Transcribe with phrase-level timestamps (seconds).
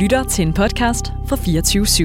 [0.00, 2.04] lytter til en podcast fra 24 /7.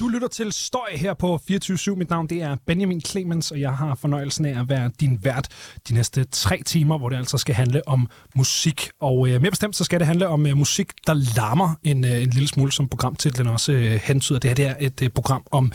[0.00, 3.72] Du lytter til Støj her på 24 Mit navn det er Benjamin Clemens, og jeg
[3.72, 5.48] har fornøjelsen af at være din vært
[5.88, 8.90] de næste tre timer, hvor det altså skal handle om musik.
[9.00, 12.22] Og øh, mere bestemt så skal det handle om øh, musik, der larmer en, øh,
[12.22, 14.38] en lille smule, som programtitlen også øh, hentyder.
[14.38, 15.72] Det her det er et øh, program om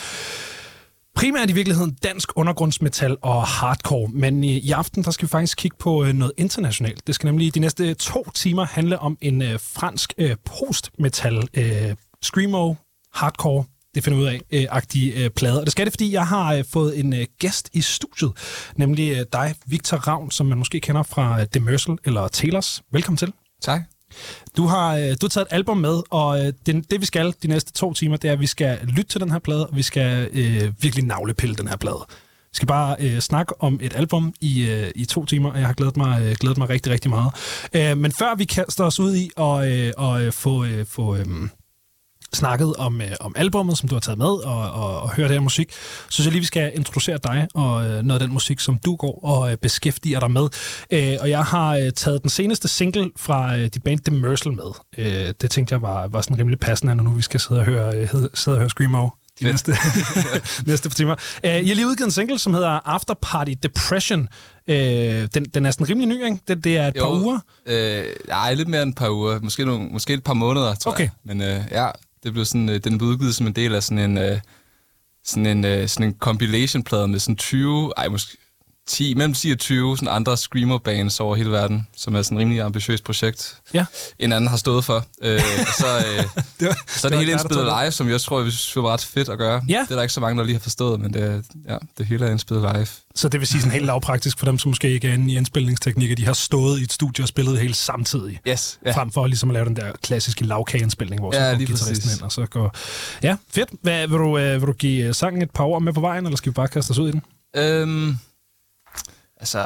[1.18, 5.78] primært i virkeligheden dansk undergrundsmetal og hardcore, men i, aften der skal vi faktisk kigge
[5.80, 7.08] på øh, noget internationalt.
[7.08, 11.96] Det skal nemlig de næste to timer handle om en øh, fransk øh, post-metal, øh,
[12.22, 12.74] screamo,
[13.14, 13.64] hardcore,
[13.96, 15.60] det finder ud af, øh, agtige øh, plade.
[15.60, 18.32] Og det skal det, fordi jeg har øh, fået en øh, gæst i studiet,
[18.76, 22.82] nemlig øh, dig, Victor Ravn, som man måske kender fra øh, Demersal eller Taylors.
[22.92, 23.34] Velkommen til.
[23.62, 23.82] Tak.
[24.58, 27.34] Du har, øh, du har taget et album med, og øh, det, det vi skal
[27.44, 29.76] de næste to timer, det er, at vi skal lytte til den her plade, og
[29.76, 32.06] vi skal øh, virkelig navlepille den her plade.
[32.10, 35.68] Vi skal bare øh, snakke om et album i, øh, i to timer, og jeg
[35.68, 37.32] har glædet mig, øh, glædet mig rigtig, rigtig meget.
[37.74, 41.16] Øh, men før vi kaster os ud i og, øh, og øh, få, øh, få
[41.16, 41.26] øh,
[42.34, 45.36] snakket om, øh, om albummet, som du har taget med, og, og, og hørt det
[45.36, 45.78] her musik, så
[46.10, 48.96] synes jeg lige, vi skal introducere dig og øh, noget af den musik, som du
[48.96, 50.48] går og øh, beskæftiger dig med.
[50.92, 54.72] Øh, og jeg har øh, taget den seneste single fra øh, de band Demersal med.
[54.98, 57.66] Øh, det tænkte jeg var, var sådan rimelig passende, når nu vi skal sidde og
[57.66, 59.76] høre, øh, sidde og høre Screamo de næste,
[60.68, 61.16] næste par timer.
[61.44, 64.20] Uh, I har lige udgivet en single, som hedder After Party Depression.
[64.68, 66.38] Uh, den, den er sådan rimelig ny, ikke?
[66.48, 67.40] Det, det er et Jo, par uger.
[67.66, 69.40] Øh, ej, lidt mere end et par uger.
[69.40, 71.04] Måske, nogle, måske et par måneder, tror Okay.
[71.04, 71.12] jeg.
[71.26, 71.88] Men øh, ja,
[72.28, 74.40] det blev sådan, øh, den blev udgivet som en del af sådan en, øh,
[75.24, 78.38] sådan en, øh, sådan en compilation-plade med sådan 20, ej, måske
[78.88, 82.42] 10, mellem 10 og 20 sådan andre screamer-bands over hele verden, som er sådan et
[82.42, 83.86] rimelig ambitiøst projekt, Ja.
[84.20, 85.06] en anden har stået for.
[85.22, 86.24] Øh, og så, øh,
[86.60, 87.74] Det var, så er det det hele indspillet det.
[87.84, 89.62] live, som jeg tror, vi synes var ret fedt at gøre.
[89.70, 89.80] Ja.
[89.82, 92.26] Det er der ikke så mange, der lige har forstået, men det, ja, det hele
[92.26, 92.88] er indspillet live.
[93.16, 95.38] Så det vil sige sådan helt lavpraktisk for dem, som måske ikke er inde i
[95.38, 96.16] indspilningsteknikker.
[96.16, 98.40] De har stået i et studie og spillet helt samtidig.
[98.48, 98.80] Yes.
[98.86, 98.92] Ja.
[98.96, 102.12] Frem for ligesom at lave den der klassiske lavkageindspilning, hvor så Ja, går lige guitaristen
[102.12, 102.76] ind, og så går...
[103.24, 103.70] Ja, fedt.
[103.82, 106.38] Hvad, vil, du, øh, vil du give sangen et par ord med på vejen, eller
[106.38, 107.22] skal vi bare kaste os ud i den?
[107.56, 108.18] Øhm,
[109.40, 109.64] altså,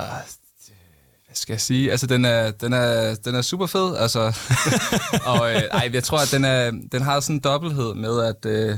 [1.32, 1.92] hvad skal jeg sige?
[1.92, 4.20] Altså, den er, den er, den er super fed, altså.
[5.32, 8.46] og øh, ej, jeg tror, at den, er, den har sådan en dobbelthed med, at
[8.46, 8.78] øh,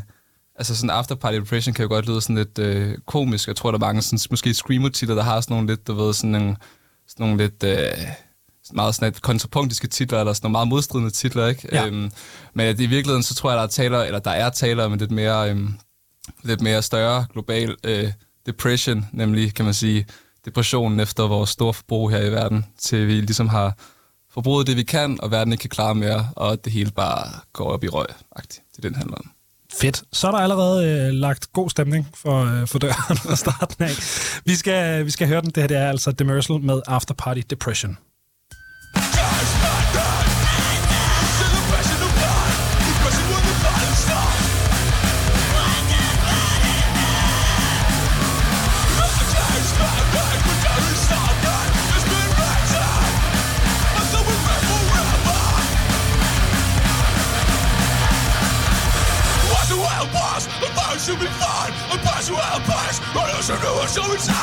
[0.56, 3.48] altså sådan After Party Depression kan jo godt lyde sådan lidt øh, komisk.
[3.48, 6.14] Jeg tror, der er mange sådan, måske screamo-titler, der har sådan nogle lidt, du ved,
[6.14, 6.56] sådan nogle,
[7.08, 7.64] sådan nogle lidt...
[7.64, 8.08] Øh,
[8.74, 11.70] meget sådan kontrapunktiske titler, eller sådan nogle meget modstridende titler, ikke?
[11.72, 11.88] Ja.
[11.88, 12.12] Øhm,
[12.54, 14.94] men at i virkeligheden, så tror jeg, der er taler, eller der er taler om
[14.94, 15.74] en lidt mere, øhm,
[16.44, 18.12] lidt mere større global øh,
[18.46, 20.06] depression, nemlig, kan man sige,
[20.46, 23.78] depressionen efter vores store forbrug her i verden, til vi ligesom har
[24.34, 27.72] forbruget det, vi kan, og verden ikke kan klare mere, og det hele bare går
[27.72, 28.70] op i røg -agtigt.
[28.72, 29.32] Det er det, den handler om.
[29.74, 30.04] Fedt.
[30.12, 33.92] Så er der allerede øh, lagt god stemning for, øh, for døren fra starten af.
[34.46, 35.50] Vi skal, vi skal høre den.
[35.50, 37.98] Det her det er altså Demersal med After Party Depression.
[63.98, 64.43] Also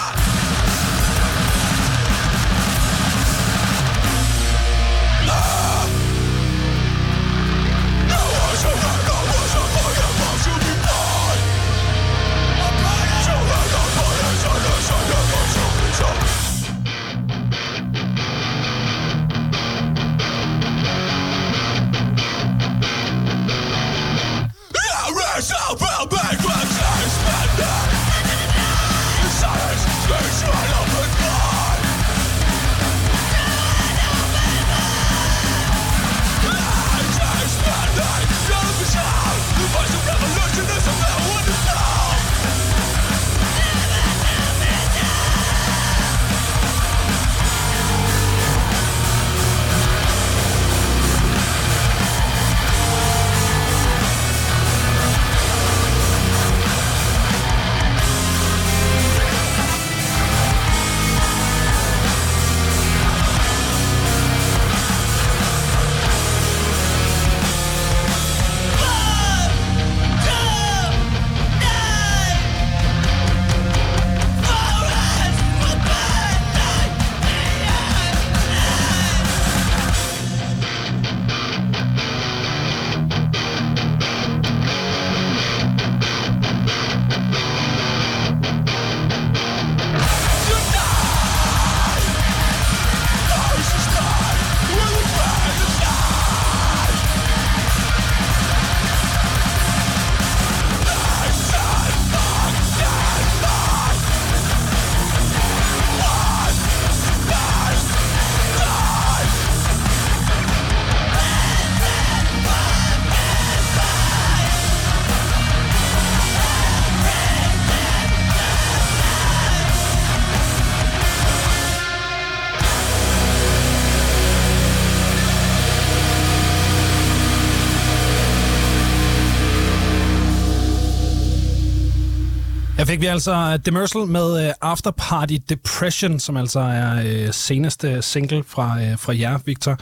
[132.90, 138.02] fik vi altså øh, Demersal med uh, After Party Depression, som altså er uh, seneste
[138.02, 139.78] single fra, uh, fra jer, Victor.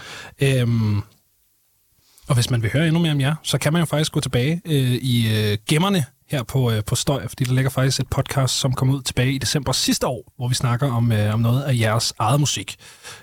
[0.63, 1.05] Um,
[2.29, 4.21] og hvis man vil høre endnu mere om jer, så kan man jo faktisk gå
[4.21, 8.09] tilbage uh, i uh, gemmerne her på, øh, på Støj, fordi der ligger faktisk et
[8.11, 11.41] podcast, som kom ud tilbage i december sidste år, hvor vi snakker om, øh, om
[11.41, 12.77] noget af jeres eget musik.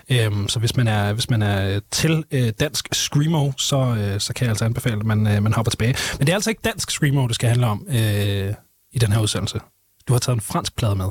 [0.09, 4.33] Øhm, så hvis man er, hvis man er til øh, dansk screamo, så, øh, så
[4.33, 5.95] kan jeg altså anbefale, at man, øh, man hopper tilbage.
[6.17, 7.87] Men det er altså ikke dansk screamo, det skal handle om.
[7.89, 8.53] øh,
[8.95, 9.59] i den her udsendelse.
[10.07, 11.09] Du har taget en fransk plade med.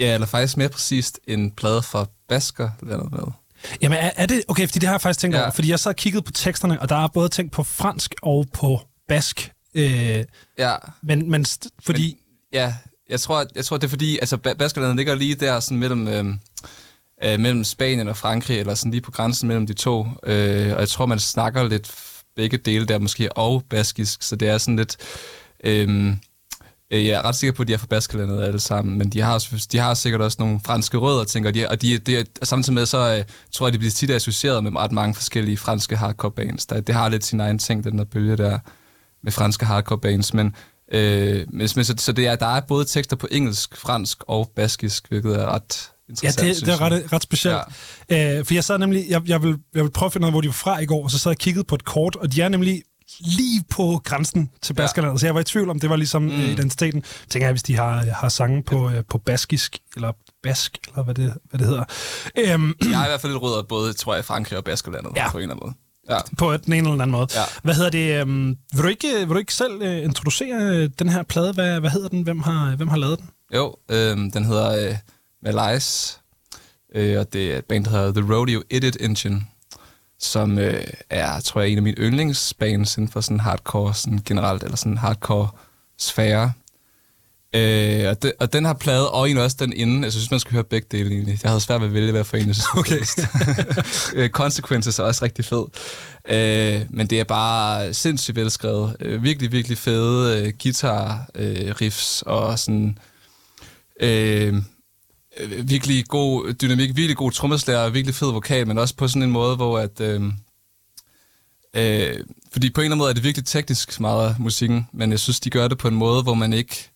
[0.00, 3.20] Ja, eller faktisk mere præcist en plade fra Basker landet med.
[3.82, 4.42] Jamen er, er det...
[4.48, 5.42] Okay, fordi det har jeg faktisk tænkt Ja.
[5.42, 5.50] over.
[5.50, 8.46] Fordi jeg så og kigget på teksterne, og der er både tænkt på fransk og
[8.54, 9.52] på bask.
[9.74, 10.24] Øh,
[10.58, 11.46] Ja, men, men
[11.82, 12.16] fordi...
[12.52, 12.74] ja
[13.08, 16.08] jeg, tror, jeg tror, det er fordi, altså Ba- Baskerlandet ligger lige der sådan mellem,
[16.08, 16.24] øh,
[17.24, 20.06] øh, mellem Spanien og Frankrig, eller sådan lige på grænsen mellem de to.
[20.22, 21.90] Øh, og jeg tror, man snakker lidt
[22.36, 24.96] begge dele der måske, og baskisk, så det er sådan lidt...
[25.64, 26.14] Øh,
[26.92, 29.46] jeg er ret sikker på, at de er fra Baskerlandet alle sammen, men de har,
[29.72, 33.16] de har sikkert også nogle franske rødder, tænker de, og de, de, samtidig med, så
[33.16, 36.66] øh, tror jeg, de bliver tit associeret med ret mange forskellige franske hardcore bands.
[36.66, 38.58] Der, det har lidt sin egen ting, den der bølge der
[39.22, 40.54] med franske hardcore bands, men,
[40.92, 45.08] øh, men, så, så det er, der er både tekster på engelsk, fransk og baskisk,
[45.08, 45.92] hvilket er ret
[46.22, 47.56] Ja, interessant, det, det er ret, ret specielt.
[48.10, 48.38] Ja.
[48.38, 49.04] Øh, for jeg sad nemlig...
[49.08, 50.86] Jeg, jeg, vil, jeg vil prøve at finde ud af, hvor de var fra i
[50.86, 52.82] går, og så sad jeg og kiggede på et kort, og de er nemlig
[53.20, 55.14] lige på grænsen til Baskerlandet.
[55.14, 55.18] Ja.
[55.20, 56.30] Så jeg var i tvivl om, det var ligesom mm.
[56.30, 57.02] identiteten.
[57.28, 60.12] Tænker jeg, hvis de har, har sange på, øh, på baskisk, eller
[60.42, 61.84] bask, eller hvad det, hvad det hedder.
[62.38, 65.12] Øhm, Jeg har i hvert fald lidt rødder både, tror jeg, i Frankrig og Baskerlandet
[65.16, 65.30] Ja.
[65.30, 65.74] på en eller anden måde.
[66.10, 66.18] Ja.
[66.38, 67.26] på den ene eller den anden måde.
[67.34, 67.42] Ja.
[67.62, 68.20] Hvad hedder det?
[68.20, 71.52] Øhm, vil, du ikke, vil du ikke selv øh, introducere øh, den her plade?
[71.52, 72.22] Hvad, hvad hedder den?
[72.22, 73.28] Hvem har, hvem har lavet den?
[73.54, 74.94] Jo, øh, den hedder øh,
[75.42, 76.18] Malaise,
[76.94, 79.42] øh, og det er et band, der hedder The Rodeo Edit Engine,
[80.22, 84.62] som øh, er, tror jeg, en af mine yndlingsbands inden for sådan hardcore sådan generelt,
[84.62, 85.48] eller sådan hardcore
[85.98, 86.52] sfære.
[87.54, 90.04] Øh, og, det, og den har plade, og egentlig også den inden.
[90.04, 91.38] Jeg synes, man skal høre begge dele egentlig.
[91.42, 92.68] Jeg havde svært ved at vælge, hvad for en jeg synes.
[92.76, 93.00] Okay.
[94.14, 95.64] Øh, Consequences er også rigtig fed.
[96.28, 98.96] Øh, men det er bare sindssygt velskrevet.
[99.00, 102.98] Øh, virkelig, virkelig fede øh, guitar øh, riffs og sådan...
[104.00, 104.54] Øh,
[105.38, 109.30] Øh, virkelig god dynamik, virkelig god trommeslager, virkelig fed vokal, men også på sådan en
[109.30, 110.00] måde, hvor at...
[110.00, 110.22] Øh,
[111.74, 115.10] øh, fordi på en eller anden måde er det virkelig teknisk meget af musikken, men
[115.10, 116.92] jeg synes, de gør det på en måde, hvor man ikke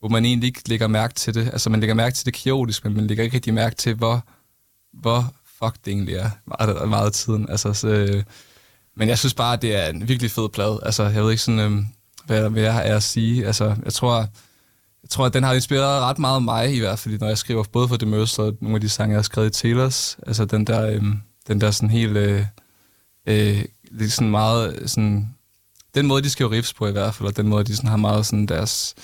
[0.00, 1.46] hvor man egentlig ikke lægger mærke til det.
[1.46, 4.24] Altså, man lægger mærke til det kaotisk, men man lægger ikke rigtig mærke til, hvor,
[4.92, 7.50] hvor fuck det egentlig er meget, meget af tiden.
[7.50, 8.22] Altså, så, øh,
[8.96, 10.80] men jeg synes bare, at det er en virkelig fed plade.
[10.82, 11.84] Altså, jeg ved ikke sådan, øh,
[12.26, 13.46] hvad der jeg har at sige.
[13.46, 14.26] Altså, jeg tror,
[15.08, 17.64] jeg tror, at den har inspireret ret meget mig, i hvert fald, når jeg skriver
[17.72, 20.18] både for The Mercy og nogle af de sange, jeg har skrevet i Taylors.
[20.26, 21.02] Altså, den der, øh,
[21.48, 22.16] den der sådan helt...
[22.16, 22.44] Øh,
[23.26, 24.82] øh, lidt sådan meget...
[24.86, 25.34] Sådan,
[25.94, 27.96] den måde, de skriver riffs på i hvert fald, og den måde, de sådan har
[27.96, 28.94] meget sådan deres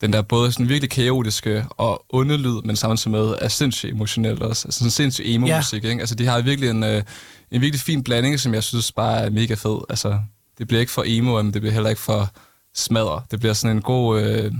[0.00, 4.42] den der både sådan virkelig kaotiske og onde lyd, men samtidig med er sindssygt emotionel
[4.42, 4.68] også.
[4.68, 6.00] Altså sådan sindssygt emo-musik, ikke?
[6.00, 7.02] Altså de har virkelig en, øh,
[7.50, 9.78] en virkelig fin blanding, som jeg synes bare er mega fed.
[9.88, 10.18] Altså
[10.58, 12.30] det bliver ikke for emo, men det bliver heller ikke for
[12.74, 13.22] smadre.
[13.30, 14.22] Det bliver sådan en god...
[14.22, 14.52] Øh,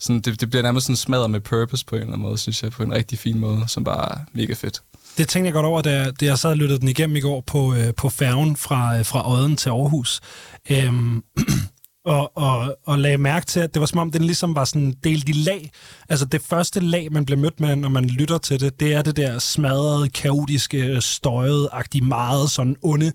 [0.00, 2.62] sådan, det, det bliver nærmest sådan smadret med purpose på en eller anden måde, synes
[2.62, 4.82] jeg, på en rigtig fin måde, som bare er mega fedt.
[5.18, 7.20] Det tænkte jeg godt over, da jeg, da jeg sad og lyttede den igennem i
[7.20, 10.20] går på, øh, på færgen fra, øh, fra Odden til Aarhus.
[10.70, 11.22] Øhm,
[12.08, 14.94] og, og, og lagde mærke til, at det var som om, den ligesom var sådan
[15.04, 15.70] delt i lag.
[16.08, 19.02] Altså det første lag, man bliver mødt med, når man lytter til det, det er
[19.02, 23.12] det der smadrede, kaotiske, støjet-agtige, meget sådan onde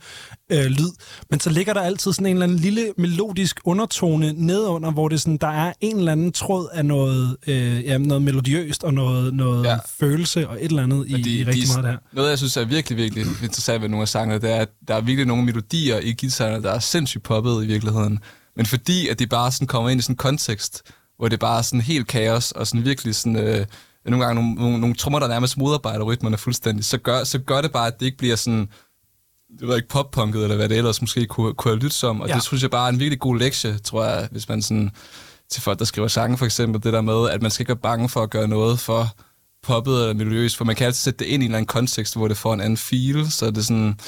[0.52, 0.90] øh, lyd.
[1.30, 5.22] Men så ligger der altid sådan en eller anden lille melodisk undertone nedunder, hvor det
[5.22, 9.34] sådan, der er en eller anden tråd af noget, øh, ja, noget melodiøst og noget,
[9.34, 9.78] noget ja.
[10.00, 11.98] Følelse og et eller andet i, i rigtig meget af det her.
[12.14, 14.96] Noget, jeg synes er virkelig, virkelig interessant ved nogle af sangene, det er, at der
[14.96, 18.20] er virkelig nogle melodier i guitarerne, der er sindssygt poppet i virkeligheden.
[18.56, 20.82] Men fordi, at de bare sådan kommer ind i sådan en kontekst,
[21.18, 23.36] hvor det bare er sådan helt kaos, og sådan virkelig sådan...
[23.36, 23.66] Øh,
[24.06, 27.62] nogle gange nogle, nogle, nogle trommer, der nærmest modarbejder rytmerne fuldstændig, så gør, så gør
[27.62, 28.68] det bare, at det ikke bliver sådan
[29.60, 32.22] det ved ikke, pop-punket, eller hvad det ellers måske kunne, kunne have lyttet som.
[32.22, 32.34] Og Ja.
[32.36, 34.92] det synes jeg bare er en virkelig god lektie, tror jeg, hvis man sådan,
[35.50, 37.78] til folk, der skriver sange for eksempel, det der med, at man skal ikke være
[37.78, 39.08] bange for at gøre noget for
[39.64, 42.16] poppet eller miljøøst, for man kan altid sætte det ind i en eller anden kontekst,
[42.16, 44.00] hvor det får en anden feel, så det er sådan,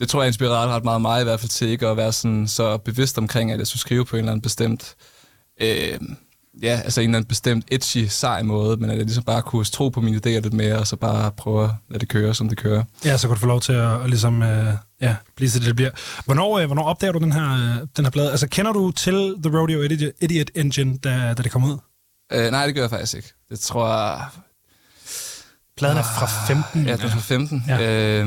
[0.00, 2.48] det tror jeg inspirerer ret meget mig i hvert fald til ikke at være sådan
[2.48, 4.94] så bevidst omkring, at jeg skulle skrive på en eller anden bestemt,
[5.60, 5.98] øh,
[6.62, 9.64] ja, altså en eller anden bestemt edgy, sej måde, men at jeg ligesom bare kunne
[9.64, 12.48] tro på mine idéer lidt mere, og så bare prøve at lade det køre, som
[12.48, 12.82] det kører.
[13.04, 15.66] Ja, så kan du få lov til at, at ligesom, øh, ja, blive til det,
[15.66, 15.90] det bliver.
[16.24, 18.30] Hvornår, øh, hvornår opdager du den her, øh, den her plade?
[18.30, 19.82] Altså, kender du til The Rodeo
[20.20, 21.78] Idiot, Engine, da, da det kom ud?
[22.32, 23.32] Øh, nej, det gør jeg faktisk ikke.
[23.50, 24.24] Det tror jeg...
[25.76, 26.86] Pladen er fra 15.
[26.86, 27.64] Ja, den er fra 15.
[27.68, 27.78] Ja.
[27.78, 28.24] Ja.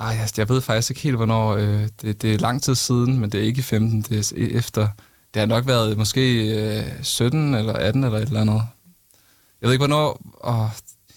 [0.00, 1.56] Ej, jeg, jeg ved faktisk ikke helt, hvornår.
[1.56, 4.02] Øh, det, det er lang tid siden, men det er ikke i 15.
[4.02, 4.88] Det er efter,
[5.34, 8.62] det har nok været måske øh, 17 eller 18 eller et eller andet.
[9.60, 10.20] Jeg ved ikke, hvornår...
[10.44, 10.68] Åh,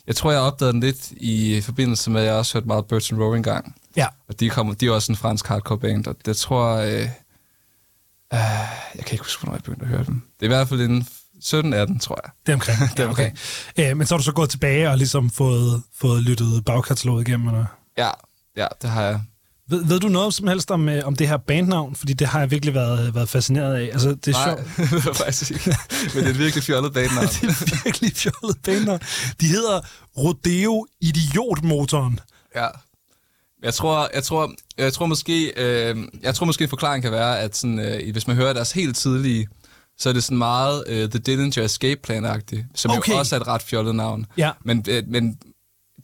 [0.08, 3.12] jeg tror, jeg opdagede den lidt i forbindelse med, at jeg også hørte meget Birds
[3.12, 3.76] and Row engang.
[3.96, 4.08] Ja.
[4.28, 6.94] Og de, kom, de er også en fransk hardcore band, og det tror jeg...
[6.94, 7.10] Øh,
[8.34, 8.40] øh,
[8.96, 10.22] jeg kan ikke huske, hvornår jeg begyndte at høre dem.
[10.40, 11.08] Det er i hvert fald inden
[11.44, 12.32] 17-18, tror jeg.
[12.46, 12.80] Det er omkring.
[12.98, 13.38] Det er omkring.
[13.78, 17.28] Ja, øh, men så har du så gået tilbage og ligesom fået, fået lyttet bagkataloget
[17.28, 17.66] igennem, eller?
[17.98, 18.10] Ja,
[18.58, 19.22] ja, det har jeg.
[19.70, 21.96] Ved, ved du noget som helst om, øh, om det her bandnavn?
[21.96, 23.90] Fordi det har jeg virkelig været, været fascineret af.
[23.94, 24.78] Altså, det er Nej, sjovt.
[24.92, 25.76] det var faktisk ikke.
[26.14, 27.28] Men det er et virkelig fjollet bandnavn.
[27.42, 29.00] det er virkelig fjollet bandnavn.
[29.42, 29.82] De hedder
[30.18, 32.20] Rodeo Idiotmotoren.
[32.56, 32.68] Ja.
[33.64, 37.40] Jeg tror, jeg tror, jeg tror måske, øh, jeg tror måske en forklaring kan være,
[37.40, 39.48] at sådan, øh, hvis man hører deres helt tidlige,
[39.98, 43.12] så er det sådan meget øh, The Dillinger Escape Plan-agtigt, som Okay.
[43.12, 44.26] jo også er et ret fjollet navn.
[44.38, 44.52] Ja.
[44.66, 45.38] Men, øh, men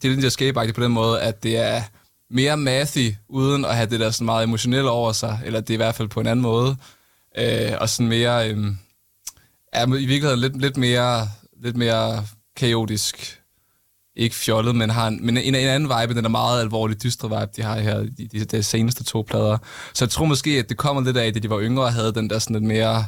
[0.02, 1.82] Dillinger Escape-agtigt på den måde, at det er
[2.30, 5.74] mere mathy, uden at have det der sådan meget emotionelle over sig, eller det er
[5.74, 6.76] i hvert fald på en anden måde.
[7.38, 8.66] Øh, og sådan mere, øh,
[9.72, 11.28] er i virkeligheden lidt, lidt mere,
[11.62, 13.40] lidt mere kaotisk
[14.16, 17.28] ikke fjollet, men har en, men en, en anden vibe, den er meget alvorlig, dystre
[17.28, 19.58] vibe, de har her, de, de, de seneste to plader.
[19.94, 22.12] Så jeg tror måske, at det kommer lidt af, da de var yngre og havde
[22.12, 23.04] den der sådan lidt mere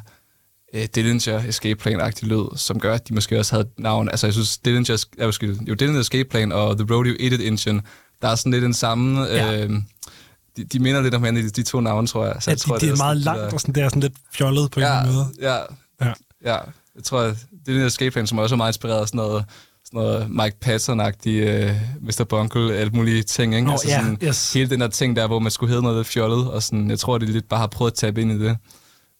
[0.74, 4.08] øh, Dillinger Escape Plan-agtig lyd, som gør, at de måske også havde navn.
[4.08, 5.24] Altså jeg synes, Dillinger, ja,
[5.68, 7.82] jo, Dillinger Escape Plan og The Rodeo Edit Engine,
[8.22, 9.22] der er sådan lidt den samme...
[9.22, 9.64] Ja.
[9.64, 9.70] Øh,
[10.56, 12.36] de, de minder lidt om hinanden, de, de to navne, tror jeg.
[12.40, 13.82] Så Ja, jeg tror, de, det er sådan meget det langt, der- og sådan, det
[13.82, 15.26] er sådan lidt fjollet på en ja, anden måde.
[15.40, 15.56] ja,
[16.00, 16.12] Ja.
[16.44, 16.56] ja.
[16.96, 17.36] Jeg tror, det
[17.68, 19.44] er den escape plan, som også er meget inspireret af sådan noget,
[19.84, 21.30] sådan noget Mike Patton-agtig
[21.70, 21.76] uh,
[22.06, 22.24] Mr.
[22.28, 23.66] Bungle, alt mulige ting, ikke?
[23.66, 24.52] Nå, ja, sådan, yes.
[24.52, 26.98] Hele den der ting der, hvor man skulle hedde noget lidt fjollet, og sådan, jeg
[26.98, 28.56] tror, de lidt bare har prøvet at tabe ind i det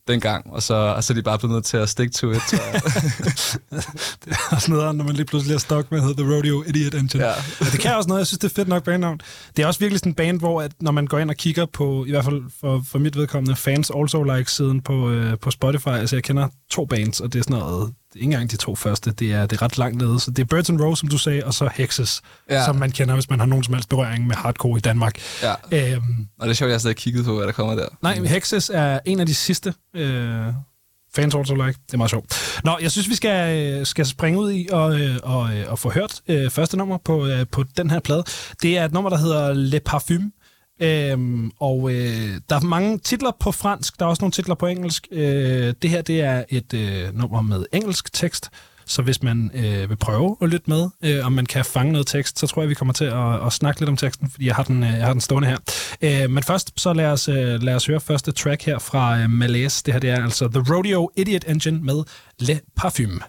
[0.08, 2.52] dengang, og så, og så er de bare blevet nødt til at stick to it,
[2.52, 2.80] jeg.
[4.24, 6.94] Det er også noget, når man lige pludselig er stok med, hedder The Rodeo Idiot
[6.94, 7.24] Engine.
[7.24, 7.32] Ja.
[7.60, 9.20] Men det kan også noget, jeg synes, det er fedt nok bandnavn.
[9.56, 11.66] Det er også virkelig sådan en band, hvor at, når man går ind og kigger
[11.66, 15.50] på, i hvert fald for, for mit vedkommende, fans also like siden på, øh, på
[15.50, 18.74] Spotify, altså jeg kender to bands, og det er sådan noget, ikke engang de to
[18.74, 20.20] første, det er, det er ret langt nede.
[20.20, 22.64] Så det er Birds and Rose, som du sagde, og så Hexes, ja.
[22.64, 25.18] Som man kender, hvis man har nogen som helst berøring med hardcore i Danmark.
[25.42, 25.54] ja.
[25.94, 26.02] Øhm,
[26.40, 27.86] Og det er sjovt, jeg har stadig kigget på, hvad der kommer der.
[28.02, 30.36] Nej, men Hexes er en af de sidste øh,
[31.14, 31.78] fans also like.
[31.86, 32.60] Det er meget sjovt.
[32.64, 35.78] Nå, jeg synes, vi skal, øh, skal springe ud i og, øh, og, øh, og
[35.78, 38.24] få hørt øh, første nummer på, øh, på den her plade.
[38.62, 40.30] Det er et nummer, der hedder Le Parfume.
[40.80, 44.66] Øhm, og øh, der er mange titler på fransk, der er også nogle titler på
[44.66, 45.08] engelsk.
[45.12, 48.50] Øh, det her det er et øh, nummer med engelsk tekst,
[48.86, 52.06] så hvis man øh, vil prøve at lytte med, øh, om man kan fange noget
[52.06, 54.54] tekst, så tror jeg, vi kommer til at, at snakke lidt om teksten, fordi jeg
[54.54, 55.58] har den, øh, jeg har den stående her.
[56.02, 59.30] Øh, men først, så lad os, øh, lad os høre første track her fra øh,
[59.30, 59.82] Malaise.
[59.86, 62.04] Det her det er altså The Rodeo Idiot Engine med
[62.40, 63.20] Le Parfume.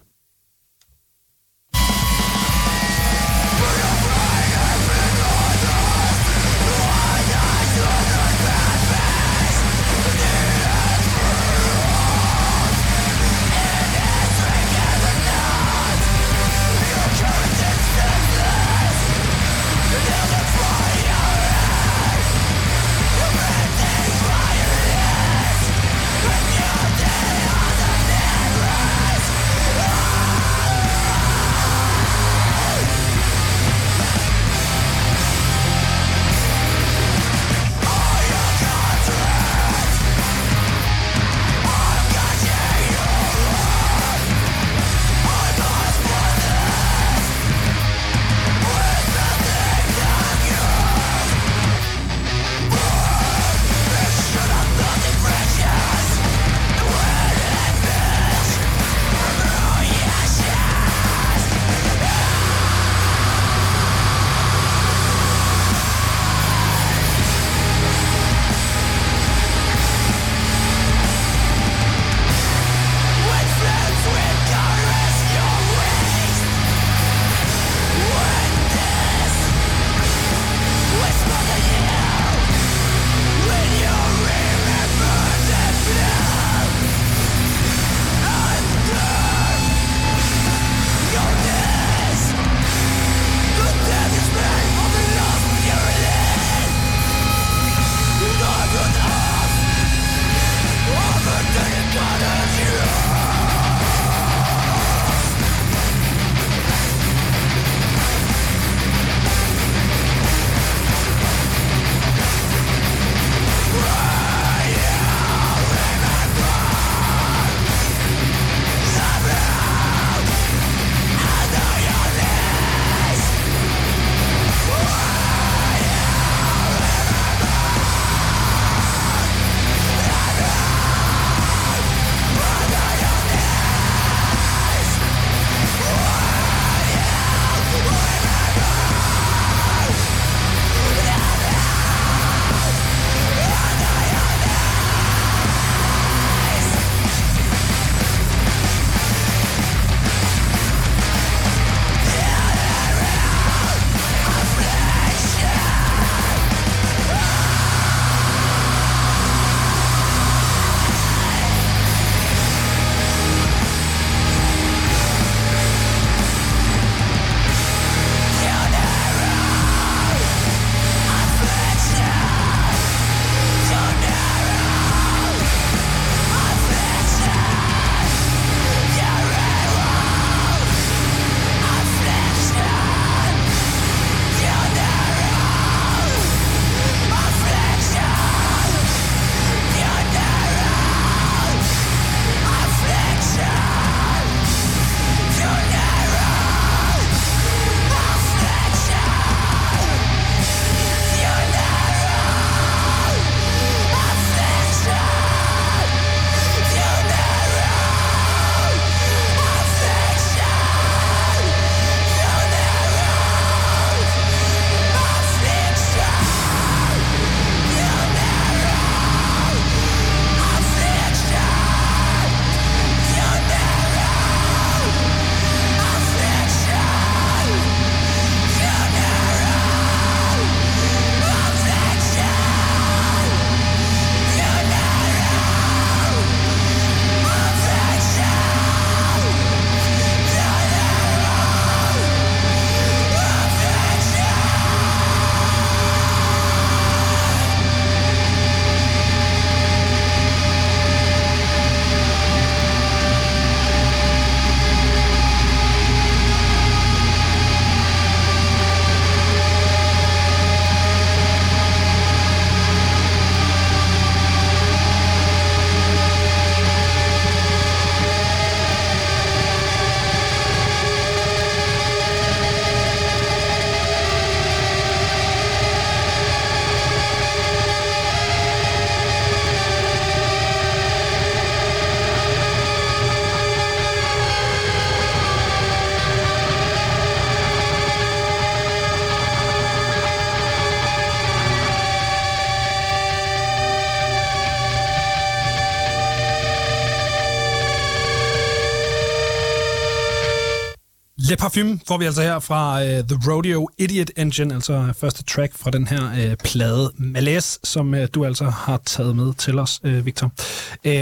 [301.53, 305.71] Parfume får vi altså her fra uh, The Rodeo Idiot Engine, altså første track fra
[305.71, 310.05] den her uh, plade Malaise, som uh, du altså har taget med til os, uh,
[310.05, 310.31] Victor.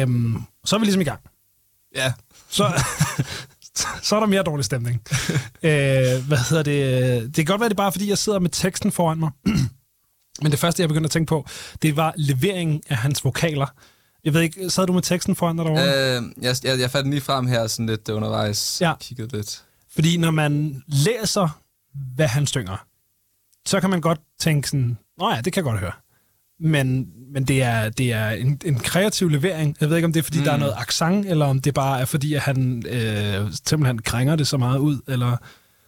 [0.04, 1.20] Um, så er vi ligesom i gang.
[1.96, 2.14] Ja.
[2.50, 2.72] Så,
[4.04, 5.02] så er der mere dårlig stemning.
[5.10, 5.30] uh,
[6.28, 7.24] hvad hedder det?
[7.26, 9.32] Det kan godt være, det er bare fordi, jeg sidder med teksten foran mig.
[10.42, 11.46] Men det første, jeg begyndte at tænke på,
[11.82, 13.68] det var leveringen af hans vokaler.
[14.24, 16.18] Jeg ved ikke, sad du med teksten foran dig derovre?
[16.18, 18.82] Øh, jeg, jeg, jeg fandt den lige frem her sådan lidt undervejs.
[18.82, 18.94] Ja.
[19.00, 19.64] Kiggede lidt.
[19.94, 21.62] Fordi når man læser,
[22.16, 22.86] hvad han synger,
[23.66, 25.92] så kan man godt tænke sådan, nå ja, det kan jeg godt høre.
[26.60, 29.76] Men, men det er, det er en, en kreativ levering.
[29.82, 30.44] Jeg ved ikke, om det er, fordi mm.
[30.44, 34.36] der er noget accent, eller om det bare er, fordi at han øh, simpelthen krænger
[34.36, 35.38] det så meget ud, eller...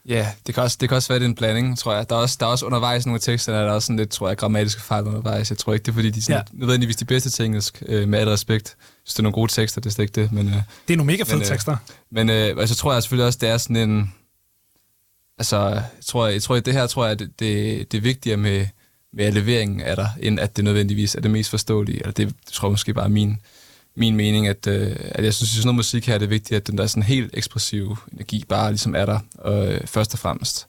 [0.10, 2.10] Ja, det kan, også, det kan også være, det er en blanding, tror jeg.
[2.10, 4.28] Der er også, der er også undervejs nogle tekster, der er også sådan lidt, tror
[4.28, 5.50] jeg, grammatiske fejl undervejs.
[5.50, 6.58] Jeg tror ikke, det er fordi, de er sådan, Ja.
[6.60, 8.76] nødvendigvis de bedste til engelsk, øh, med al respekt.
[9.04, 10.32] Hvis det er nogle gode tekster, det er slet ikke det.
[10.32, 10.54] Men, øh,
[10.88, 11.78] Det er nogle mega fede Men, øh, tekster.
[12.12, 14.14] men øh, altså, tror jeg selvfølgelig også, det er sådan en...
[15.38, 18.66] Altså, jeg tror, jeg tror, det her tror jeg, det, det, det er vigtigere med,
[19.14, 22.00] med leveringen af dig, end at det nødvendigvis er det mest forståelige.
[22.00, 23.38] Eller det, det tror jeg måske bare er min,
[23.96, 26.58] min mening, at, øh, at jeg synes, at sådan noget musik her er det vigtigt,
[26.58, 30.68] at den der sådan helt ekspressive energi bare ligesom er der, øh, først og fremmest.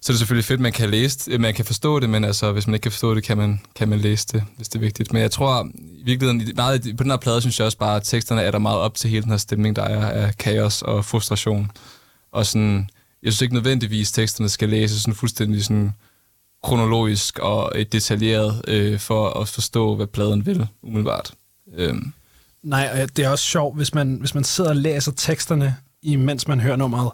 [0.00, 2.24] Så det er selvfølgelig fedt, at man kan læse det, man kan forstå det, men
[2.24, 4.76] altså, hvis man ikke kan forstå det, kan man, kan man læse det, hvis det
[4.76, 5.12] er vigtigt.
[5.12, 8.02] Men jeg tror, i virkeligheden, meget, på den her plade, synes jeg også bare, at
[8.02, 11.04] teksterne er der meget op til hele den her stemning, der er af kaos og
[11.04, 11.70] frustration.
[12.32, 12.88] Og sådan,
[13.22, 15.92] jeg synes ikke nødvendigvis, at teksterne skal læses sådan fuldstændig sådan
[16.62, 21.34] kronologisk og øh, detaljeret øh, for at forstå, hvad pladen vil, umiddelbart.
[21.76, 22.12] Øhm,
[22.62, 26.48] Nej, og det er også sjovt, hvis man, hvis man sidder og læser teksterne, imens
[26.48, 27.12] man hører nummeret,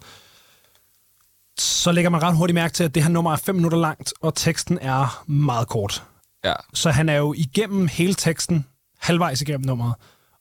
[1.59, 4.13] så lægger man ret hurtigt mærke til, at det her nummer er 5 minutter langt,
[4.21, 6.05] og teksten er meget kort.
[6.45, 8.67] ja, Så han er jo igennem hele teksten,
[8.99, 9.95] halvvejs igennem nummeret.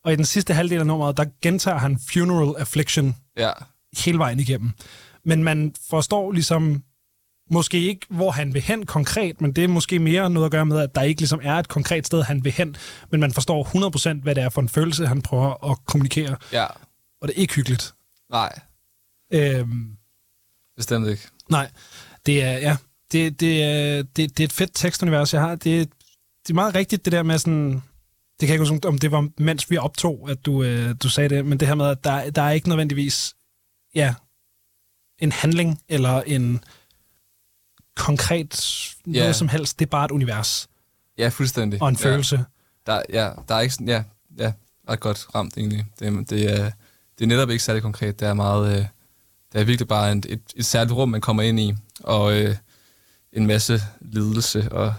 [0.03, 3.51] Og i den sidste halvdel af nummeret, der gentager han Funeral Affliction ja,
[3.97, 4.71] hele vejen igennem.
[5.25, 6.83] Men man forstår ligesom,
[7.49, 10.65] måske ikke, hvor han vil hen konkret, men det er måske mere noget at gøre
[10.65, 12.75] med, at der ikke ligesom er et konkret sted, han vil hen,
[13.11, 13.63] men man forstår
[14.17, 16.65] 100% hvad det er for en følelse, han prøver at kommunikere, ja,
[17.21, 17.93] og det er ikke hyggeligt.
[18.31, 18.59] nej,
[19.33, 19.97] Øhm,
[20.77, 21.27] bestemt ikke.
[21.49, 21.71] nej,
[22.25, 22.77] det er, ja,
[23.11, 25.55] det, det, er, det, det er et fedt tekstunivers, jeg har.
[25.55, 25.89] Det,
[26.43, 27.81] det er meget rigtigt, det der med sådan, det
[28.39, 31.29] kan jeg ikke huske, om det var, mens vi optog, at du, øh, du sagde
[31.29, 33.35] det, men det her med, at der, der er ikke nødvendigvis,
[33.95, 34.13] ja,
[35.19, 36.63] en handling eller en
[37.99, 38.61] konkret
[39.05, 39.79] noget som helst.
[39.79, 40.67] Det er bare et univers
[41.17, 41.81] Ja, fuldstændig.
[41.81, 42.05] og en ja.
[42.09, 42.45] følelse.
[42.85, 44.03] Der, ja, der er ikke sådan, ja,
[44.37, 44.51] ja,
[44.89, 45.85] ret godt ramt egentlig.
[45.99, 46.71] Det, er- det, er,
[47.17, 48.19] det er netop ikke særlig konkret.
[48.19, 48.85] Det er meget, øh,
[49.53, 52.55] det er virkelig bare en, et, et særligt rum, man kommer ind i, og øh,
[53.33, 54.93] en masse lidelse og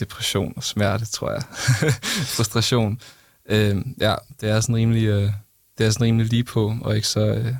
[0.00, 1.42] depression og smerte, tror jeg.
[2.36, 3.00] Frustration.
[3.48, 5.30] Øh, ja, det er sådan rimelig, øh,
[5.78, 7.54] det er sådan rimelig lige på, og ikke så, øh,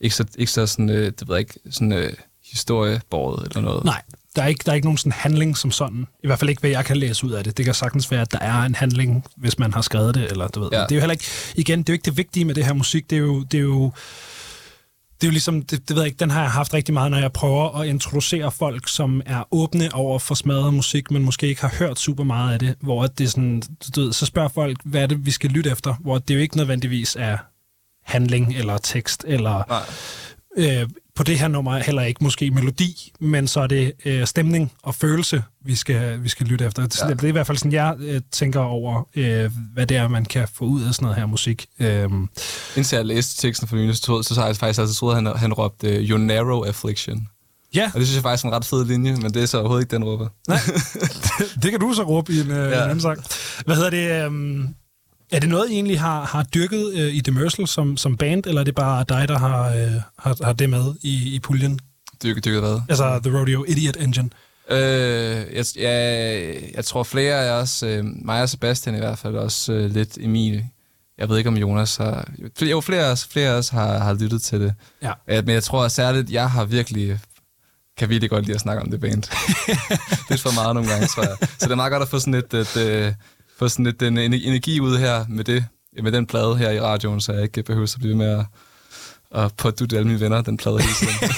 [0.00, 2.12] ikke så, ikke så sådan, øh, det ved jeg ikke, sådan øh,
[2.50, 3.84] historiebåret eller noget.
[3.84, 4.02] Nej,
[4.36, 6.06] der er, ikke, der er ikke nogen sådan handling som sådan.
[6.24, 7.56] I hvert fald ikke, hvad jeg kan læse ud af det.
[7.56, 10.48] Det kan sagtens være, at der er en handling, hvis man har skrevet det, eller
[10.48, 10.68] du ved.
[10.72, 10.82] Ja.
[10.82, 12.72] Det er jo heller ikke, igen, det er jo ikke det vigtige med det her
[12.72, 13.10] musik.
[13.10, 13.92] Det er jo, det er jo,
[15.20, 17.10] det er jo ligesom, det, det ved jeg ikke, den har jeg haft rigtig meget,
[17.10, 21.46] når jeg prøver at introducere folk, som er åbne over for smadret musik, men måske
[21.46, 23.62] ikke har hørt super meget af det, hvor det er sådan,
[23.96, 26.40] du ved, så spørger folk, hvad er det, vi skal lytte efter, hvor det jo
[26.40, 27.38] ikke nødvendigvis er
[28.04, 30.80] handling eller tekst eller Nej.
[30.80, 30.88] øh,
[31.20, 34.72] på det her nummer er heller ikke måske melodi, men så er det øh, stemning
[34.82, 36.82] og følelse, vi skal, vi skal lytte efter.
[36.82, 37.08] Det, ja.
[37.08, 40.24] Det er i hvert fald sådan, jeg øh, tænker over, øh, hvad det er, man
[40.24, 41.66] kan få ud af sådan noget her musik.
[41.80, 42.08] Øh,
[42.76, 45.22] Indtil jeg læste teksten for nylig, så, troede- så har jeg faktisk altid troet, at
[45.22, 47.28] han, han råbte uh, Your Narrow Affliction.
[47.74, 49.58] ja, Og det synes jeg faktisk er en ret fed linje, men det er så
[49.58, 50.28] overhovedet ikke den råber.
[51.62, 52.56] det kan du så råbe i en, øh.
[52.70, 52.76] Ja.
[52.76, 53.18] en anden sang.
[53.66, 54.26] Hvad hedder det?
[54.26, 54.64] Øh,
[55.32, 58.60] er det noget, I egentlig har, har dyrket øh, i Demersal som, som band, eller
[58.60, 61.80] er det bare dig, der har, øh, har, har det med i, i puljen?
[62.22, 62.80] Dykket, dykket hvad?
[62.88, 64.30] Altså The Rodeo Idiot Engine.
[64.70, 64.78] Øh,
[65.54, 69.72] jeg, jeg, jeg tror flere af os, øh, mig og Sebastian i hvert fald, også
[69.72, 70.64] øh, lidt Emil.
[71.18, 72.28] Jeg ved ikke, om Jonas har...
[72.62, 74.74] Jo, flere af os, flere af os har, har lyttet til det.
[75.02, 75.12] Ja.
[75.28, 77.18] Øh, men jeg tror at særligt, jeg har virkelig
[77.98, 79.22] kan virkelig godt lide at snakke om det band.
[80.30, 81.36] lidt for meget nogle gange, tror jeg.
[81.40, 83.12] Så det er meget godt at få sådan lidt, et, øh,
[83.60, 85.64] få sådan lidt den ener- energi ud her med det,
[86.02, 88.44] med den plade her i radioen, så jeg ikke behøver at blive med at,
[89.44, 91.14] at pådutte alle mine venner den plade hele tiden.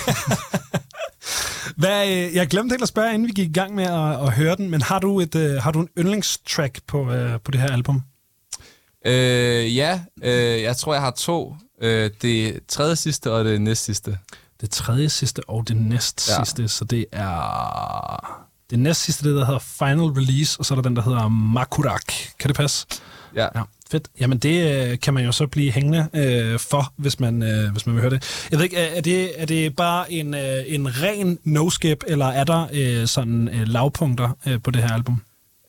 [1.76, 4.32] Hvad, øh, jeg glemte helt at spørge, inden vi gik i gang med at, at
[4.32, 7.60] høre den, men har du, et, øh, har du en yndlingstrack på, øh, på det
[7.60, 8.02] her album?
[9.06, 11.56] Øh, ja, øh, jeg tror, jeg har to.
[11.82, 14.18] Øh, det tredje sidste og det næst sidste.
[14.60, 16.44] Det tredje sidste og det næst Ja.
[16.44, 18.42] sidste, så det er...
[18.72, 21.28] Det næst sidste, det der hedder Final Release, og så er der den, der hedder
[21.28, 22.12] Makurak.
[22.38, 22.86] Kan det passe?
[23.34, 23.48] Ja.
[23.54, 24.08] Ja, fedt.
[24.20, 27.86] Jamen det øh, kan man jo så blive hængende øh, for, hvis man, øh, hvis
[27.86, 28.46] man vil høre det.
[28.50, 32.26] Jeg ved ikke, er, er, det, er det bare en, øh, en ren no-skip, eller
[32.26, 35.22] er der øh, sådan øh, lavpunkter øh, på det her album?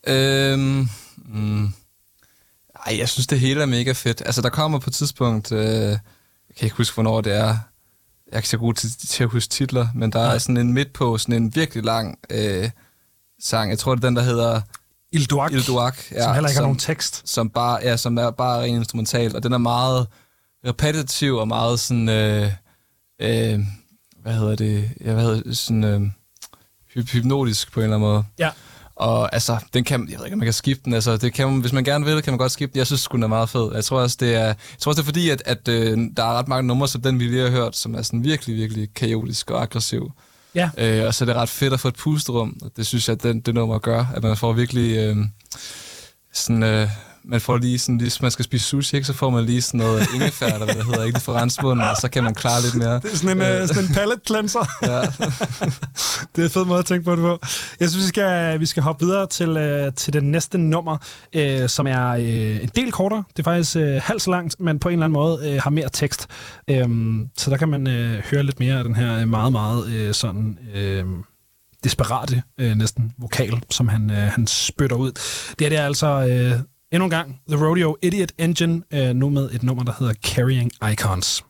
[0.08, 0.88] Øhm,
[1.26, 1.66] mm,
[2.86, 4.22] ej, jeg synes, det hele er mega fedt.
[4.26, 5.52] Altså, der kommer på et tidspunkt...
[5.52, 5.98] Øh,
[6.50, 7.48] jeg kan ikke huske, hvornår det er.
[7.48, 7.58] Jeg
[8.32, 10.34] er ikke så god til, til at huske titler, men der Nej.
[10.34, 12.70] er sådan en midt på, sådan en virkelig lang øh,
[13.44, 13.70] sang.
[13.70, 14.62] Jeg tror, det er den, der hedder
[15.12, 16.12] Il Duac, Il Duac.
[16.12, 17.22] ja, som heller ikke har nogen tekst.
[17.30, 20.08] som bare, ja, som er bare ren instrumental, og den er meget
[20.68, 22.52] repetitiv og meget sådan, øh,
[23.22, 23.60] øh,
[24.22, 26.02] hvad hedder det, ja, hvad hedder det, sådan øh,
[26.96, 28.24] hyp- hypnotisk på en eller anden måde.
[28.40, 28.50] Ja.
[28.96, 31.48] Og altså, den kan, jeg ved ikke, om man kan skifte den, altså, det kan
[31.48, 32.78] man, hvis man gerne vil, kan man godt skifte den.
[32.78, 33.72] Jeg synes sgu, den er meget fed.
[33.74, 36.24] Jeg tror også, det er, jeg tror også, det er fordi, at, at øh, der
[36.24, 38.94] er ret mange numre, som den vi lige har hørt, som er sådan virkelig, virkelig
[38.94, 40.12] kaotisk og aggressiv.
[40.56, 40.70] Ja.
[40.78, 43.24] Øh, og så er det ret fedt at få et pusterum, og det synes jeg,
[43.24, 45.18] den, det nummer gør, at man får virkelig øh,
[46.34, 46.64] sådan...
[46.64, 46.90] Øh,
[47.26, 49.78] man får lige sådan, hvis man skal spise sushi, ikke, så får man lige sådan
[49.78, 51.16] noget ingefær, eller hvad det hedder, ikke?
[51.16, 52.94] Det får renset munden, og så kan man klare lidt mere.
[52.94, 54.68] Det er sådan en, øh, sådan en pallet cleanser.
[54.84, 55.02] Ja.
[56.36, 57.40] det er en fed måde at tænke på det på.
[57.80, 60.98] Jeg synes, vi skal, vi skal hoppe videre til, øh, til det næste nummer,
[61.36, 63.24] øh, som er øh, en del kortere.
[63.30, 65.70] Det er faktisk øh, halvt så langt, men på en eller anden måde øh, har
[65.70, 66.28] mere tekst.
[66.70, 69.88] Øhm, så der kan man øh, høre lidt mere af den her øh, meget, meget
[69.88, 70.60] øh, sådan...
[70.76, 71.06] Øh,
[71.84, 75.12] desperate øh, næsten vokal, som han, øh, han spytter ud.
[75.12, 76.60] Det her det er altså øh,
[76.94, 80.72] endnu en gang The Rodeo Idiot Engine, øh, nu med et nummer, der hedder Carrying
[80.92, 81.44] Icons.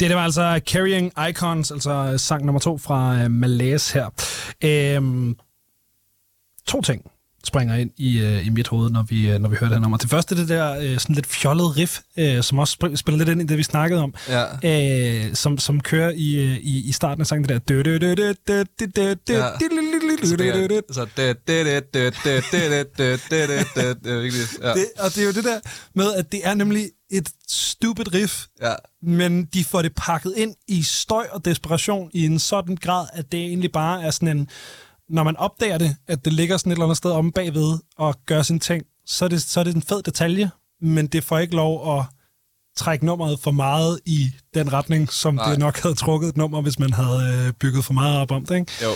[0.00, 4.06] Det, det var altså Carrying Icons, altså sang nummer to fra øh, Malaise her.
[4.64, 5.36] Øhm,
[6.66, 7.10] to ting
[7.44, 9.80] springer ind i, øh, i mit hoved, når vi, øh, når vi hører det her
[9.80, 9.98] nummer.
[9.98, 13.40] Det første det der øh, sådan lidt fjollet riff, øh, som også spiller lidt ind
[13.40, 15.26] i det, vi snakkede om, ja.
[15.26, 17.58] øh, som, som kører i, i, i starten af sangen, det der...
[24.98, 25.60] Og det er jo det der
[25.94, 28.74] med, at det er nemlig et stupid riff, ja.
[29.02, 33.32] men de får det pakket ind i støj og desperation i en sådan grad, at
[33.32, 34.48] det egentlig bare er sådan en...
[35.08, 38.14] Når man opdager det, at det ligger sådan et eller andet sted om bagved og
[38.26, 41.38] gør sin ting, så er det, så er det en fed detalje, men det får
[41.38, 42.04] ikke lov at
[42.76, 45.50] trække nummeret for meget i den retning, som Nej.
[45.50, 48.46] Det nok havde trukket et nummer, hvis man havde øh, bygget for meget op om
[48.46, 48.56] det.
[48.56, 48.72] Ikke?
[48.82, 48.90] Jo.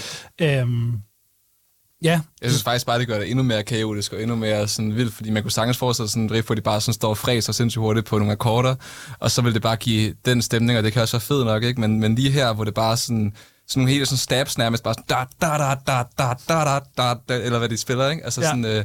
[0.46, 0.92] Øhm,
[2.04, 4.96] ja, Jeg synes faktisk bare, det gør det endnu mere kaotisk og endnu mere sådan
[4.96, 7.18] vildt, fordi man kunne sagtens forestille sig sådan riff, hvor de bare sådan står og
[7.18, 8.74] fræser sindssygt hurtigt på nogle akkorder,
[9.18, 11.62] og så vil det bare give den stemning, og det kan også være fedt nok,
[11.62, 11.80] ikke?
[11.80, 13.32] Men, men lige her, hvor det bare sådan,
[13.68, 17.14] sådan nogle helt sådan stabs nærmest, bare sådan, da, da, da, da, da, da, da,
[17.28, 18.24] da, eller hvad de spiller, ikke?
[18.24, 18.46] Altså Ja.
[18.46, 18.50] ja.
[18.50, 18.84] sådan, øh,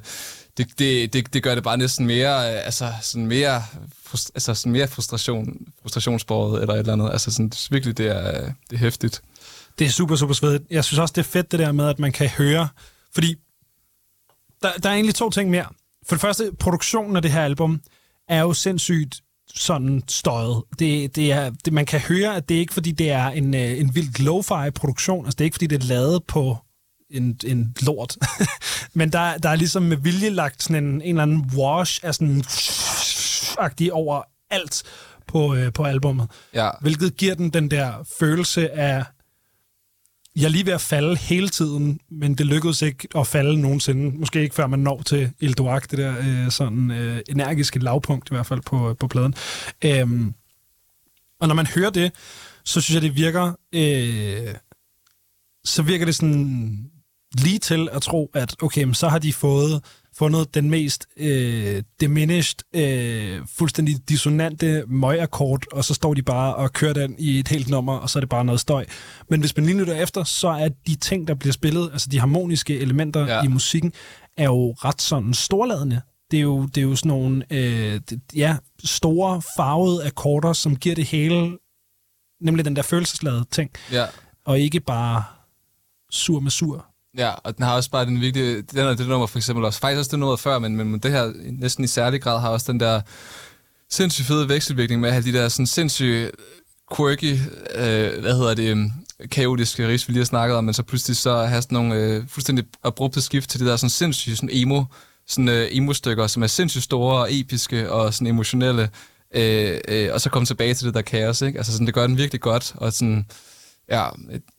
[0.57, 3.63] det, det, det, det, gør det bare næsten mere, øh, altså sådan mere,
[4.05, 5.47] frust, altså sådan mere frustration,
[5.81, 7.09] frustrationsbordet eller et eller andet.
[7.11, 9.21] Altså sådan, det, virkelig, det er, det er hæftigt.
[9.79, 10.63] Det er super, super svedigt.
[10.69, 12.67] Jeg synes også, det er fedt det der med, at man kan høre,
[13.13, 13.35] fordi
[14.63, 15.65] der, der er egentlig to ting mere.
[16.07, 17.81] For det første, produktionen af det her album
[18.27, 19.21] er jo sindssygt
[19.55, 20.63] sådan støjet.
[20.79, 23.53] Det, det er, det, man kan høre, at det er ikke fordi, det er en,
[23.53, 25.25] øh, en vildt lo-fi produktion.
[25.25, 26.57] Altså, det er ikke fordi, det er lavet på
[27.09, 28.17] en, en lort.
[28.93, 32.15] Men der, der er ligesom med vilje lagt sådan en, en eller anden wash af
[32.15, 32.43] sådan
[33.57, 34.83] agtig over alt
[35.27, 36.27] på, øh, på albummet.
[36.53, 36.69] Ja.
[36.81, 39.03] Hvilket giver den den der følelse af,
[40.35, 44.17] jeg er lige ved at falde hele tiden, men det lykkedes ikke at falde nogensinde.
[44.17, 48.29] Måske ikke før man når til Il Duac, det der øh, sådan øh, energiske lavpunkt
[48.31, 49.35] i hvert fald på, øh, på pladen.
[49.85, 50.33] Øhm,
[51.39, 52.11] og når man hører det,
[52.65, 53.53] så synes jeg, det virker...
[53.75, 54.55] Øh,
[55.63, 56.77] så virker det sådan
[57.37, 59.83] lige til at tro, at okay, men så har de fået
[60.19, 66.73] fundet den mest øh, diminished, øh, fuldstændig dissonante møgakkord, og så står de bare og
[66.73, 68.85] kører den i et helt nummer, og så er det bare noget støj.
[69.29, 72.19] Men hvis man lige lytter efter, så er de ting, der bliver spillet, altså de
[72.19, 73.43] harmoniske elementer ja.
[73.43, 73.93] I musikken,
[74.37, 76.01] er jo ret sådan storladende.
[76.31, 78.01] Det er jo, det er jo sådan nogle øh,
[78.35, 81.57] ja, store farvede akkorder, som giver det hele,
[82.41, 84.05] nemlig den der følelsesladede ting, Ja.
[84.45, 85.23] og ikke bare
[86.11, 86.85] sur med sur.
[87.17, 88.71] Ja, og den har også bare den virkelig...
[88.71, 89.79] Den er det nummer for eksempel også.
[89.79, 92.71] Faktisk også det nummer før, men, men det her næsten i særlig grad har også
[92.71, 93.01] den der
[93.89, 96.31] sindssygt fede vekselvirkning med at have de der sådan sindssygt
[96.95, 97.33] quirky,
[97.75, 98.91] øh, hvad hedder det, øhm,
[99.31, 102.27] kaotiske rigs, vi lige har snakket om, men så pludselig så have sådan nogle øh,
[102.27, 104.83] fuldstændig abrupte skift til det der sådan sindssygt sådan emo,
[105.27, 108.89] sådan øh, emo-stykker, som er sindssygt store og episke og sådan emotionelle,
[109.35, 111.57] øh, øh, og så komme tilbage til det der kaos, ikke?
[111.57, 113.25] Altså sådan, det gør den virkelig godt, og sådan,
[113.89, 114.07] ja,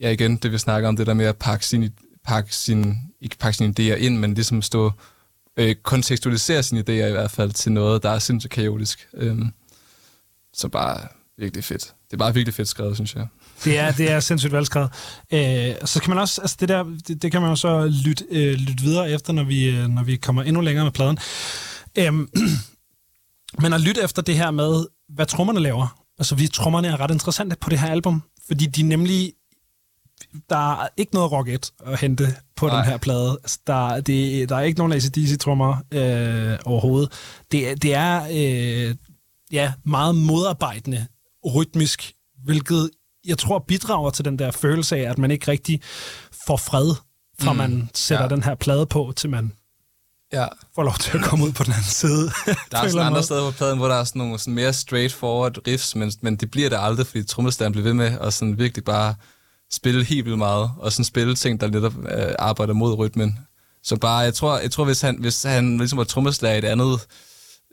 [0.01, 1.93] ja igen, det vi snakker om, det der med at pakke sin
[2.31, 4.93] pakke sin, ikke pakke sine idéer ind, men ligesom stå,
[5.57, 9.09] øh, kontekstualisere sine idéer i hvert fald til noget, der er sindssygt kaotisk.
[9.15, 9.53] Øhm,
[10.55, 10.99] så bare
[11.39, 11.83] virkelig fedt.
[11.83, 13.27] Det er bare virkelig fedt skrevet, synes jeg.
[13.65, 14.91] Det er, det er sindssygt velskrevet.
[15.33, 18.25] Øh, så kan man også, altså det der, det, det kan man jo så lytte,
[18.31, 21.19] øh, lytte videre efter, når vi, øh, når vi kommer endnu længere med pladen.
[21.99, 22.13] Øh,
[23.63, 26.05] men at lytte efter det her med, hvad trommerne laver.
[26.19, 29.33] Altså, vi trommerne er ret interessante på det her album, fordi de nemlig,
[30.51, 32.77] der er ikke noget rock at hente på Nej.
[32.77, 33.31] Den her plade.
[33.31, 37.13] Altså, der, det, der er ikke nogen ACDC-trommer øh, overhovedet.
[37.53, 38.95] Det, det er øh,
[39.53, 41.07] ja, meget modarbejdende
[41.55, 42.13] rytmisk,
[42.45, 42.91] hvilket
[43.27, 45.81] jeg tror bidrager til den der følelse af, at man ikke rigtig
[46.47, 46.95] får fred,
[47.41, 48.29] fra mm, man sætter ja.
[48.29, 49.53] den her plade på, til man
[50.33, 50.47] Ja.
[50.75, 52.31] får lov til at komme ud på den anden side.
[52.71, 53.23] Der er sådan andre måde.
[53.23, 56.51] steder på pladen, hvor der er sådan nogle sådan mere straightforward riffs, men, men det
[56.51, 59.15] bliver det aldrig, fordi trommeslageren bliver ved med at sådan virkelig bare
[59.73, 63.39] spille helt vildt meget, og sådan spille ting, der netop øh, arbejder mod rytmen.
[63.85, 66.65] Så bare, jeg tror, jeg tror hvis, han, hvis han ligesom var trommeslager i et
[66.65, 67.01] andet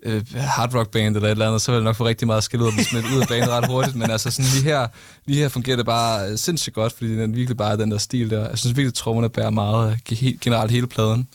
[0.03, 2.43] øh, hard rock band eller et eller andet, så ville det nok få rigtig meget
[2.43, 4.87] skæld ud og blive smidt ud af banen ret hurtigt, men altså sådan lige her,
[5.25, 8.29] lige her fungerer det bare øh, sindssygt godt, fordi den virkelig bare den der stil
[8.29, 8.49] der.
[8.49, 11.27] Jeg synes virkelig, at trommerne bærer meget ge- generelt hele pladen.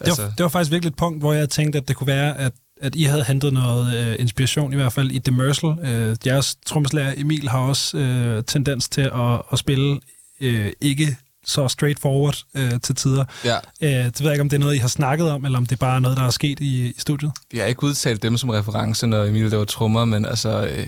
[0.00, 2.06] Altså, Det var, det var faktisk virkelig et punkt, hvor jeg tænkte, at det kunne
[2.06, 5.76] være, at, at I havde hentet noget øh, inspiration, i hvert fald i Demersal.
[5.82, 10.00] Øh, jeres trommeslager Emil har også øh, tendens til at, at spille
[10.40, 13.24] øh, ikke så straightforward øh, til tider.
[13.44, 13.56] ja.
[13.82, 15.66] Øh, det ved jeg ikke, om det er noget, I har snakket om, eller om
[15.66, 17.32] det er bare noget, der er sket i, i studiet.
[17.50, 20.66] Vi har ikke udtalt dem som reference, når Emil laver trommer, men altså...
[20.66, 20.86] Øh,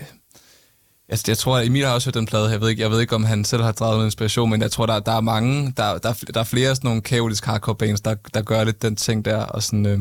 [1.09, 2.51] altså jeg tror, at Emil har også hørt den plade.
[2.51, 4.71] Jeg ved ikke, jeg ved ikke om han selv har draget noget inspiration, men jeg
[4.71, 5.73] tror, der, der er mange...
[5.77, 8.97] Der, der, der er flere sådan nogle kaotiske hardcore bands, der, der gør lidt den
[8.97, 9.87] ting der, og sådan...
[9.87, 10.01] Øh,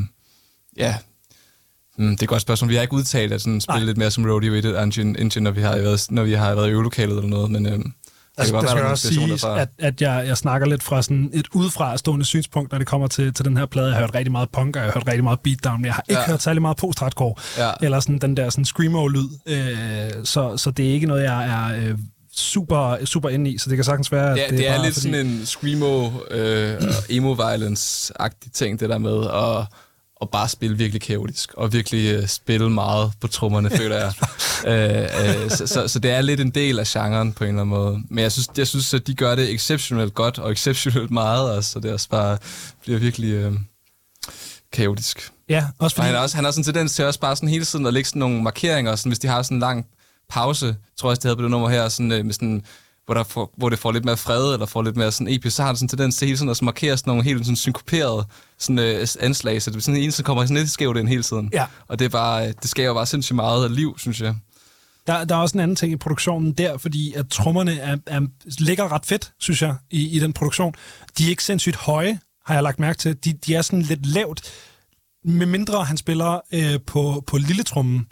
[0.77, 0.95] ja...
[2.01, 2.69] Mm, det er et godt spørgsmål.
[2.69, 3.85] Vi har ikke udtalt at sådan, spille Nej.
[3.85, 6.55] lidt mere som Rodeo i det engine, engine når, vi har været, når vi har
[6.55, 7.65] været i øvelokalet eller noget, men...
[7.65, 7.79] Øh,
[8.37, 11.47] Altså, det være, skal også sige, at, at jeg, jeg snakker lidt fra sådan et
[11.53, 13.87] udefra stående synspunkt, når det kommer til, til den her plade.
[13.87, 15.93] Jeg har hørt rigtig meget punk, og jeg har hørt rigtig meget beatdown, men jeg
[15.93, 16.25] har ikke ja.
[16.25, 16.31] Ja.
[16.31, 17.71] hørt særlig meget post-hardcore, Ja.
[17.81, 19.29] eller sådan den der sådan screamo-lyd.
[19.45, 21.97] Øh, så, så det er ikke noget, jeg er øh,
[22.35, 24.85] super, super inde i, så det kan sagtens være, at det, er, det er, bare
[24.85, 25.11] lidt fordi...
[25.11, 29.67] sådan en screamo, øh, og emo-violence-agtig ting, det der med at,
[30.21, 34.13] at bare spille virkelig kaotisk, og virkelig øh, spille meget på trommerne, føler jeg.
[34.67, 37.61] øh, øh, så, så, så det er lidt en del af genren på en eller
[37.61, 38.01] anden måde.
[38.09, 41.71] Men jeg synes, jeg synes at de gør det exceptionelt godt, og exceptionelt meget, også,
[41.71, 42.37] så det også bare
[42.81, 43.53] bliver virkelig øh,
[44.71, 45.31] kaotisk.
[45.49, 46.05] Ja, også Og fordi...
[46.05, 47.93] han, er også, han har sådan en tendens til også bare sådan hele tiden at
[47.93, 49.85] lægge sådan nogle markeringer, sådan, hvis de har sådan en lang
[50.29, 52.63] pause, tror jeg også, det havde på det nummer her, sådan, øh, med sådan,
[53.11, 55.55] hvor, der får, hvor det får lidt mere fred, eller får lidt mere sådan episk,
[55.55, 57.55] så har det sådan en tendens til hele tiden at markere sådan nogle helt sådan
[57.55, 58.25] synkoperede
[58.57, 61.23] sådan, øh, anslag, så det er sådan en, som kommer sådan lidt skævt ind hele
[61.23, 61.49] tiden.
[61.53, 61.65] Ja.
[61.87, 64.35] Og det, er bare, øh, det skaber bare sindssygt meget liv, synes jeg.
[65.07, 68.21] Der, der er også en anden ting i produktionen der, fordi at trommerne er, er,
[68.59, 70.73] ligger ret fedt, synes jeg, i, i den produktion.
[71.17, 73.17] De er ikke sindssygt høje, har jeg lagt mærke til.
[73.25, 74.41] De, de er sådan lidt lavt,
[75.25, 78.07] med mindre han spiller øh, på, på lille trummen,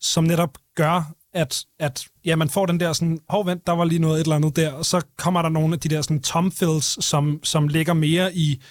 [0.00, 3.84] som netop gør, at, at ja, man får den der sådan, hov vent, der var
[3.84, 6.20] lige noget et eller andet der, og så kommer der nogle af de der sådan
[6.22, 8.62] tom fills, som, som ligger mere i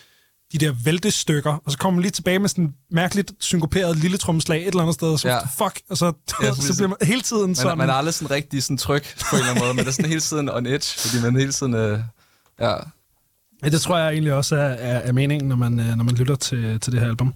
[0.53, 4.17] de der væltestykker, og så kommer man lige tilbage med sådan en mærkeligt synkoperet lille
[4.17, 5.39] trommeslag et eller andet sted, og så Ja.
[5.45, 6.05] fuck, og så,
[6.41, 7.77] Ja, ja, så bliver man hele tiden Man, sådan...
[7.77, 9.93] man er aldrig sådan rigtig sådan tryg på en eller anden måde, men det er
[9.93, 11.73] sådan hele tiden on edge, fordi man hele tiden...
[11.73, 11.99] Øh,
[12.59, 12.75] ja,
[13.63, 16.15] Ja, det tror jeg egentlig også er, er, er meningen, når man, øh, når man
[16.15, 17.33] lytter til, til det her album.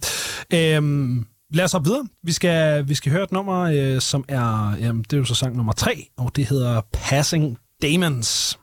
[0.53, 2.08] Øhm, lad os hoppe videre.
[2.24, 5.36] Vi skal, vi skal høre et nummer, øh, som er, jamen, det er jo så
[5.36, 8.60] sang nummer tre, og det hedder Passing Demons.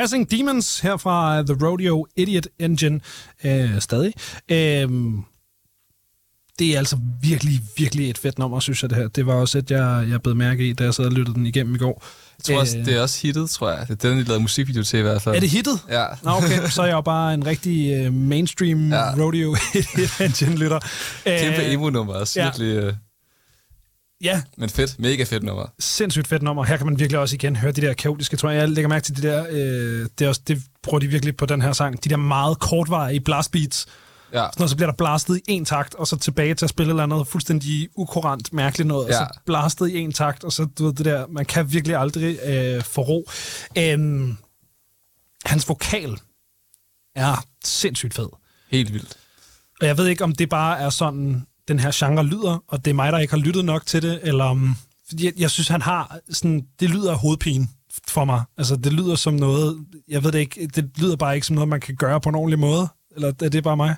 [0.00, 3.00] Passing Demons her fra The Rodeo Idiot Engine
[3.44, 4.12] øh, stadig.
[4.50, 4.88] Øh,
[6.58, 9.08] det er altså virkelig, virkelig et fedt nummer, synes jeg, det her.
[9.08, 11.46] Det var også et, jeg, jeg blev mærke i, da jeg sad og lyttede den
[11.46, 12.04] igennem i går.
[12.38, 13.86] Jeg tror også, Øh, det er også hittet, tror jeg.
[13.88, 15.36] Det er den, de lavede musikvideo til i hvert fald.
[15.36, 15.80] Er det hittet?
[15.90, 16.04] Ja.
[16.22, 16.68] Nå, okay.
[16.68, 19.14] Så er jeg jo bare en rigtig uh, mainstream ja.
[19.24, 20.78] Rodeo Idiot Engine-lytter.
[21.24, 22.40] Kæmpe Øh, emo-nummer også.
[22.40, 22.44] ja.
[22.46, 22.92] Virkelig, øh,
[24.22, 24.98] Ja, men fedt.
[24.98, 25.66] Mega fedt nummer.
[25.78, 26.64] sindssygt fedt nummer.
[26.64, 28.58] Her kan man virkelig også igen høre de der kaotiske, tror jeg.
[28.60, 31.46] Jeg lægger mærke til de der, øh, det, er også, det bruger de virkelig på
[31.46, 32.04] den her sang.
[32.04, 33.86] De der meget kortvarige blast beats.
[34.32, 34.46] Ja.
[34.58, 37.02] Når så bliver der blastet i en takt, og så tilbage til at spille eller
[37.02, 39.08] andet fuldstændig ukurant, mærkeligt noget.
[39.08, 39.20] Ja.
[39.20, 41.96] og så blastet i en takt, og så du ved det der, man kan virkelig
[41.96, 43.30] aldrig øh, få ro.
[43.78, 44.36] Øhm,
[45.44, 46.18] hans vokal
[47.16, 48.28] er sindssygt fed.
[48.70, 49.16] Helt vildt.
[49.80, 52.90] Og jeg ved ikke, om det bare er sådan, den her genre lyder, og det
[52.90, 54.76] er mig, der ikke har lyttet nok til det, eller om...
[55.08, 56.66] fordi Jeg, jeg synes, han har sådan...
[56.80, 57.68] Det lyder af hovedpine
[58.08, 58.42] for mig.
[58.58, 59.78] Altså, det lyder som noget...
[60.08, 60.66] Jeg ved det ikke.
[60.66, 62.88] Det lyder bare ikke som noget, man kan gøre på en ordentlig måde.
[63.16, 63.96] Eller er det bare mig?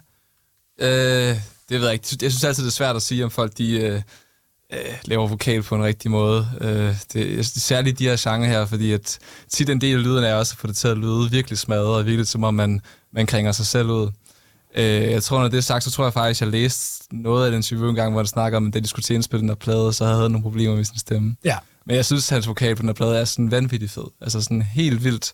[0.81, 0.89] Øh,
[1.69, 2.07] det ved jeg ikke.
[2.23, 4.03] Jeg synes altid, det er svært at sige, om folk de, øh,
[4.73, 6.49] øh, laver vokal på en rigtig måde.
[6.61, 9.19] Øh, det, særligt de her genre her, fordi at
[9.49, 11.97] tit en del af lyden er også at få det til at lyde virkelig smadret,
[11.97, 12.81] og virkelig som om man,
[13.13, 14.11] man kringer sig selv ud.
[14.75, 17.45] Øh, jeg tror, når det er sagt, så tror jeg faktisk, at jeg læste noget
[17.45, 19.41] af den interview en gang, hvor han snakker om, at da de skulle til indspille
[19.41, 21.37] den her plade, så havde han nogle problemer med sin stemme.
[21.45, 21.57] Ja.
[21.87, 24.05] Men jeg synes, at hans vokal på den her plade er sådan vanvittigt fed.
[24.21, 25.33] Altså sådan helt vildt.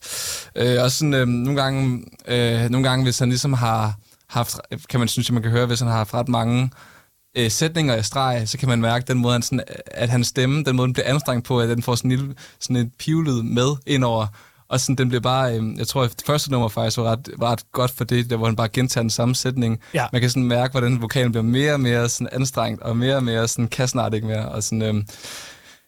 [0.56, 3.94] Øh, og sådan øh, nogle gange, øh, nogle gange, hvis han ligesom har
[4.28, 4.56] haft,
[4.88, 6.70] kan man synes, at man kan høre, hvis han har haft ret mange
[7.36, 10.64] øh, sætninger i streg, så kan man mærke den måde, han sådan, at hans stemme,
[10.64, 13.42] den måde, den bliver anstrengt på, at den får sådan en, lille, sådan en pivlyd
[13.42, 14.26] med indover.
[14.68, 17.28] Og sådan, den bliver bare, øh, jeg tror, at det første nummer faktisk var ret,
[17.38, 19.80] var ret godt for det, der hvor han bare gentager den samme sætning.
[19.94, 20.06] Ja.
[20.12, 23.24] Man kan sådan mærke, hvordan vokalen bliver mere og mere sådan anstrengt, og mere og
[23.24, 24.48] mere sådan kan snart ikke mere.
[24.48, 25.04] Og sådan, øh,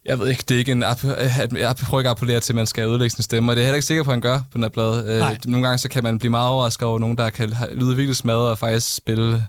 [0.05, 1.05] jeg ved ikke, det er ikke en app,
[1.53, 3.65] jeg prøver ikke at appellere til, at man skal ødelægge sin stemme, og det er
[3.65, 5.05] jeg heller ikke sikker på, at han gør på den her plade.
[5.07, 5.39] Øh, Nej.
[5.45, 8.51] nogle gange så kan man blive meget overrasket over nogen, der kan lyde virkelig smadret
[8.51, 9.47] og faktisk spille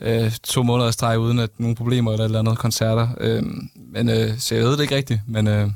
[0.00, 3.08] øh, to måneder i streg uden at nogle problemer eller et eller andet koncerter.
[3.20, 3.42] Øh,
[3.92, 5.70] men øh, så jeg ved det ikke rigtigt, men øh,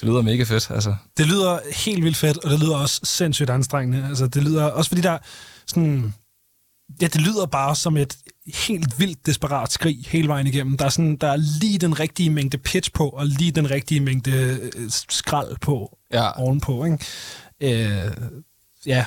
[0.00, 0.70] det lyder mega fedt.
[0.70, 0.94] Altså.
[1.16, 4.06] Det lyder helt vildt fedt, og det lyder også sindssygt anstrengende.
[4.08, 5.18] Altså, det lyder også fordi der
[5.66, 6.14] sådan...
[7.00, 8.16] Ja, det lyder bare som et
[8.54, 10.76] helt vildt desperat skrig hele vejen igennem.
[10.76, 14.00] Der er, sådan, der er lige den rigtige mængde pitch på, og lige den rigtige
[14.00, 14.30] mængde
[14.76, 16.40] øh, skrald på Ja.
[16.40, 16.84] ovenpå.
[16.84, 16.98] Ikke?
[17.60, 18.10] Øh,
[18.86, 19.04] ja,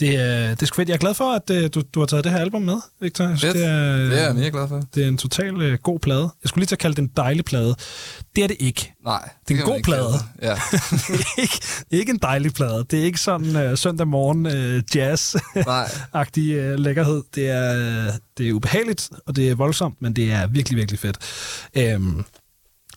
[0.00, 0.88] det er, det er sgu fedt.
[0.88, 3.28] Jeg er glad for, at øh, du, du har taget det her album med, Victor.
[3.28, 4.82] Jeg synes, det, er, Det er jeg mega glad for.
[4.94, 6.22] det er en total øh, god plade.
[6.42, 7.74] Jeg skulle lige til at kalde det en dejlig plade.
[8.36, 8.92] Det er det ikke.
[9.04, 9.28] Nej.
[9.48, 10.12] Det er en god plade.
[10.42, 10.54] Ja.
[11.42, 12.86] ikke, ikke en dejlig plade.
[12.90, 16.58] Det er ikke sådan øh, søndag morgen øh, jazz-agtig Nej.
[16.72, 17.22] øh, lækkerhed.
[17.34, 17.74] Det er,
[18.06, 21.18] øh, det er ubehageligt, og det er voldsomt, men det er virkelig, virkelig fedt.
[21.76, 22.24] Øhm,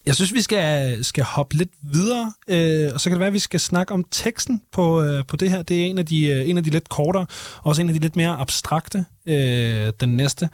[0.05, 3.33] jeg synes, vi skal, skal hoppe lidt videre, øh, og så kan det være, at
[3.33, 5.61] vi skal snakke om teksten på, øh, på det her.
[5.61, 7.25] Det er en af, de, øh, en af de lidt kortere,
[7.57, 10.49] og også en af de lidt mere abstrakte, øh, den næste.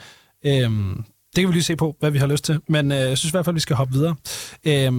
[0.45, 0.71] Øh,
[1.35, 3.31] det kan vi lige se på, hvad vi har lyst til, men øh, jeg synes
[3.31, 4.15] i hvert fald, vi skal hoppe videre.
[4.65, 4.93] Øh,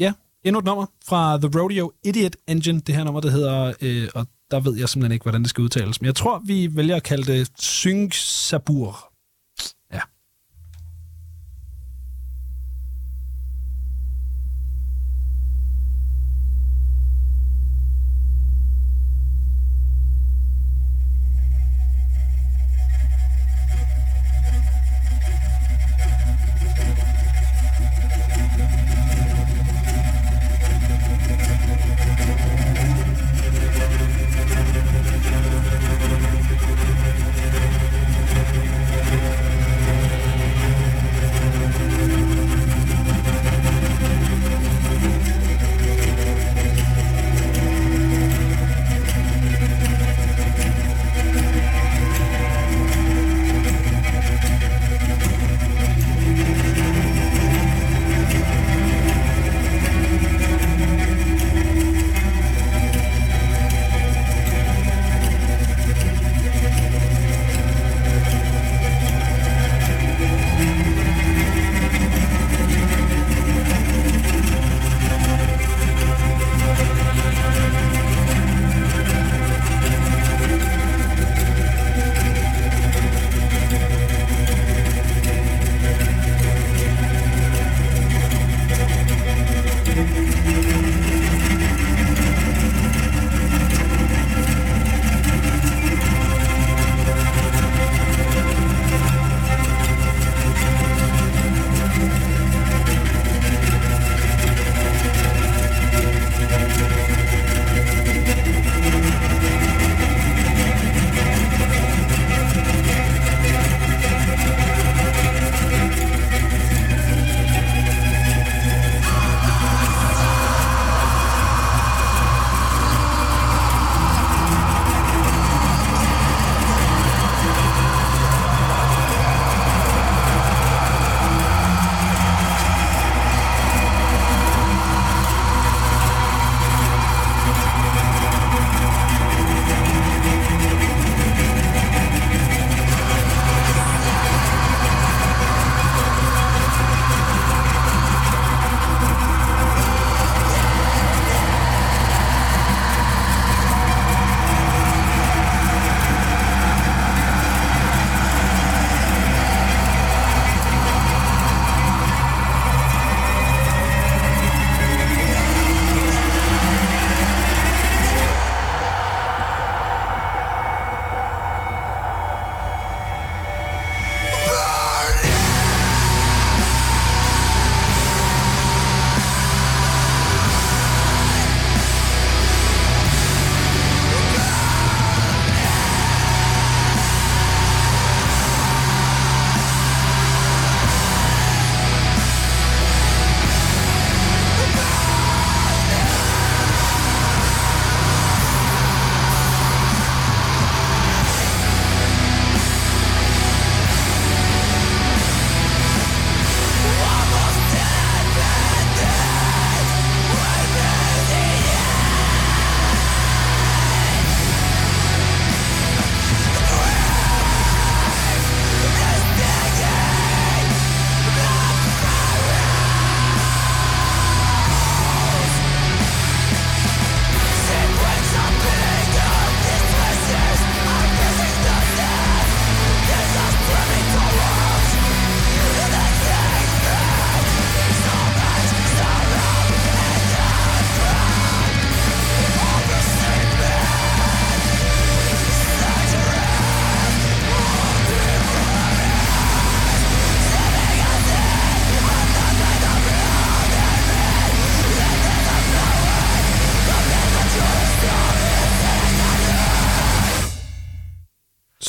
[0.00, 0.12] Ja,
[0.44, 2.80] endnu et nummer fra The Rodeo Idiot Engine.
[2.80, 5.62] Det her nummer, der hedder, øh, og der ved jeg simpelthen ikke, hvordan det skal
[5.62, 7.50] udtales, men jeg tror, vi vælger at kalde det
[8.12, 9.15] Sabur.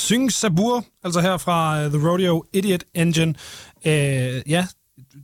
[0.07, 3.35] Syng Sabur, altså her fra uh, The Rodeo Idiot Engine.
[3.85, 3.91] Uh,
[4.51, 4.67] ja,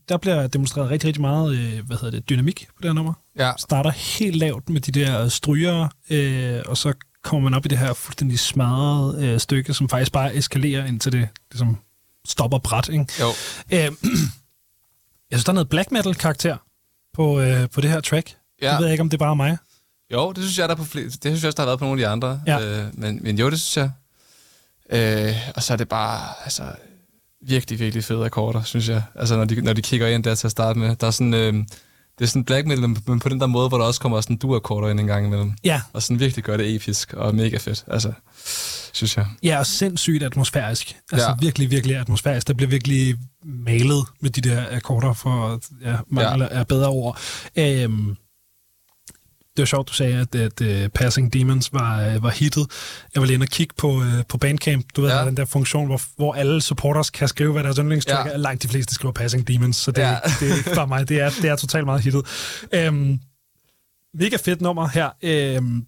[0.10, 3.14] der bliver demonstreret rigtig, rigtig meget uh, hvad hedder det, dynamik på det her nummer.
[3.40, 7.68] Ja, Starter helt lavt med de der stryger, uh, og så kommer man op i
[7.68, 11.78] det her fuldstændig smadrede uh, stykke, som faktisk bare eskalerer indtil det ligesom
[12.26, 12.90] stopper bræt.
[12.90, 13.06] Ikke?
[13.20, 13.28] jo.
[13.28, 13.34] Uh,
[15.32, 16.58] jeg synes, der er noget black metal-karakter
[17.14, 18.36] på, uh, på det her track.
[18.62, 18.72] Ja.
[18.72, 19.58] Jeg ved ikke, om det er bare mig.
[20.14, 21.80] Jo, det synes jeg, der er på flere, det synes jeg også, der har været
[21.80, 22.42] på nogle af de andre.
[22.48, 22.60] Ja.
[22.60, 23.92] Øh, men, men jo, det synes jeg.
[24.92, 26.64] Øh, og så er det bare, altså,
[27.48, 29.04] virkelig, virkelig fede akkorder, synes jeg.
[29.16, 30.96] Altså, når de, når de kigger ind der til at starte med.
[30.96, 31.54] Der er sådan, øh,
[32.20, 34.38] det er sådan black metal, men på den der måde, hvor der også kommer sådan
[34.38, 35.54] du-akkorder ind en gang imellem.
[35.64, 38.14] Ja, Og sådan virkelig gør det episk og mega fedt, altså,
[38.94, 39.26] synes jeg.
[39.44, 40.96] Ja, og sindssygt atmosfærisk.
[41.12, 41.36] Altså ja.
[41.40, 42.48] Virkelig, virkelig atmosfærisk.
[42.48, 46.60] Der bliver virkelig malet med de der akkorder for ja, mangler ja.
[46.60, 47.20] er bedre ord.
[47.56, 48.16] Øhm,
[49.58, 52.68] det var sjovt, du sagde, at, at uh, Passing Demons var, uh, var hittet.
[53.14, 54.86] Jeg var lige inde og kigge på, uh, på Bandcamp.
[54.96, 55.26] Du ved, ja.
[55.26, 58.34] Den der funktion, hvor, hvor alle supporters kan skrive, hvad deres yndlingstrack ja.
[58.34, 58.38] Er.
[58.38, 60.16] Langt de fleste skriver Passing Demons, så det, ja.
[60.40, 61.10] Det er ikke bare mig.
[61.10, 62.26] Det er, det er totalt meget hittet.
[62.74, 63.20] Øhm,
[64.14, 65.10] mega fedt nummer her.
[65.24, 65.86] Øhm,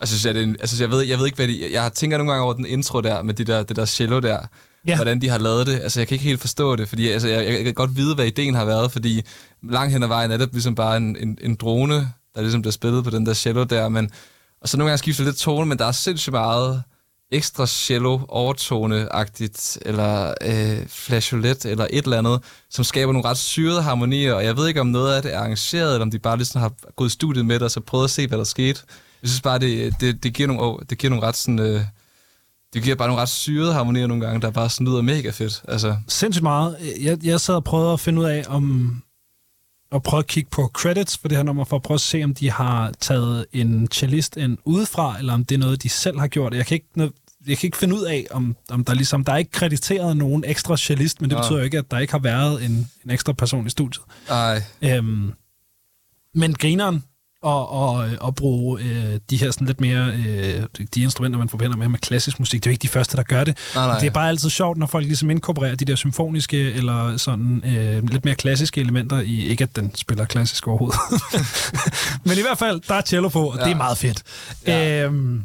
[0.00, 1.72] Og så synes jeg, det en, altså, jeg, ved, jeg ved ikke, hvad de...
[1.72, 4.38] Jeg tænker nogle gange over den intro der, med de der, det der cello der.
[4.86, 4.96] Ja.
[4.96, 5.80] Hvordan de har lavet det.
[5.80, 8.26] Altså, jeg kan ikke helt forstå det, fordi altså, jeg, jeg kan godt vide, hvad
[8.26, 9.22] ideen har været, fordi
[9.70, 12.72] langt hen ad vejen er det ligesom bare en, en, en drone, der ligesom bliver
[12.72, 14.10] spillet på den der cello der, men,
[14.60, 16.82] og så nogle gange skifter lidt tone, men der er sindssygt meget
[17.32, 23.82] ekstra cello overtone-agtigt, eller øh, flageolet, eller et eller andet, som skaber nogle ret syrede
[23.82, 26.36] harmonier, og jeg ved ikke, om noget af det er arrangeret, eller om de bare
[26.36, 28.80] ligesom har gået i studiet med det, og så prøvet at se, hvad der skete.
[29.22, 31.58] Jeg synes bare, det, det, det, giver, nogle, det giver nogle ret sådan...
[31.58, 31.80] Øh,
[32.74, 35.62] det giver bare nogle ret syrede harmonier nogle gange, der bare sådan lyder mega fedt.
[35.68, 36.76] Altså, sindssygt meget.
[37.00, 38.96] Jeg, jeg sad og prøvede at finde ud af, om
[39.90, 42.24] og prøve at kigge på credits for det her nummer, for at prøve at se,
[42.24, 46.18] om de har taget en cellist ind udefra, eller om det er noget, de selv
[46.18, 46.54] har gjort.
[46.54, 47.12] Jeg kan ikke,
[47.46, 50.44] jeg kan ikke finde ud af, om, om der ligesom, der er ikke krediteret nogen
[50.46, 51.42] ekstra cellist, men det Nå.
[51.42, 54.04] betyder jo ikke, at der ikke har været en, en ekstra person i studiet.
[54.28, 55.32] ej, Øhm,
[56.34, 57.04] men grineren
[57.46, 60.62] og, og, og bruge øh, de her sådan lidt mere, øh,
[60.94, 63.22] de instrumenter, man forbinder med, med klassisk musik, det er jo ikke de første, der
[63.22, 63.58] gør det.
[63.74, 63.98] nej, nej.
[63.98, 68.08] Det er bare altid sjovt, når folk ligesom inkorporerer de der symfoniske eller sådan øh,
[68.08, 70.98] lidt mere klassiske elementer i, ikke at den spiller klassisk overhovedet.
[72.26, 73.64] Men i hvert fald, der er cello på, og ja.
[73.64, 74.22] det er meget fedt.
[74.66, 75.04] Ja.
[75.04, 75.44] Øhm,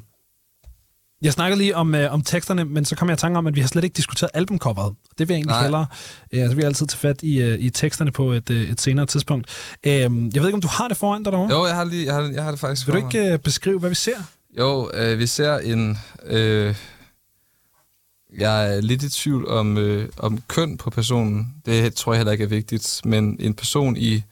[1.21, 3.55] jeg snakkede lige om, øh, om teksterne, men så kom jeg i tanke om, at
[3.55, 4.95] vi har slet ikke diskuteret albumcoveret.
[5.17, 5.61] Det vil jeg egentlig Nej.
[5.61, 5.85] hellere.
[6.33, 8.81] Øh, så vil jeg altid tage fat i, øh, i teksterne på et, øh, et
[8.81, 9.47] senere tidspunkt.
[9.83, 11.57] Øhm, jeg ved ikke, om du har det foran dig derovre?
[11.57, 13.79] Jo, jeg har, lige, jeg har, jeg har det faktisk Vil du ikke øh, beskrive,
[13.79, 14.17] hvad vi ser?
[14.57, 15.97] Jo, øh, vi ser en...
[16.25, 16.75] Øh,
[18.37, 21.47] jeg er lidt i tvivl om, øh, om køn på personen.
[21.65, 23.01] Det tror jeg heller ikke er vigtigt.
[23.05, 24.23] Men en person i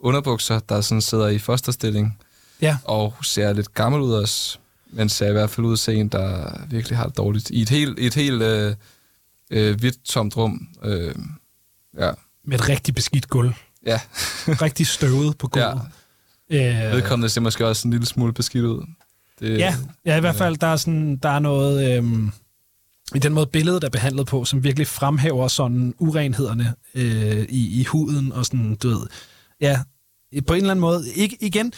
[0.00, 2.18] underbukser, der sådan sidder i fosterstilling,
[2.60, 2.76] Ja.
[2.84, 4.58] og ser lidt gammel ud også,
[4.90, 7.50] men ser i hvert fald ud til en, der virkelig har det dårligt.
[7.50, 8.74] I et helt, et helt øh,
[9.50, 10.68] øh, hvidt tomt rum.
[10.84, 11.14] Øh,
[11.98, 12.10] ja.
[12.44, 13.52] Med et rigtig beskidt gulv.
[13.86, 14.00] Ja,
[14.64, 15.70] Rigtig støvet på ja.
[15.70, 15.86] gulvet.
[16.50, 18.86] Øh, vedkommende ser måske også en lille smule beskidt ud.
[19.40, 19.74] Det, Ja,
[20.06, 22.30] ja, i hvert fald, der er, sådan, der er noget øhm,
[23.14, 27.84] i den måde billedet er behandlet på, som virkelig fremhæver sådan urenhederne øh, i, i
[27.84, 29.06] huden og sådan, du ved,
[29.60, 29.80] ja,
[30.46, 31.04] på en eller anden måde.
[31.14, 31.72] Ikke, igen,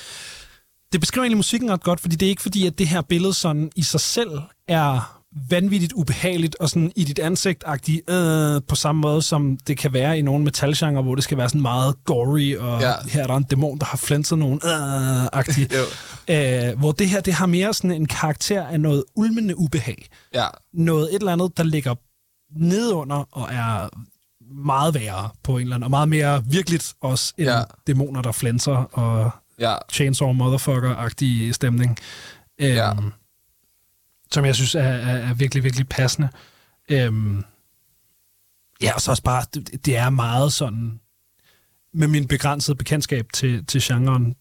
[0.93, 3.35] det beskriver egentlig musikken ret godt, fordi det er ikke fordi, at det her billede
[3.35, 4.31] sådan i sig selv
[4.69, 7.65] er vanvittigt ubehageligt og sådan i dit ansigt
[8.09, 11.49] øh, på samme måde, som det kan være i nogle metalgenre, hvor det skal være
[11.49, 12.93] sådan meget gory, og ja.
[13.09, 15.69] Her er der en dæmon, der har flænset nogen øh, agtig.
[15.79, 15.85] Jo.
[16.35, 20.07] Øh, hvor det her, det har mere sådan en karakter af noget ulmende ubehag.
[20.35, 21.95] Ja, Noget et eller andet, der ligger
[22.57, 23.89] nedunder og er
[24.55, 27.49] meget værre på en eller anden, og meget mere virkeligt også, end.
[27.49, 27.63] Ja.
[27.87, 29.31] dæmoner, der flænser og
[29.61, 31.99] ja, Chainsaw Motherfucker-agtig stemning.
[32.61, 32.93] Øhm, Ja.
[34.33, 36.29] Som jeg synes er, er, er virkelig, virkelig passende.
[36.89, 37.45] Øhm,
[38.83, 41.01] ja, og så også bare, det, det er meget sådan,
[41.95, 44.37] med min begrænsede bekendtskab til, til genren,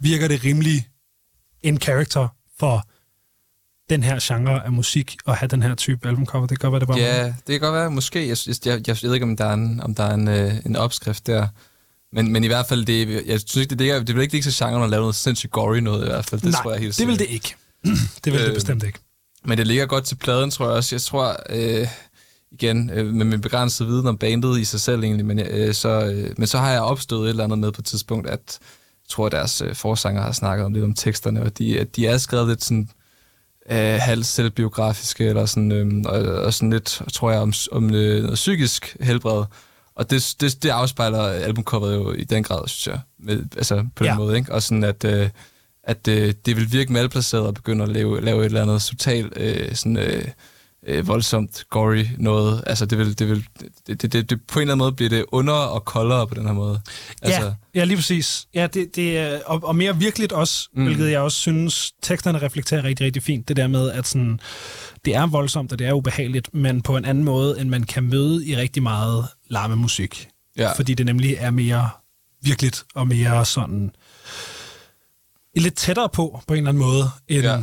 [0.00, 0.88] virker det rimelig
[1.62, 2.28] en character
[2.58, 2.88] for
[3.90, 6.46] den her genre af musik, at have den her type albumcover.
[6.46, 7.90] Det kan godt være, det bare Ja, det kan godt være.
[7.90, 8.28] Måske.
[8.28, 10.54] Jeg, jeg, jeg, jeg ved ikke, om der er en, om der er en, øh,
[10.66, 11.48] en opskrift der.
[12.12, 14.34] Men, men i hvert fald, det, jeg synes ikke, det, det, er, det vil ikke
[14.34, 16.40] ligge til genren at lave noget sindssygt gory noget i hvert fald.
[16.40, 17.54] Det Nej, tror jeg helt det vil det ikke.
[18.24, 18.98] det vil øh, det Øh, bestemt ikke.
[19.44, 20.94] Men det ligger godt til pladen, tror jeg også.
[20.94, 21.86] Jeg tror, øh,
[22.52, 25.88] igen, øh, med min begrænsede viden om bandet i sig selv egentlig, men, øh, så,
[25.88, 28.58] øh, men så har jeg opstået et eller andet med på et tidspunkt, at
[29.04, 31.96] jeg tror, at deres øh, forsanger har snakket om lidt om teksterne, og de, at
[31.96, 32.88] de er skrevet lidt sådan
[33.70, 38.22] øh, halvt selvbiografiske, eller sådan, øh, og, og sådan lidt, tror jeg, om, om øh,
[38.22, 39.44] noget psykisk helbred.
[39.96, 44.04] Og det, det, det afspejler albumcoveret jo i den grad, synes jeg, med, altså på
[44.04, 44.16] den Ja.
[44.16, 44.52] måde, ikke?
[44.52, 45.28] Og sådan at, øh,
[45.84, 49.32] at øh, det vil virke malplaceret at begynde at lave, lave et eller andet totalt
[49.36, 50.24] øh, sådan, øh,
[50.86, 52.64] øh, voldsomt gory noget.
[52.66, 53.44] Altså det vil, det vil
[53.86, 56.34] det, det, det, det, på en eller anden måde bliver det under og koldere på
[56.34, 56.80] den her måde.
[57.22, 58.46] Altså, Ja, ja lige præcis.
[58.54, 60.84] Ja, det, det og, og mere virkeligt også, mm.
[60.84, 63.48] hvilket jeg også synes, teksterne reflekterer rigtig, rigtig fint.
[63.48, 64.40] Det der med, at sådan,
[65.04, 68.02] det er voldsomt, og det er ubehageligt, men på en anden måde, end man kan
[68.04, 70.28] møde i rigtig meget larmemusik.
[70.56, 70.72] Ja.
[70.72, 71.90] Fordi det nemlig er mere
[72.42, 73.94] virkeligt, og mere sådan
[75.56, 77.56] lidt tættere på, på en eller anden måde, end Ja.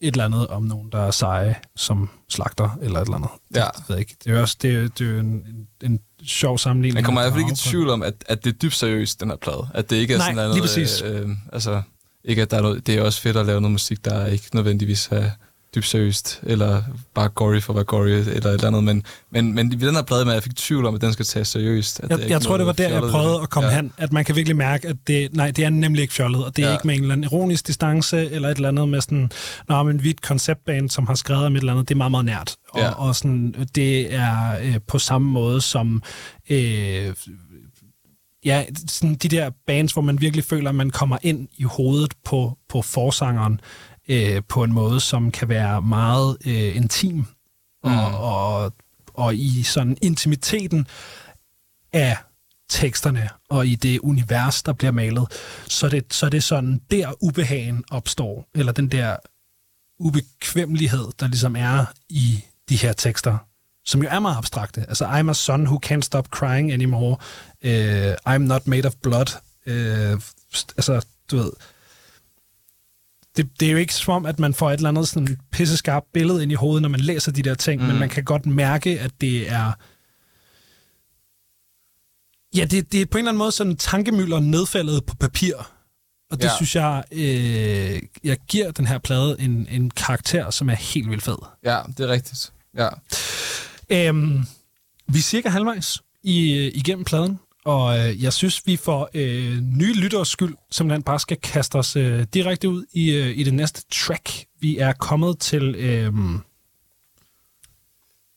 [0.00, 3.30] et eller andet om nogen, der er seje som slagter, eller et eller andet.
[3.54, 3.66] Ja.
[3.76, 4.16] Det, ved jeg ikke.
[4.24, 6.94] Det er jo også det, er- det er en, en, en sjov sammenligning.
[6.94, 9.20] Man kommer i hvert fald ikke i tvivl om, at, at det er dybt seriøst,
[9.20, 9.68] den her plade.
[9.74, 10.52] At det ikke er Nej, sådan noget...
[10.54, 11.02] lige præcis.
[11.02, 11.82] Øh, øh, altså,
[12.24, 14.44] ikke at der er noget, det er også fedt at lave noget musik, der ikke
[14.54, 15.30] nødvendigvis er
[15.76, 16.82] dybt seriøst, eller
[17.14, 18.84] bare gory for at være gory, eller et eller andet.
[18.84, 21.24] Men, men, men i den her plade, man jeg fik tvivl om, at den skal
[21.24, 22.00] tages seriøst.
[22.00, 23.76] At Jeg, jeg tror, det var der, jeg prøvede at komme ja.
[23.76, 23.92] hen.
[23.98, 26.64] At man kan virkelig mærke, at det, nej, det er nemlig ikke fjollet, og det
[26.64, 26.74] er Ja.
[26.74, 29.30] ikke med en eller anden ironisk distance, eller et eller andet med sådan,
[29.68, 31.98] nå, men vi er et konceptband, som har skrevet om et eller andet, det er
[31.98, 32.56] meget, meget nært.
[32.70, 32.90] Og, ja.
[32.90, 36.02] og sådan, det er øh, på samme måde som...
[36.50, 37.12] Øh,
[38.44, 42.14] ja, sådan de der bands, hvor man virkelig føler, at man kommer ind i hovedet
[42.24, 43.60] på, på forsangeren
[44.08, 47.16] øh, på en måde, som kan være meget øh, intim.
[47.84, 47.98] Mm.
[47.98, 48.72] Og, og,
[49.14, 50.86] og i sådan intimiteten
[51.92, 52.16] af
[52.68, 55.26] teksterne og i det univers, der bliver malet,
[55.68, 59.16] så er det, så er det sådan, der ubehagen opstår, eller den der
[59.98, 63.38] ubekvemmelighed, der ligesom er i de her tekster,
[63.84, 64.80] som jo er meget abstrakte.
[64.88, 67.16] Altså, I'm a son who can't stop crying anymore.
[67.64, 69.26] Uh, I'm not made of blood.
[69.66, 70.20] Uh,
[70.76, 71.50] altså, du ved...
[73.36, 76.06] Det, det er jo ikke som om, at man får et eller andet sådan pisseskarpt
[76.12, 77.88] billede ind i hovedet, når man læser de der ting, mm.
[77.88, 79.72] men man kan godt mærke, at det er...
[82.56, 85.54] Ja, det, det er på en eller anden måde sådan tankemøller nedfældet på papir.
[86.30, 86.50] Og det Ja.
[86.50, 86.56] ja.
[86.56, 91.22] synes jeg, øh, jeg giver den her plade en, en karakter, som er helt vildt
[91.22, 91.36] fed.
[91.64, 92.52] Ja, det er rigtigt.
[92.76, 92.88] Ja.
[93.90, 94.44] Øhm,
[95.08, 99.60] vi er cirka halvvejs i, øh, igennem pladen, og øh, jeg synes, vi for øh,
[99.60, 103.54] nye lytteres skyld simpelthen bare skal kaste os øh, direkte ud i, øh, i det
[103.54, 104.44] næste track.
[104.60, 106.12] Vi er kommet til øh,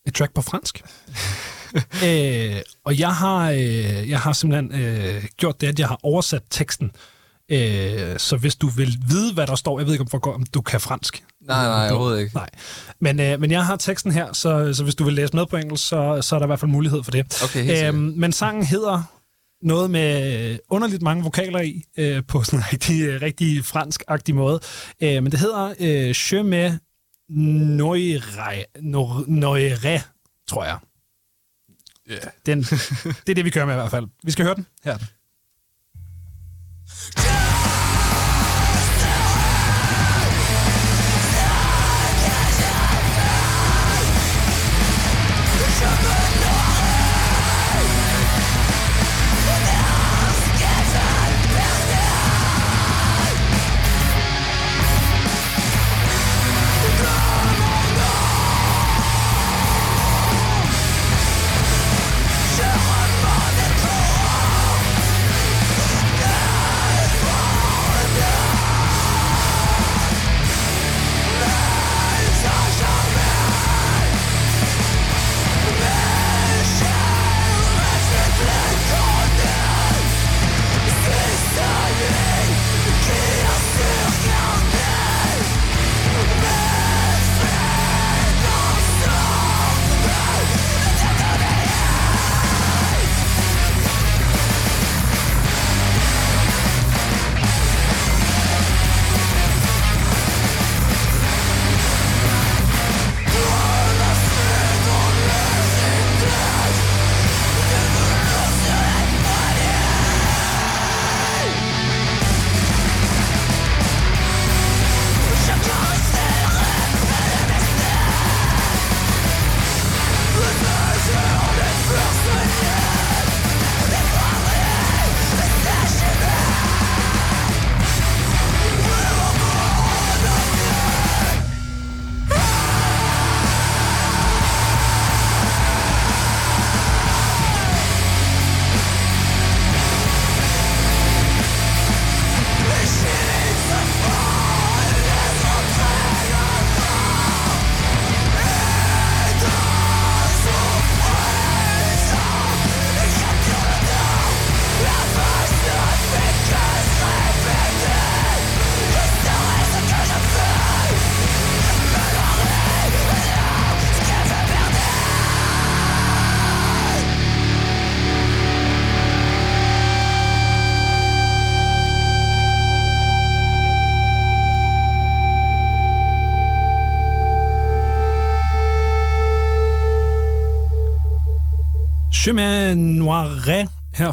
[0.07, 0.81] et track på fransk.
[2.07, 6.43] øh, og jeg har, øh, jeg har simpelthen øh, gjort det, at jeg har oversat
[6.49, 6.91] teksten.
[7.49, 10.61] Øh, så hvis du vil vide, hvad der står, jeg ved ikke, om, om du
[10.61, 11.23] kan fransk.
[11.41, 12.35] Nej, nej, overhovedet ikke.
[12.35, 12.49] Nej.
[12.99, 15.57] Men, øh, men jeg har teksten her, så, så hvis du vil læse med på
[15.57, 17.41] engelsk, så, så er der i hvert fald mulighed for det.
[17.43, 17.95] Okay, helt sikkert.
[17.95, 19.18] men sangen hedder
[19.61, 24.59] noget med underligt mange vokaler i, øh, på sådan en rigtig, rigtig fransk-agtig måde.
[25.01, 26.79] Øh, men det hedder øh, Je me
[27.77, 28.63] noire,
[29.27, 30.01] noire,
[30.47, 30.77] tror jeg.
[32.11, 32.21] Yeah.
[32.45, 32.61] Den,
[33.25, 34.07] det er det, vi kører med i hvert fald.
[34.23, 34.65] Vi skal høre den.
[34.83, 34.97] Her er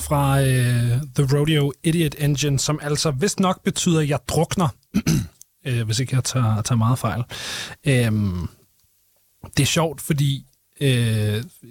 [0.06, 4.68] fra uh, The Rodeo Idiot Engine, som altså vist nok betyder, jeg drukner,
[5.68, 7.22] uh, hvis ikke jeg tager, tager meget fejl.
[8.08, 8.50] Um,
[9.56, 10.44] det er sjovt, fordi
[10.80, 10.86] uh,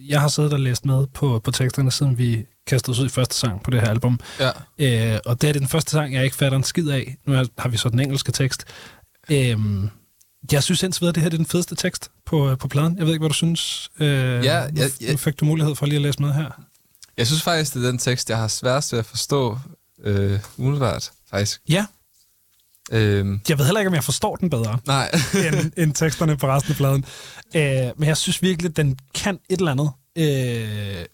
[0.10, 3.10] jeg har siddet og læst med på, på teksterne, siden vi kastede os ud i
[3.10, 4.20] første sang på det her album.
[4.40, 5.14] Ja.
[5.14, 7.16] Uh, og det er den første sang, jeg ikke fatter en skid af.
[7.26, 8.66] Nu har vi så den engelske tekst.
[9.56, 9.90] Um,
[10.52, 12.98] jeg synes indtil videre, at det her er den fedeste tekst på, på pladen.
[12.98, 13.90] Jeg ved ikke, hvad du synes.
[14.00, 14.70] Uh, Ja, ja,
[15.02, 15.12] ja.
[15.12, 16.62] nu fik du mulighed for lige at læse med her.
[17.18, 19.60] Jeg synes faktisk, det er den tekst, jeg har sværest ved at forstå
[20.04, 21.62] øh, umiddelbart, faktisk.
[21.70, 21.86] Ja,
[22.92, 24.80] Øhm, jeg ved heller ikke, om jeg forstår den bedre.
[24.86, 25.12] nej,
[25.48, 27.06] end, end teksterne på resten af pladen.
[27.56, 29.92] Øh, men jeg synes virkelig, at den kan et eller andet.
[30.18, 31.06] Øh,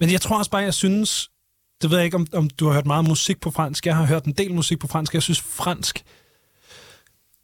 [0.00, 1.30] men jeg tror også bare, jeg synes...
[1.82, 3.86] Det ved jeg ikke, om, om du har hørt meget musik på fransk.
[3.86, 5.14] Jeg har hørt en del musik på fransk.
[5.14, 6.04] Jeg synes, fransk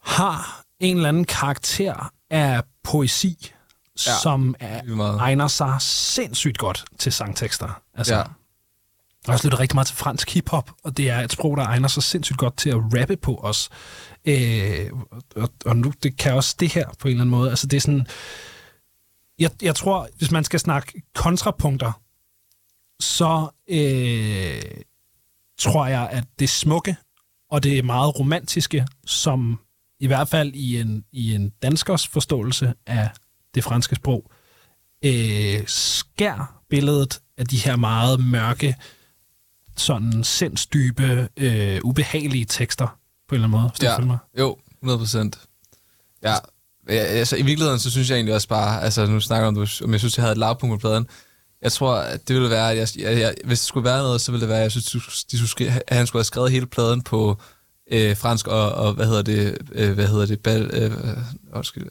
[0.02, 3.52] har en eller anden karakter af poesi,
[4.06, 5.18] ja, som er, meget.
[5.20, 7.82] egner sig sindssygt godt til sangtekster.
[7.94, 8.22] Altså, Ja.
[9.26, 11.62] Jeg har også lyttet rigtig meget til fransk hiphop, og det er et sprog, der
[11.62, 13.70] egner sig sindssygt godt til at rappe på os.
[14.24, 14.90] Øh,
[15.36, 17.50] og, og nu det kan også det her på en eller anden måde.
[17.50, 18.06] Altså det er sådan...
[19.38, 21.92] Jeg, jeg tror, hvis man skal snakke kontrapunkter,
[23.00, 24.82] så øh,
[25.58, 26.96] tror jeg, at det smukke
[27.50, 29.60] og det meget romantiske, som
[30.00, 33.10] i hvert fald i en, i en danskers forståelse af
[33.54, 34.30] det franske sprog,
[35.04, 38.76] øh, skær billedet af de her meget mørke,
[39.76, 42.86] sådan sindsdybe, øh, ubehagelige tekster
[43.28, 43.70] på en eller anden måde.
[43.78, 43.98] Hvis Ja.
[43.98, 44.18] mig.
[44.38, 45.38] jo, 100 procent.
[46.22, 46.34] Ja,
[46.88, 49.84] ja, altså i virkeligheden, så synes jeg egentlig også bare, altså nu snakker om, du-
[49.84, 51.06] om jeg synes, jeg havde et lavpunkt på pladen.
[51.62, 54.20] Jeg tror, at det ville være, at jeg, jeg, jeg, hvis det skulle være noget,
[54.20, 56.66] så ville det være, at jeg synes, de skulle, at han skulle have skrevet hele
[56.66, 57.40] pladen på
[57.92, 60.92] øh, fransk og, og, hvad hedder det, øh, hvad hedder det, bal, øh,
[61.54, 61.86] undskyld,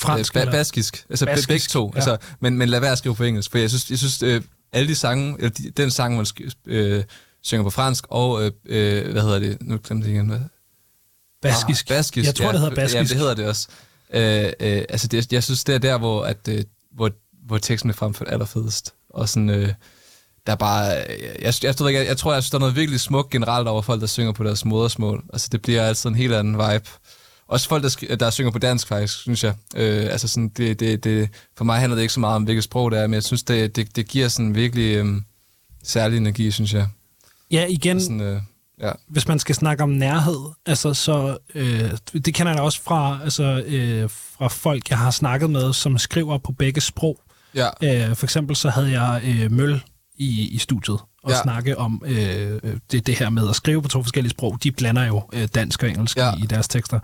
[0.00, 1.04] Fransk øh, ba- baskisk.
[1.10, 1.90] Altså Baskisk, begge to.
[1.94, 1.96] ja.
[1.96, 4.42] Altså, men, men lad være at skrive på engelsk, for jeg synes, jeg synes øh,
[4.72, 6.26] alle de sange, eller de, den sang, man
[6.66, 7.04] øh,
[7.42, 10.40] synger på fransk, og øh, øh, hvad hedder det, nu glemte jeg igen, hvad?
[11.42, 11.90] Baskisk.
[11.90, 12.52] Ah, baskisk, Jeg tror, ja.
[12.52, 12.94] det hedder baskisk.
[12.94, 13.68] Ja, det hedder det også.
[14.14, 17.10] Øh, øh, altså, det, jeg synes, det er der, hvor, at, øh, hvor,
[17.46, 18.94] hvor teksten er fremført allerfedest.
[19.10, 19.72] Og sådan, øh,
[20.46, 22.76] der er bare, øh, jeg, jeg, jeg, jeg, jeg tror, jeg synes, der er noget
[22.76, 25.24] virkelig smukt generelt over folk, der synger på deres modersmål.
[25.32, 26.88] Altså, det bliver altid en helt anden vibe.
[27.50, 29.54] Også folk, der, der synger på dansk, faktisk, synes jeg.
[29.76, 32.64] Øh, altså sådan, det, det, det, for mig handler det ikke så meget om, hvilket
[32.64, 35.06] sprog det er, men jeg synes, det, det, det giver sådan virkelig øh,
[35.82, 36.86] særlig energi, synes jeg.
[37.50, 38.40] Ja, igen, Sådan, øh,
[38.80, 38.90] ja.
[39.08, 43.20] hvis man skal snakke om nærhed, altså så, øh, det kender jeg da også fra,
[43.24, 47.20] altså, øh, fra folk, jeg har snakket med, som skriver på begge sprog.
[47.54, 49.82] Ja, Øh, for eksempel så havde jeg øh, Møl
[50.20, 51.42] i, i studiet og ja.
[51.42, 52.60] Snakke om øh,
[52.90, 54.58] det, det her med at skrive på to forskellige sprog.
[54.62, 56.36] De blander jo øh, dansk og engelsk ja.
[56.36, 57.00] I, i deres tekster.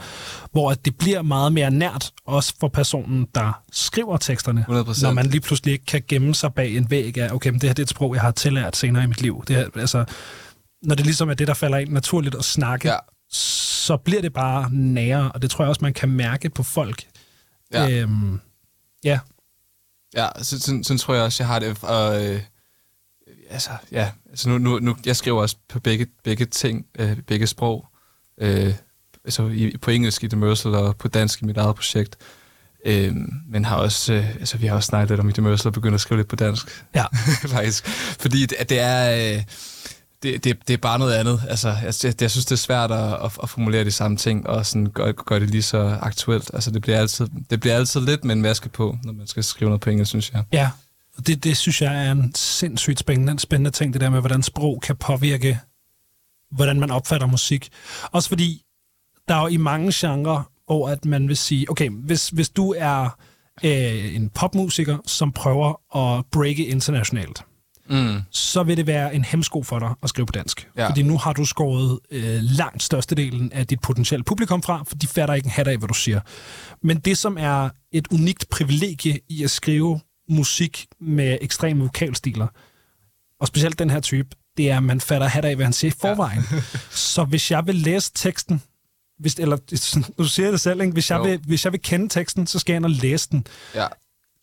[0.52, 4.66] Hvor at det bliver meget mere nært, også for personen, der skriver teksterne.
[4.68, 5.02] 100%.
[5.02, 7.68] Når man lige pludselig ikke kan gemme sig bag en væg af, okay, men det
[7.68, 9.44] her det er et sprog, jeg har tillært senere i mit liv.
[9.48, 10.04] Det her, altså,
[10.82, 12.96] når det ligesom er det, der falder ind naturligt at snakke, Ja.
[13.30, 17.04] så bliver det bare nære, og det tror jeg også, man kan mærke på folk.
[17.72, 17.90] Ja.
[17.90, 18.40] Øhm,
[19.04, 19.18] ja.
[20.16, 21.78] Ja, så, sådan, sådan tror jeg også, jeg har det.
[21.82, 22.40] Og, øh,
[23.50, 27.46] altså, ja, altså nu, nu, nu, jeg skriver også på begge, begge ting, øh, begge
[27.46, 27.86] sprog.
[28.40, 28.74] Øh,
[29.24, 32.16] altså i, på engelsk i The Mercel og på dansk i mit eget projekt.
[32.86, 33.14] Øh,
[33.48, 35.72] men har også, øh, altså, vi har også snakket lidt om i The Mercel og
[35.72, 36.84] begyndt at skrive lidt på dansk.
[36.94, 37.04] Ja.
[37.56, 37.86] faktisk.
[38.20, 39.34] Fordi det, det er...
[39.36, 39.42] Øh,
[40.22, 41.42] det, det, det er bare noget andet.
[41.48, 44.46] Altså, jeg, jeg, jeg synes, det er svært at, at, at formulere de samme ting,
[44.46, 46.50] og sådan gøre, gøre det lige så aktuelt.
[46.54, 49.44] Altså, det bliver, altid, det bliver altid lidt med en maske på, når man skal
[49.44, 50.42] skrive noget på engelsk, synes jeg.
[50.52, 50.70] Ja,
[51.16, 54.42] og det, det synes jeg er en sindssygt spændende, spændende ting, det der med, hvordan
[54.42, 55.58] sprog kan påvirke,
[56.50, 57.68] hvordan man opfatter musik.
[58.12, 58.62] Også fordi,
[59.28, 62.74] der er jo i mange genrer, hvor at man vil sige, okay, hvis, hvis du
[62.78, 63.18] er
[63.64, 67.44] øh, en popmusiker, som prøver at breake internationalt,
[67.90, 68.20] Mm.
[68.30, 70.68] så vil det være en hemsko for dig at skrive på dansk.
[70.76, 70.88] Ja.
[70.88, 75.06] Fordi nu har du skåret øh, langt størstedelen af dit potentielle publikum fra, for de
[75.06, 76.20] fatter ikke en hat af, hvad du siger.
[76.82, 82.46] Men det, som er et unikt privilegie i at skrive musik med ekstreme vokalstiler,
[83.40, 85.90] og specielt den her type, det er, at man fatter hat af, hvad han siger
[85.90, 86.42] i forvejen.
[86.52, 86.60] Ja.
[87.14, 88.62] så hvis jeg vil læse teksten,
[89.18, 89.58] hvis, eller
[90.18, 90.92] nu siger jeg det selv, ikke?
[90.92, 91.22] Hvis, jeg Jo.
[91.22, 93.46] vil, hvis jeg vil kende teksten, så skal jeg ind og læse den.
[93.74, 93.86] Ja.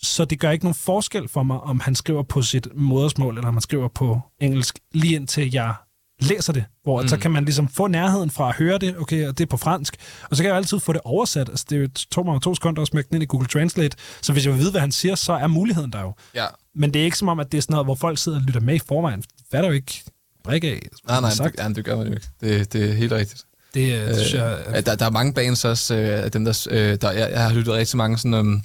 [0.01, 3.47] Så det gør ikke nogen forskel for mig, om han skriver på sit modersmål, eller
[3.47, 5.73] om han skriver på engelsk, lige indtil jeg
[6.21, 6.63] læser det.
[6.83, 7.07] Hvor mm.
[7.07, 9.57] så kan man ligesom få nærheden fra at høre det, okay, og det er på
[9.57, 9.95] fransk,
[10.29, 11.49] og så kan jeg altid få det oversat.
[11.49, 14.45] Altså, det tog mig to sekunder at smække den ind i Google Translate, så hvis
[14.45, 16.13] jeg vil vide, hvad han siger, så er muligheden der jo.
[16.35, 16.45] Ja.
[16.75, 18.43] Men det er ikke som om, at det er sådan noget, hvor folk sidder og
[18.43, 19.23] lytter med i forvejen.
[19.49, 20.03] Hvad er der jo ikke
[20.43, 20.87] brik af?
[21.07, 21.57] Nej, nej, sagt.
[21.57, 22.27] det, ja, det gør man jo ikke.
[22.41, 23.45] Det, det er helt rigtigt.
[23.73, 24.59] Det, øh, synes jeg...
[24.67, 27.43] Øh, der, der er mange bands også, øh, af dem der, øh, der jeg, jeg
[27.43, 28.63] har lyttet rigtig mange sådan, um,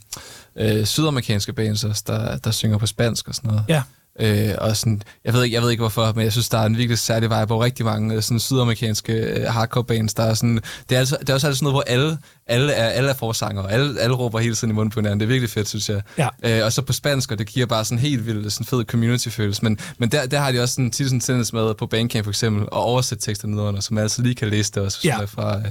[0.56, 3.64] øh, sydamerikanske bands også, der, der synger på spansk og sådan noget.
[3.68, 3.82] Ja.
[4.20, 6.66] Øh, og sådan, jeg, ved ikke, jeg ved ikke hvorfor, men jeg synes, der er
[6.66, 10.14] en virkelig særlig vibe på rigtig mange øh, sådan, sydamerikanske øh, hardcore bands.
[10.14, 12.72] Der er sådan, det, er altså, det er også altid sådan noget, hvor alle, alle,
[12.72, 15.20] er, alle er forsanger, og alle, alle råber hele tiden i munden på hinanden.
[15.20, 16.02] Det er virkelig fedt, synes jeg.
[16.18, 16.28] Ja.
[16.44, 19.64] Øh, og så på spansk, og det giver bare sådan helt vildt sådan fed community-følelse.
[19.64, 22.30] Men, men der, der har de også sådan, tit sådan tendens med på Bandcamp for
[22.30, 25.24] eksempel, at oversætte tekster nedenunder, så man altså lige kan læse det også Ja.
[25.24, 25.64] fra, øh,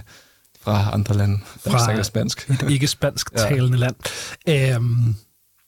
[0.62, 2.50] fra andre lande, der Fra- snakker spansk.
[2.50, 3.96] et ikke spansk talende land.
[4.50, 5.16] Øhm,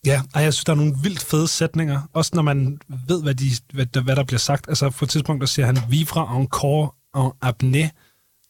[0.06, 2.02] ja, og jeg synes, der er nogle vildt fede sætninger.
[2.14, 4.66] Også når man ved, hvad, de, hvad, der, hvad der bliver sagt.
[4.68, 7.88] Altså på et tidspunkt, der siger han, vivre encore en apnæ,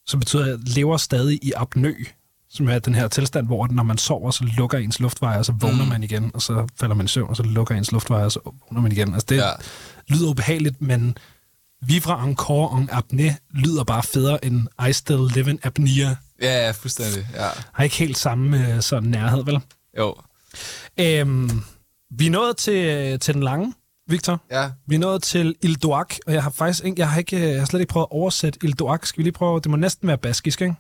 [0.08, 1.94] som betyder, at lever stadig i apnø
[2.52, 5.52] som er den her tilstand, hvor når man sover, så lukker ens luftveje, og så
[5.52, 5.90] vågner mm.
[5.90, 8.40] man igen, og så falder man i søvn, og så lukker ens luftveje, og så
[8.46, 9.14] vågner man igen.
[9.14, 9.50] Altså det Ja.
[10.08, 11.18] lyder ubehageligt, men
[11.82, 16.16] vivre encore en apnæ lyder bare federe end I still live in apnea.
[16.42, 17.28] Ja, ja, fuldstændig.
[17.34, 17.48] Ja.
[17.74, 19.60] Har ikke helt samme øh, sådan nærhed, vel?
[19.98, 20.16] Jo.
[21.00, 21.50] Øhm,
[22.10, 23.74] vi er nået til, til den lange,
[24.08, 24.42] Victor.
[24.52, 24.72] Ja.
[24.88, 27.60] Vi er nået til Il Duac, og jeg har faktisk ikke, jeg har, ikke, jeg
[27.62, 29.08] har slet ikke prøvet at oversætte Il Duac.
[29.08, 29.60] Skal vi lige prøve?
[29.60, 30.76] Det må næsten være baskisk, ikke?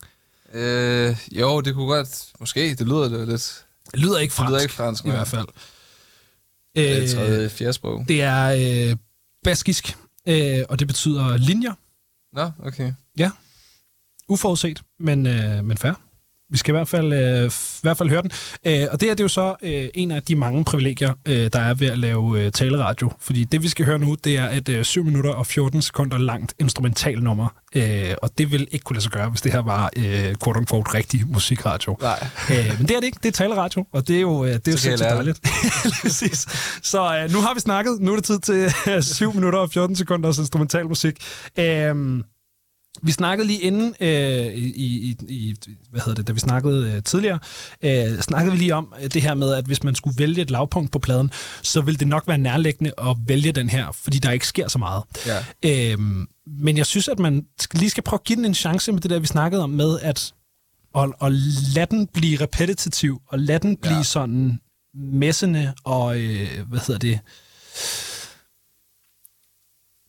[0.53, 2.26] Øh, jo, det kunne godt...
[2.39, 3.65] Måske, det lyder det lidt...
[3.91, 5.47] Det lyder ikke Det fransk, lyder ikke fransk, i hvert fald.
[6.76, 8.05] Det er Øh, tredje, fjerde sprog.
[8.07, 8.95] det er øh,
[9.43, 11.74] baskisk, øh, og det betyder linjer.
[12.34, 12.93] Nå, okay.
[13.17, 13.32] Ja,
[14.28, 15.93] uforudset, men, øh, men fair.
[16.52, 18.32] Vi skal i hvert fald, øh, i hvert fald høre den.
[18.66, 21.50] Øh, og det her det er jo så øh, en af de mange privilegier, øh,
[21.54, 23.12] der er ved at lave øh, taleradio.
[23.20, 26.18] Fordi det, vi skal høre nu, det er et øh, 7 minutter og 14 sekunder
[26.18, 27.47] langt instrumentalnummer.
[27.76, 30.93] Øh, og det vil ikke kunne lade sig gøre, hvis det her var øh, quote-unquote
[30.93, 31.97] rigtig musikradio.
[32.02, 32.28] Nej.
[32.50, 33.20] Øh, men det er det ikke.
[33.24, 35.39] Det er taleradio, og det er jo, øh, det er jo sindssygt dejligt.
[36.02, 36.45] Præcis.
[36.84, 37.97] Så øh, nu har vi snakket.
[38.00, 41.16] Nu er det tid til øh, 7 minutter og 14 sekunders instrumentalmusik.
[41.60, 41.95] Øh,
[43.04, 45.56] vi snakkede lige inden, øh, i, i, i,
[45.91, 47.39] hvad hedder det, da vi snakkede øh, tidligere,
[47.82, 50.52] øh, snakkede vi lige om øh, det her med, at hvis man skulle vælge et
[50.52, 51.32] lavpunkt på pladen,
[51.62, 54.78] så ville det nok være nærliggende at vælge den her, fordi der ikke sker så
[54.80, 55.04] meget.
[55.26, 55.91] Ja.
[55.91, 59.02] Øhm, men jeg synes, at man lige skal prøve at give den en chance med
[59.02, 60.34] det der, vi snakkede om med, at
[60.93, 61.32] og, og
[61.76, 64.04] lade den blive repetitiv, og lade den blive Ja.
[64.04, 64.60] sådan
[64.95, 67.20] messende, og øh, hvad hedder det,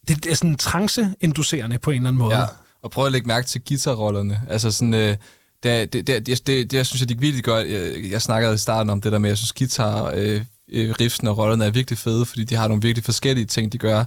[0.08, 2.36] det, det er sådan trance-inducerende på en eller anden måde.
[2.38, 2.44] Ja,
[2.82, 4.40] og prøvede at lægge mærke til guitarrollerne.
[4.48, 5.16] Altså sådan, øh,
[5.62, 7.68] det, det, det, det, det, det, jeg synes jeg, de virkelig godt.
[7.68, 10.94] Jeg, jeg snakkede i starten om det der med, at jeg synes, guitar, øh, øh
[11.00, 14.04] riffsen og rollerne er virkelig fede, fordi de har nogle virkelig forskellige ting, de gør.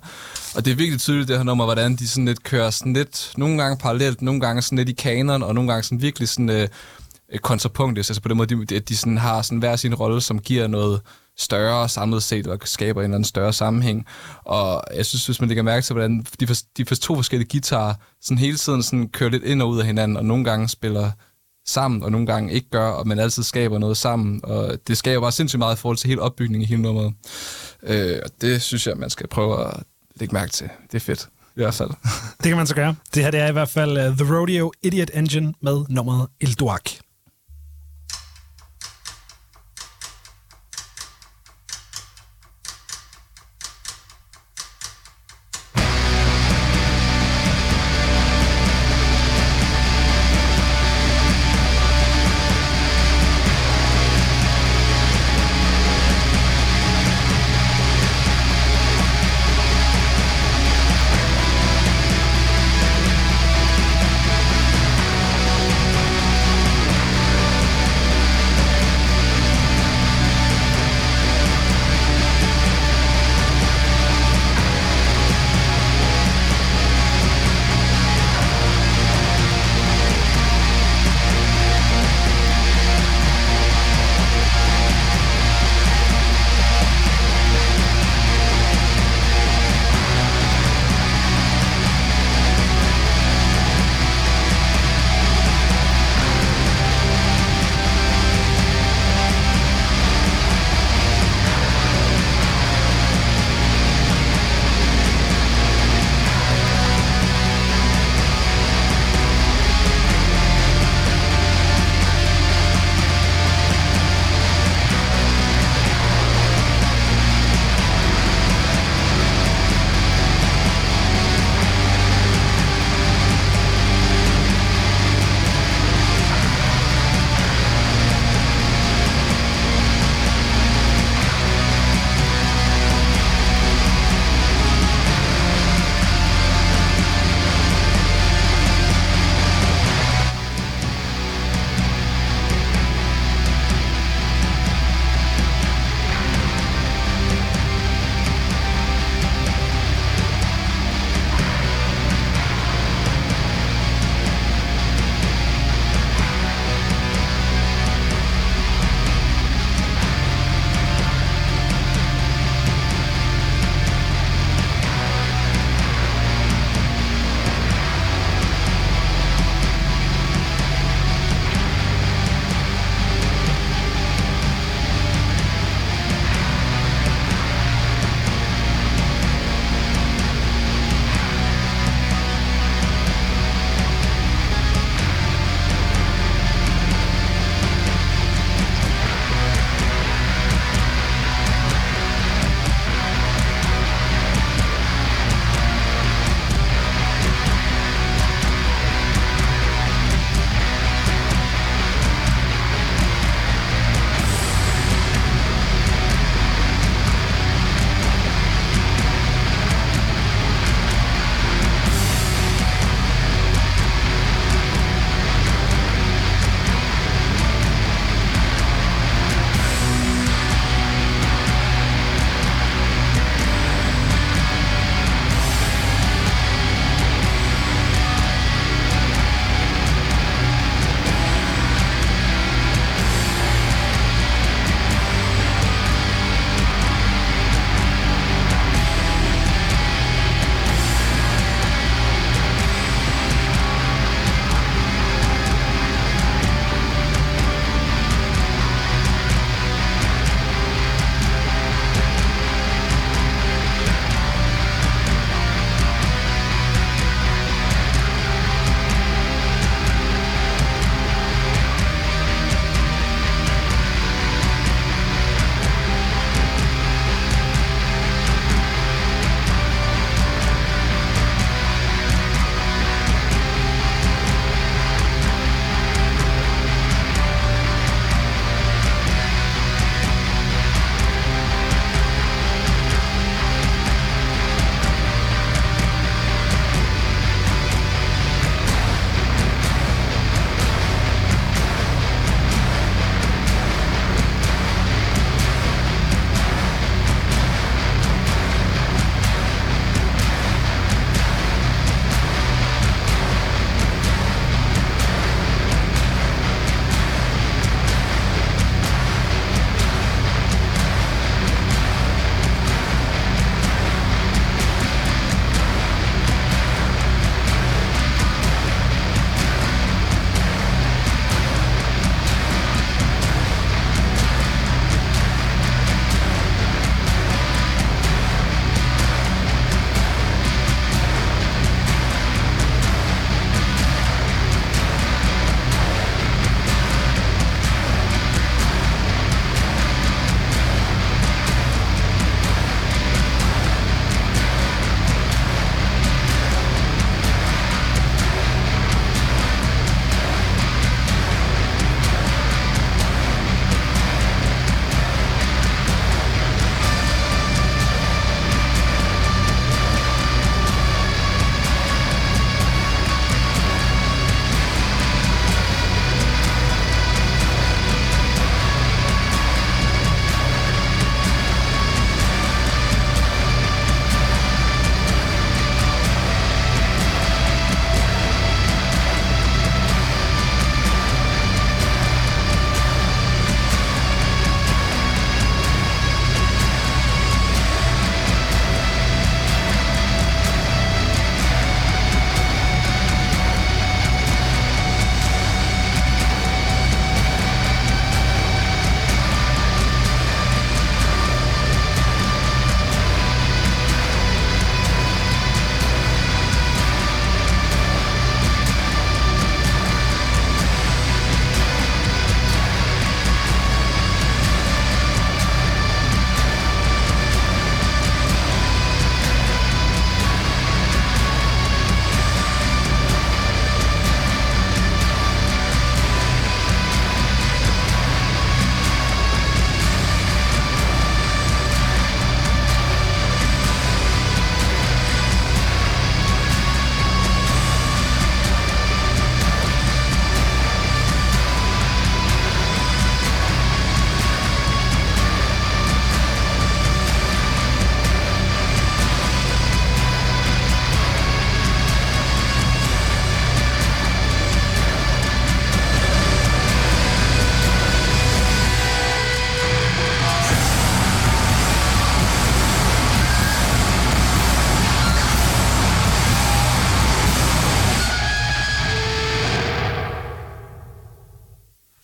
[0.55, 3.33] Og det er virkelig tydeligt, det her nummer, hvordan de sådan lidt kører sådan lidt,
[3.37, 6.49] nogle gange parallelt, nogle gange sådan lidt i kanon, og nogle gange sådan virkelig sådan
[6.49, 6.67] øh,
[7.31, 8.09] øh kontrapunktisk.
[8.09, 10.67] Altså på den måde, de, de, de sådan har sådan hver sin rolle, som giver
[10.67, 11.01] noget
[11.37, 14.05] større samlet set, og skaber en eller anden større sammenhæng.
[14.45, 17.49] Og jeg synes, hvis man lægger mærke til, hvordan de, for, de for to forskellige
[17.51, 20.69] guitarer sådan hele tiden sådan kører lidt ind og ud af hinanden, og nogle gange
[20.69, 21.11] spiller
[21.67, 24.41] sammen, og nogle gange ikke gør, og man altid skaber noget sammen.
[24.43, 27.13] Og det skaber bare sindssygt meget i forhold til hele opbygningen i hele nummeret.
[27.83, 29.83] Øh, og det synes jeg, man skal prøve at
[30.15, 30.69] lægge mærke til.
[30.91, 31.29] Det er fedt.
[31.55, 31.89] I hvert fald.
[32.37, 32.95] Det kan man så gøre.
[33.13, 36.53] Det her det er i hvert fald uh, The Rodeo Idiot Engine med nummeret El
[36.53, 37.02] Duac.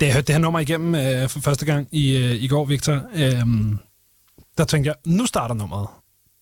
[0.09, 2.93] Jeg hørte det her nummer igennem øh, for første gang i, øh, i går, Victor,
[3.13, 3.45] øh,
[4.57, 5.87] der tænkte jeg, nu starter nummeret,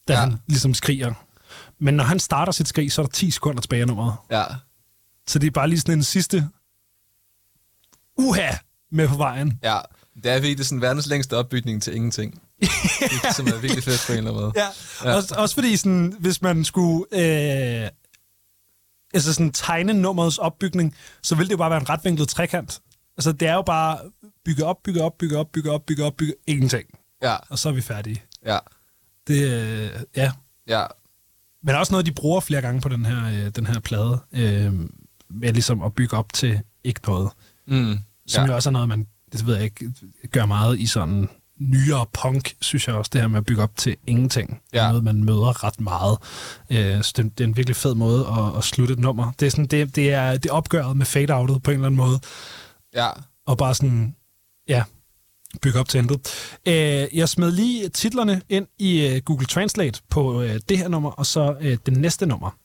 [0.07, 0.19] da Ja.
[0.19, 1.13] han ligesom skriger.
[1.79, 4.13] Men når han starter sit skrig, så er der 10 sekunder tilbage af nummeret.
[4.31, 4.43] Ja.
[5.27, 6.47] Så det er bare lige sådan en sidste
[8.17, 8.51] uha
[8.91, 9.59] med på vejen.
[9.63, 9.77] Ja.
[10.23, 12.41] Det er virkelig sådan verdens længste opbygning til ingenting.
[12.61, 12.69] Det,
[13.35, 14.53] som er virkelig fedt på en eller anden måde.
[14.55, 14.67] Ja.
[15.09, 15.15] ja.
[15.15, 17.89] Også, også fordi, sådan, hvis man skulle øh,
[19.13, 22.81] altså sådan, tegne nummerets opbygning, så ville det jo bare være en retvinklet trekant.
[23.17, 23.97] Altså, det er jo bare
[24.45, 26.85] bygge op, bygge op, bygge op, bygge op, bygge op, bygge ingenting.
[27.23, 27.35] Ja.
[27.49, 28.21] Og så er vi færdige.
[28.45, 28.57] Ja.
[29.27, 30.31] Det, øh, ja.
[30.67, 30.85] Ja.
[31.63, 34.73] Men også noget, de bruger flere gange på den her, øh, den her plade, øh,
[35.29, 37.31] med ligesom at bygge op til ikke noget.
[37.67, 37.99] Mm.
[38.27, 38.49] Som ja.
[38.49, 39.91] jo også er noget, man det ved jeg ikke,
[40.31, 41.29] gør meget i sådan
[41.59, 44.49] nyere punk, synes jeg også, det her med at bygge op til ingenting.
[44.49, 44.87] Det er Ja.
[44.89, 46.17] noget, man møder ret meget.
[46.69, 49.31] Øh, så det, det er en virkelig fed måde at, at slutte et nummer.
[49.39, 52.19] Det er, sådan, det, det er, det opgøret med fade-outet på en eller anden måde.
[52.93, 53.09] Ja.
[53.45, 54.15] Og bare sådan,
[54.67, 54.83] ja,
[55.61, 56.19] bygge op til intet.
[56.67, 61.11] Øh, jeg smed lige titlerne ind i øh, Google Translate på øh, det her nummer,
[61.11, 62.57] og så øh, det næste nummer.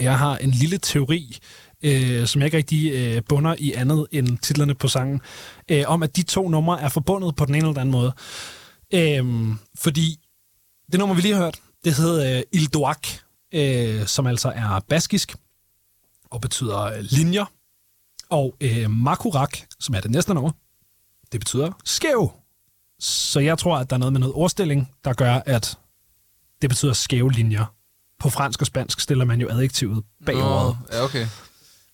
[0.00, 1.38] Jeg har en lille teori,
[1.82, 5.20] øh, som jeg ikke rigtig øh, bunder i andet end titlerne på sangen,
[5.68, 8.12] øh, om at de to numre er forbundet på den ene eller anden måde.
[8.94, 10.18] Øh, fordi
[10.92, 13.06] det nummer, vi lige har hørt, det hedder øh, Il Doak,
[13.52, 15.34] øh, som altså er baskisk
[16.30, 17.44] og betyder øh, linjer.
[18.30, 20.50] Og øh, Makurak, som er det næste nummer,
[21.32, 22.32] det betyder skæv.
[23.00, 25.78] Så jeg tror, at der er noget med noget ordstilling, der gør, at
[26.62, 27.64] det betyder skæve linjer.
[28.20, 30.76] På fransk og spansk stiller man jo adjektivet bag Nå.
[30.92, 31.26] Ja, okay.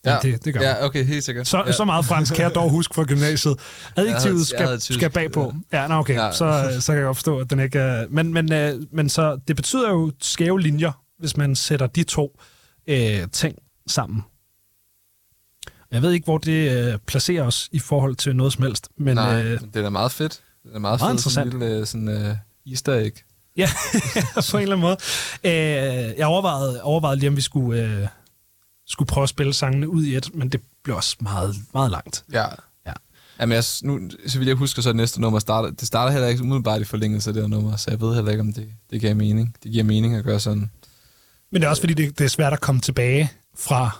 [0.05, 0.61] Ja, det- det gør.
[0.61, 1.47] Ja, okay, helt sikkert.
[1.47, 1.71] Så, ja.
[1.71, 3.55] så meget fransk kan jeg dog huske fra gymnasiet.
[3.57, 4.99] Jeg havde- Adjektivet jeg skal, havde tysk.
[4.99, 5.53] skal bagpå.
[5.73, 6.15] Ja, nå, okay.
[6.15, 6.31] Ja.
[6.31, 8.07] Så, så kan jeg godt forstå, at den ikke er...
[8.09, 12.39] Men, men, øh, men så, det betyder jo skæve linjer, hvis man sætter de to
[12.87, 13.55] øh, ting
[13.87, 14.23] sammen.
[15.91, 19.15] Jeg ved ikke, hvor det øh, placerer os i forhold til noget som helst, men
[19.15, 20.41] Nej, øh, det er da meget fedt.
[20.63, 21.53] Det er meget, Meget fedt, sådan interessant.
[21.53, 23.13] en lille sådan, uh, easter egg.
[23.57, 23.69] ja,
[24.51, 24.97] på en eller anden måde.
[25.43, 28.07] Øh, jeg overvejede, overvejede lige, om vi skulle, øh,
[28.87, 32.23] skulle prøve at spille sangene ud i et, men det blev også meget, meget langt.
[32.33, 32.45] Ja.
[32.87, 32.93] Ja.
[33.39, 35.69] Jamen, jeg, nu, så vil jeg huske, så næste nummer starter.
[35.71, 38.31] Det starter heller ikke umiddelbart i forlængelse af det her nummer, så jeg ved heller
[38.31, 39.55] ikke, om det, det giver mening.
[39.63, 40.71] Det giver mening at gøre sådan.
[41.51, 43.97] Men det er også fordi, det, det er svært at komme tilbage fra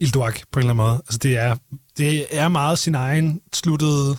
[0.00, 0.96] Ilduak på en eller anden måde.
[0.96, 1.56] Altså det er,
[1.98, 4.16] det er meget sin egen sluttede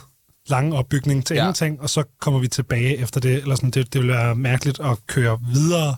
[0.48, 1.42] lange opbygning til Ja.
[1.42, 3.34] ingenting, og så kommer vi tilbage efter det.
[3.34, 5.96] Eller sådan, det, det vil være mærkeligt at køre videre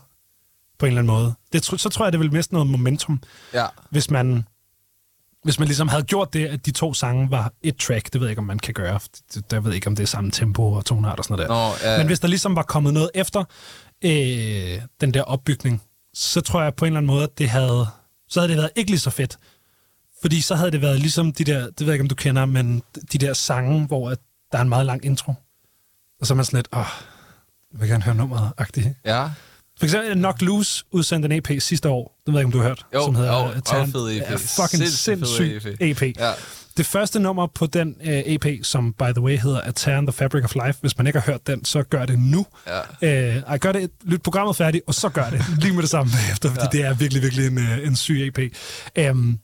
[0.79, 1.33] på en eller anden måde.
[1.53, 3.21] Det, så tror jeg, det vil miste noget momentum,
[3.53, 3.65] Ja.
[3.89, 4.43] hvis man,
[5.43, 8.13] hvis man ligesom havde gjort det, at de to sange var et track.
[8.13, 8.99] Det ved jeg ikke, om man kan gøre.
[9.51, 11.87] Jeg ved ikke, om det er samme tempo og tonart og sådan noget der.
[11.87, 11.97] Nå, ja.
[11.97, 13.43] Men hvis der ligesom var kommet noget efter
[14.05, 15.81] øh, den der opbygning,
[16.13, 17.87] så tror jeg på en eller anden måde, at det havde,
[18.29, 19.37] så havde det været ikke lige så fedt.
[20.27, 22.45] Fordi så havde det været ligesom de der, det ved jeg ikke, om du kender,
[22.45, 24.17] men de der sange, hvor at
[24.51, 25.33] der er en meget lang intro.
[26.21, 26.85] Og så er man sådan lidt, åh,
[27.71, 28.87] jeg vil gerne høre nummeret agtigt.
[29.05, 29.23] Ja.
[29.79, 32.57] For eksempel Knock Loose udsendte en EP sidste år, det ved jeg ikke, om du
[32.57, 34.29] har hørt, Jo, som hedder jo, øh, meget fed EP.
[34.29, 36.01] Ja, fucking sindssyg EP.
[36.01, 36.31] Ja.
[36.77, 40.11] Det første nummer på den uh, EP, som by the way hedder A Tear the
[40.11, 42.45] Fabric of Life, hvis man ikke har hørt den, så gør det nu.
[43.01, 43.35] Ja.
[43.35, 46.11] Uh, ej, gør det, lyt programmet færdigt, og så gør det lige med det samme
[46.11, 46.83] bagefter, fordi ja.
[46.83, 48.53] det er virkelig, virkelig en, uh, en syg EP.
[49.11, 49.39] Um,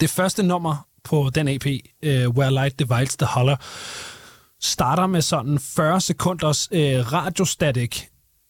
[0.00, 3.56] det første nummer på den EP, uh, Where Light Divides the Holler,
[4.62, 6.78] starter med sådan 40 sekunders uh,
[7.12, 8.02] radiostatic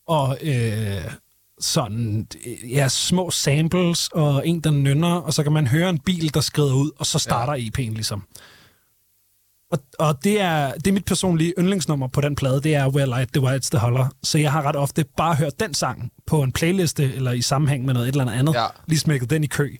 [0.06, 1.12] og uh,
[1.60, 5.98] sådan øh, ja, små samples og en, der nynner, og så kan man høre en
[5.98, 7.68] bil, der skrider ud, og så starter ja.
[7.68, 8.22] EP'en ligesom.
[9.72, 13.06] Og, og det, er, det er mit personlige yndlingsnummer på den plade, det er Where
[13.06, 14.06] Light Divides the Holler.
[14.22, 17.84] Så jeg har ret ofte bare hørt den sang på en playliste, eller i sammenhæng
[17.84, 18.66] med noget et eller andet, Ja.
[18.86, 19.76] lige smækket den i kø.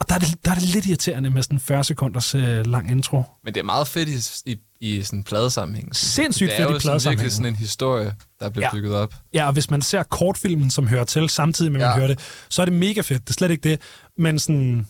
[0.00, 2.66] Og der er det, der er det lidt irriterende med sådan en 40 sekunders øh,
[2.66, 3.22] lang intro.
[3.44, 4.08] Men det er meget fedt
[4.46, 5.96] i, i, i sådan en pladesammenhæng.
[5.96, 7.18] Sindssygt det fedt i er jo sådan pladesammenhæng.
[7.20, 8.68] virkelig sådan en historie, der bliver Ja.
[8.76, 8.80] ja.
[8.80, 9.14] bygget op.
[9.34, 11.96] Ja, og hvis man ser kortfilmen, som hører til, samtidig med, at man Ja.
[11.96, 12.18] hører det,
[12.48, 13.22] så er det mega fedt.
[13.22, 13.80] Det er slet ikke det.
[14.18, 14.86] Men sådan,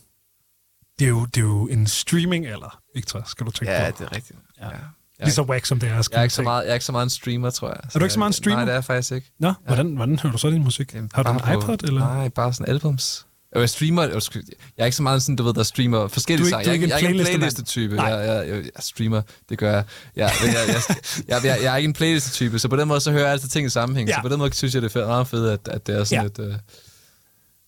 [0.99, 3.97] det er jo, det er jo en streaming eller Victor, skal du tænke Ja, på.
[3.99, 4.39] det er rigtigt.
[4.61, 4.67] Ja.
[4.67, 4.71] Ja.
[5.19, 5.95] Jeg, Lige så whack som det er.
[5.95, 7.77] jeg, er ikke så meget, jeg er ikke så meget en streamer, tror jeg.
[7.95, 8.57] du ikke så meget en streamer?
[8.57, 9.31] Nej, det er jeg faktisk ikke.
[9.39, 10.95] Nå, hvordan, hvordan hører du så din musik?
[10.95, 11.85] Jamen, Har du en bare på- iPod?
[11.89, 12.01] Eller?
[12.01, 13.27] Nej, bare sådan albums.
[13.55, 14.13] Jo, Jeg streamer, jeg
[14.79, 16.71] er ikke så meget sådan, du ved, der streamer forskellige sange.
[16.71, 18.03] Jeg, jeg, jeg er ikke en playliste-type.
[18.03, 19.85] Jeg, jeg, jeg, jeg, streamer, det gør jeg.
[20.17, 20.97] Ja, men jeg, jeg,
[21.29, 23.49] jeg, jeg, jeg, er ikke en playliste-type, så på den måde så hører jeg altid
[23.49, 24.09] ting i sammenhæng.
[24.09, 24.15] Ja.
[24.15, 26.25] Så på den måde synes jeg, det er meget fedt, at, at det er sådan
[26.39, 26.45] Ja.
[26.45, 26.53] et...
[26.53, 26.55] Uh,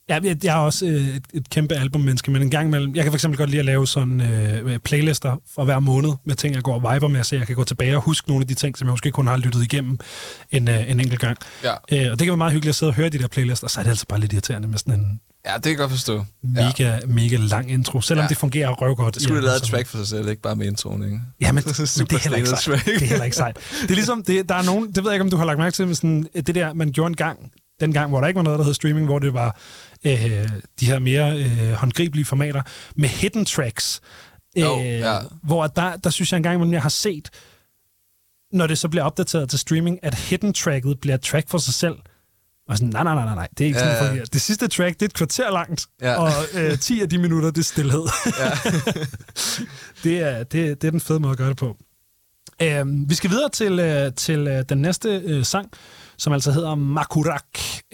[0.09, 3.05] Ja, jeg, jeg er også øh, et, et kæmpe albummenneske, men en gang imellem, jeg
[3.05, 6.63] kan fx godt lide at lave sådan øh, playlister for hver måned med ting, jeg
[6.63, 8.79] går og viber med, så jeg kan gå tilbage og huske nogle af de ting,
[8.79, 9.99] som jeg måske kun har lyttet igennem
[10.51, 11.39] en, øh, en enkelt gang.
[11.65, 11.71] ja.
[11.71, 13.71] Øh, og det kan være meget hyggeligt at sidde og høre de der playlister, og
[13.71, 15.91] så er det altså bare lidt irriterende med sådan en Ja, det kan jeg godt
[15.91, 16.15] forstå.
[16.17, 16.25] Ja.
[16.43, 18.29] Mega, mega lang intro, selvom Ja.
[18.29, 19.15] det fungerer røvgodt.
[19.15, 21.21] Det skulle have lavet et track for sig selv, ikke bare med introen, ikke?
[21.41, 22.85] Ja, men, det er heller ikke sejt.
[22.87, 23.57] Det er heller ikke sejt.
[23.83, 25.59] Det er ligesom, det, der er nogen, det ved jeg ikke, om du har lagt
[25.59, 28.39] mærke til, men sådan, det der, man gjorde en gang, den gang, hvor der ikke
[28.39, 29.57] var noget, der hed streaming, hvor det var
[30.07, 30.49] øh,
[30.81, 32.63] de her mere øh, håndgribelige formater
[32.97, 34.01] med hidden tracks.
[34.57, 35.19] Øh, Jo, ja.
[35.43, 37.31] Hvor der, der synes jeg engang, imellem, jeg har set,
[38.53, 41.75] når det så bliver opdateret til streaming, at hidden tracket bliver et track for sig
[41.75, 41.95] selv.
[42.71, 44.09] Og sådan, nej, nej, nej, nej, nej, det er ikke sådan, Ja, det ja.
[44.11, 44.25] fungerer.
[44.33, 46.15] Det sidste track, det er et kvarter langt, Ja.
[46.23, 48.03] og øh, 10 af de minutter, det er stillhed.
[48.41, 48.51] Ja.
[50.05, 51.77] det, er, det, det er den fede måde at gøre det på.
[52.63, 55.69] Øhm, vi skal videre til, øh, til øh, den næste øh, sang,
[56.19, 57.45] som altså hedder Makurak,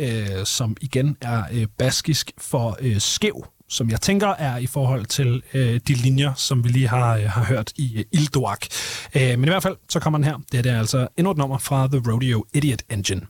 [0.01, 5.07] øh, som igen er øh, baskisk for øh, skæv, som jeg tænker er i forhold
[5.07, 8.67] til øh, de linjer, som vi lige har, øh, har hørt i øh, Ildoak.
[9.15, 10.39] Øh, men i hvert fald, så kommer den her.
[10.53, 13.21] Det er altså endnu et nummer fra The Rodeo Idiot Engine.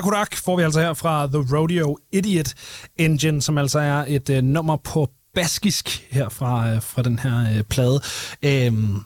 [0.00, 2.54] Makurak får vi altså her fra The Rodeo Idiot
[2.96, 7.56] Engine, som altså er et øh, nummer på baskisk her fra, øh, fra den her
[7.56, 8.00] øh, plade.
[8.42, 8.96] Øhm,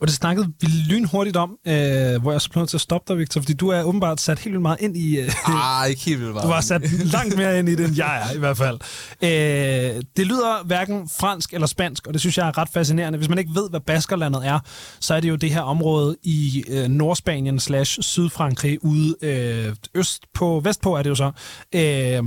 [0.00, 3.18] og det snakkede vi lynhurtigt om, øh, hvor jeg så blev til at stoppe dig,
[3.18, 5.18] Victor, fordi du er åbenbart sat helt vildt meget ind i...
[5.18, 6.44] Øh, Ah, ikke helt vildt meget.
[6.44, 8.78] du var sat langt mere ind i det, end jeg er, i hvert fald.
[9.22, 13.16] Øh, det lyder hverken fransk eller spansk, og det synes jeg er ret fascinerende.
[13.16, 14.58] Hvis man ikke ved, hvad Baskerlandet er,
[15.00, 20.24] så er det jo det her område i øh, Nordspanien slash Sydfrankrig, ude øh, øst
[20.34, 21.30] på, vestpå er det jo så,
[21.74, 22.22] øh,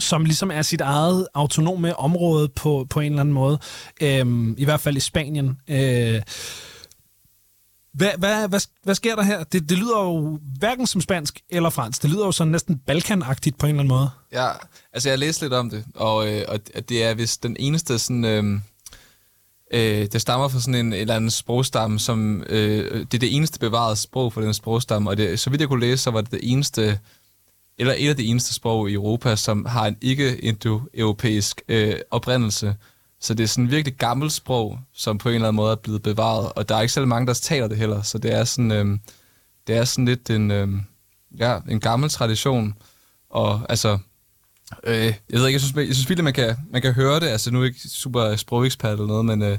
[0.00, 3.58] som ligesom er sit eget autonome område på, på en eller anden måde.
[4.00, 5.58] Øhm, I hvert fald i Spanien.
[5.68, 6.22] Øh,
[7.92, 9.44] hvad, hvad, hvad, hvad sker der her?
[9.44, 12.02] Det, det lyder jo hverken som spansk eller fransk.
[12.02, 14.10] Det lyder jo sådan næsten balkanagtigt på en eller anden måde.
[14.32, 14.48] Ja,
[14.92, 18.24] altså jeg læste lidt om det, og, øh, og det er vist den eneste sådan...
[18.24, 18.60] Øh,
[19.72, 23.36] øh, det stammer fra sådan en, en eller anden sprogstamme, som øh, det er det
[23.36, 26.20] eneste bevarede sprog for den sprogstamme, og det, så vidt jeg kunne læse, så var
[26.20, 26.98] det det eneste,
[27.78, 32.74] eller et af de eneste sprog i Europa, som har en ikke-indo-europæisk øh, oprindelse.
[33.20, 35.76] Så det er sådan et virkelig gammelt sprog, som på en eller anden måde er
[35.76, 38.44] blevet bevaret, og der er ikke særlig mange, der taler det heller, så det er
[38.44, 38.98] sådan, øh,
[39.66, 40.68] det er sådan lidt en, øh,
[41.38, 42.74] ja, en gammel tradition,
[43.30, 43.98] og altså,
[44.84, 47.26] Øh, jeg ved ikke, jeg synes, jeg synes virkelig, man kan, man kan høre det.
[47.26, 49.58] Altså, nu er jeg ikke super sprogekspert eller noget, men, øh,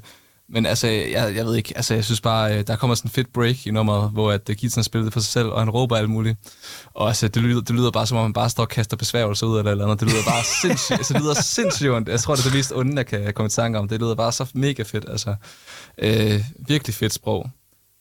[0.51, 3.11] men altså, jeg, jeg ved ikke, altså, jeg synes bare, øh, der kommer sådan en
[3.11, 5.69] fedt break i nummeret, hvor at uh, Gitsen spiller det for sig selv, og han
[5.69, 6.37] råber alt muligt.
[6.93, 9.47] Og altså, det lyder, det lyder bare, som om man bare står og kaster besværgelser
[9.47, 9.99] ud eller eller andet.
[9.99, 12.09] Det lyder bare sindssygt, altså, det lyder sindssygt ondt.
[12.09, 13.87] Jeg tror, det er det mest onde, jeg kan komme i tanke om.
[13.87, 15.35] Det lyder bare så mega fedt, altså.
[15.97, 17.49] Øh, virkelig fedt sprog.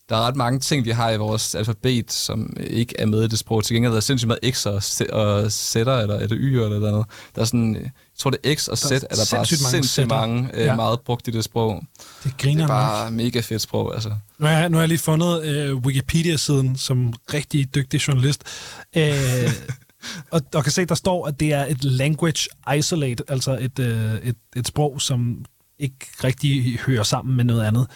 [0.09, 3.29] Der er ret mange ting, vi har i vores alfabet, som ikke er med i
[3.29, 3.65] det sprog.
[3.65, 7.07] Til gengæld er der sindssygt meget X'er og Z'er, eller er det Y'er eller noget.
[7.35, 9.47] Der er sådan, jeg tror det er X og Z, Der er er der bare
[9.47, 10.77] sindssygt mange mange, øh, Ja.
[10.77, 11.83] meget brugt i det sprog.
[11.99, 12.69] Det Det griner er nok.
[12.69, 14.09] bare mega fedt sprog, altså.
[14.39, 18.43] Nu har jeg, nu har jeg lige fundet øh, Wikipedia-siden som rigtig dygtig journalist.
[18.97, 19.53] Øh,
[20.33, 24.15] og, og kan se, der står, at det er et language isolate, altså et, øh,
[24.15, 25.45] et, et sprog, som
[25.79, 27.87] ikke rigtig hører sammen med noget andet.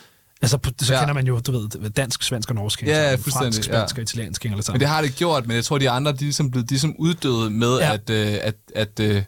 [0.43, 1.01] Altså, så ja.
[1.01, 2.83] Kender man jo, du ved, dansk, svensk og norsk.
[2.83, 4.01] Ja, ja, Fransk, fuldstændig, spansk ja.
[4.01, 6.17] og italiensk hænger alle Men det har det gjort, men jeg tror, de andre, de
[6.17, 7.95] er ligesom blevet de er ligesom uddøde med, ja.
[7.95, 9.23] at, øh, at, at, øh,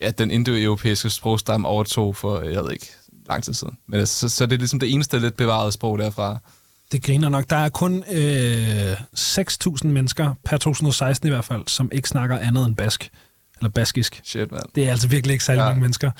[0.00, 2.92] at den indo-europæiske sprogstamme overtog for, jeg ved ikke,
[3.28, 3.78] lang tid siden.
[3.88, 6.38] Men altså, så, så det er ligesom det eneste lidt bevarede sprog derfra.
[6.92, 7.50] Det griner nok.
[7.50, 12.66] Der er kun øh, 6.000 mennesker per 2016 i hvert fald, som ikke snakker andet
[12.66, 13.10] end bask.
[13.58, 14.20] Eller baskisk.
[14.24, 14.62] Shit, mand.
[14.74, 15.60] Det er altså virkelig ikke særlig.
[15.60, 15.66] Ja.
[15.66, 16.10] mange mennesker.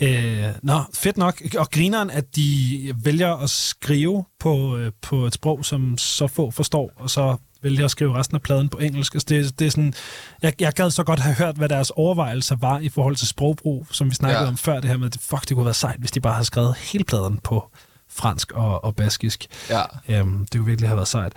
[0.00, 1.42] Øh, nå, fedt nok.
[1.58, 6.50] Og grineren, at de vælger at skrive på, øh, på et sprog, som så få
[6.50, 9.14] forstår, og så vælger at skrive resten af pladen på engelsk.
[9.14, 9.94] Altså, det, det er sådan,
[10.42, 13.86] jeg, jeg gad så godt have hørt, hvad deres overvejelser var i forhold til sprogbrug,
[13.90, 14.48] som vi snakkede ja.
[14.48, 16.46] Om før det her med, at fuck, det kunne være sejt, hvis de bare havde
[16.46, 17.70] skrevet hele pladen på
[18.08, 19.46] fransk og, og baskisk.
[19.70, 19.82] Ja.
[20.08, 21.32] Øhm, det kunne virkelig have været sejt.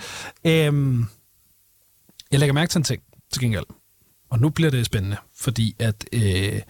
[0.46, 1.06] Øhm,
[2.32, 3.66] jeg lægger mærke til en ting, til gengæld.
[4.30, 6.62] Og nu bliver det spændende, fordi at øh,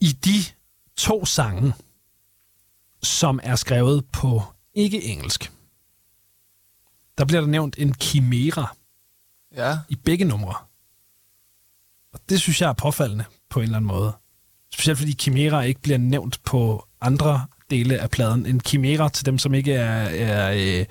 [0.00, 0.44] i de
[0.96, 1.74] to sange,
[3.02, 4.42] som er skrevet på
[4.74, 5.52] ikke-engelsk,
[7.18, 8.76] der bliver der nævnt en chimera
[9.56, 9.78] Ja.
[9.88, 10.54] i begge numre.
[12.12, 14.12] Og det synes jeg er påfaldende på en eller anden måde.
[14.72, 18.46] Specielt fordi Chimera ikke bliver nævnt på andre dele af pladen.
[18.46, 20.86] En Chimera, til dem som ikke er, er øh,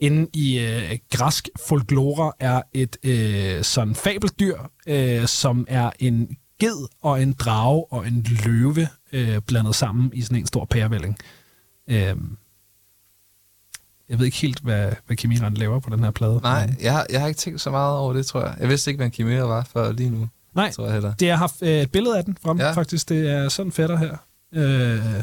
[0.00, 6.88] inde i øh, græsk folklore, er et øh, sådan fabeldyr, øh, som er en ged
[7.02, 11.16] og en drage og en løve øh, blandet sammen i sådan en stor pærevælling.
[11.90, 12.16] Øh,
[14.08, 16.40] jeg ved ikke helt, hvad, hvad Chimeraen laver på den her plade.
[16.42, 18.56] Nej, jeg har, jeg har ikke tænkt så meget over det, tror jeg.
[18.60, 21.14] Jeg vidste ikke, hvad chimera var før lige nu, Nej, tror jeg heller.
[21.14, 22.72] Det jeg har haft øh, et billede af den frem, ja.
[22.72, 23.08] Faktisk.
[23.08, 24.16] Det er sådan fætter her.
[24.52, 25.22] Øh,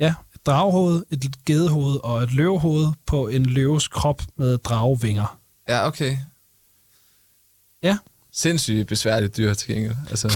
[0.00, 5.38] ja, et dragehoved, et gedehoved og et løvehoved på en løves krop med dragevinger.
[5.68, 6.16] Ja, okay.
[7.82, 7.98] Ja.
[8.32, 9.96] Sindssygt besværligt dyr til gengæld.
[10.10, 10.28] Altså,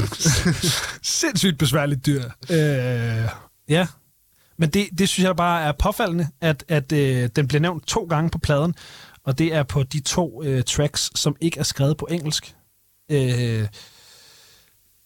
[1.21, 2.23] Sindssygt besværligt dyr.
[2.51, 3.29] Øh,
[3.69, 3.87] ja,
[4.59, 8.05] men det, det synes jeg bare er påfaldende, at, at øh, den bliver nævnt to
[8.05, 8.75] gange på pladen,
[9.25, 12.57] og det er på de to øh, tracks, som ikke er skrevet på engelsk.
[13.11, 13.69] Øh,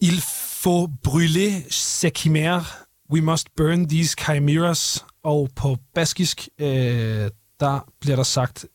[0.02, 2.86] Il faut brûler ces chimères.
[3.10, 5.05] We must burn these chimeras.
[5.22, 8.66] Og på baskisk, øh, der bliver der sagt,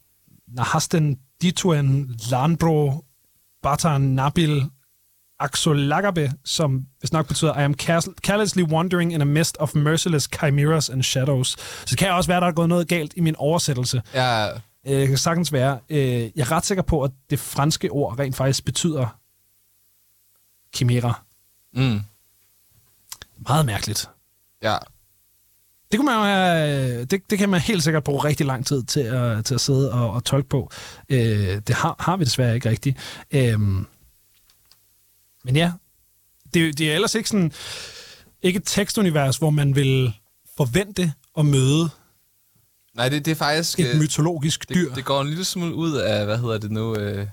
[0.47, 3.06] Nahasten dituen landbro
[3.64, 4.64] batan nabil
[5.39, 10.29] axolagabe, som hvis nok betyder, I am careless- carelessly wandering in a mist of merciless
[10.39, 11.47] chimeras and shadows.
[11.59, 14.01] Så det kan også være, der er gået noget galt i min oversættelse.
[14.13, 14.47] ja,
[14.87, 15.79] Øh, Det kan sagtens være.
[15.89, 19.19] Øh, Jeg er ret sikker på, at det franske ord rent faktisk betyder
[20.75, 21.23] chimera.
[21.73, 21.99] mm,
[23.47, 24.09] Meget mærkeligt.
[24.63, 24.77] ja.
[25.91, 28.83] Det, kunne man jo have, det, det kan man helt sikkert bruge rigtig lang tid
[28.83, 30.71] til at, til at sidde og, og tolke på.
[31.09, 31.17] Øh,
[31.67, 32.97] det har, har vi desværre ikke rigtigt.
[33.31, 33.59] Øh,
[35.45, 35.72] men ja,
[36.53, 37.51] det, det er ellers ikke sådan
[38.41, 40.13] ikke et tekstunivers, hvor man vil
[40.57, 41.89] forvente at møde
[42.95, 43.80] Nej, det, det er faktisk...
[43.80, 44.88] et øh, mytologisk dyr.
[44.88, 46.95] det, det går en lille smule ud af, hvad hedder det nu...
[46.95, 47.27] Øh,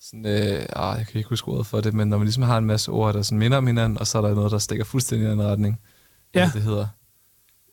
[0.00, 2.58] sådan, øh, åh, jeg kan ikke huske ordet for det, men når man ligesom har
[2.58, 4.84] en masse ord, der sådan minder om hinanden, og så er der noget, der stikker
[4.84, 5.80] fuldstændig i en retning.
[6.32, 6.48] Hvad Ja.
[6.48, 6.86] er det, hedder.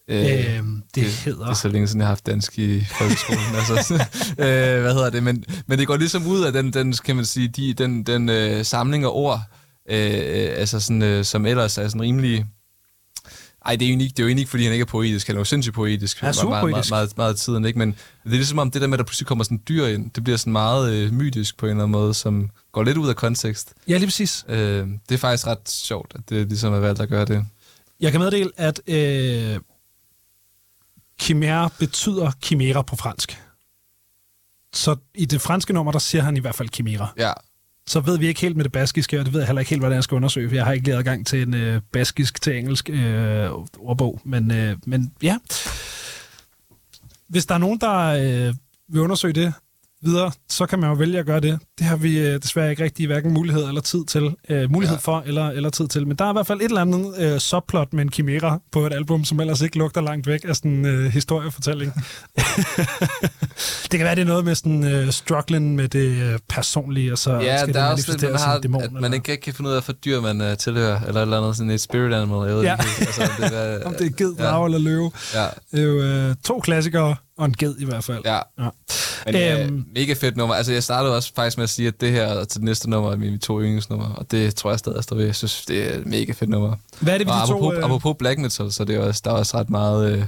[0.07, 1.43] Øh, det, det hedder...
[1.43, 3.55] Det er så længe siden, jeg har haft dansk i folkeskolen.
[3.55, 3.93] altså,
[4.43, 5.23] øh, hvad hedder det?
[5.23, 8.29] Men, men det går ligesom ud af den, den kan man sige, de, den, den
[8.29, 9.41] øh, samling af ord,
[9.89, 12.45] øh, altså sådan, øh, som ellers er sådan rimelig...
[13.65, 15.27] Ej, det er, ikke, det er jo ikke, fordi han ikke er poetisk.
[15.27, 16.19] Han er jo sindssygt poetisk.
[16.19, 17.79] Han er super meget, meget, meget, meget, tiden, ikke?
[17.79, 17.91] Men
[18.23, 20.23] det er ligesom om det der med, at der pludselig kommer sådan dyr ind, det
[20.23, 23.15] bliver sådan meget øh, mytisk på en eller anden måde, som går lidt ud af
[23.15, 23.73] kontekst.
[23.87, 24.45] Ja, lige præcis.
[24.47, 27.45] Øh, det er faktisk ret sjovt, at det ligesom er valgt at gøre det.
[27.99, 29.59] Jeg kan meddele, at øh,
[31.21, 33.41] chimera betyder chimera på fransk.
[34.73, 37.13] Så i det franske nummer, der siger han i hvert fald chimera.
[37.17, 37.33] Ja,
[37.89, 39.81] så ved vi ikke helt med det baskiske, og det ved jeg heller ikke helt,
[39.81, 42.57] hvordan jeg skal undersøge, for jeg har ikke lige adgang til en øh, baskisk til
[42.57, 43.49] engelsk øh,
[43.79, 44.21] ordbog.
[44.23, 45.37] Men, øh, men ja,
[47.27, 48.53] hvis der er nogen, der øh,
[48.89, 49.53] vil undersøge det
[50.03, 51.59] videre, så kan man jo vælge at gøre det.
[51.79, 54.35] Det har vi øh, desværre ikke rigtig hverken mulighed eller tid til.
[54.49, 55.01] Øh, mulighed ja.
[55.01, 56.07] for eller, eller tid til.
[56.07, 58.85] Men der er i hvert fald et eller andet øh, subplot med en chimera på
[58.85, 61.93] et album, som ellers ikke lugter langt væk af sådan en øh, historiefortælling.
[63.91, 67.17] det kan være, det er noget med sådan øh, struggling med det øh, personlige, og
[67.17, 68.81] så Ja, skal der det er også lidt, man har, dæmon.
[68.83, 71.21] at man eller- ikke kan finde ud af, hvad dyr man uh, tilhører, eller et
[71.21, 72.47] eller andet sådan et spirit animal.
[72.47, 72.73] Jeg ved Ja.
[72.73, 74.65] ikke, altså, det er, Om det er ged, ja.
[74.65, 75.11] eller løve.
[75.33, 78.21] Ja, Det er jo øh, to klassikere og en ged i hvert fald.
[78.25, 78.39] ja.
[78.59, 78.69] Ja.
[79.25, 79.75] Men øhm, Øhm.
[79.77, 80.55] øh, mega fedt nummer.
[80.55, 83.11] Altså, jeg startede også faktisk med at sige, at det her til det næste nummer
[83.11, 85.25] er mine to yndlingsnumre, og det tror jeg stadig står ved.
[85.25, 86.75] Jeg synes, det er et mega fedt nummer.
[86.99, 87.53] Hvad er det Og de to...
[87.55, 90.25] apropos, øh, apropos black metal, så det er også, der er også ret meget øh,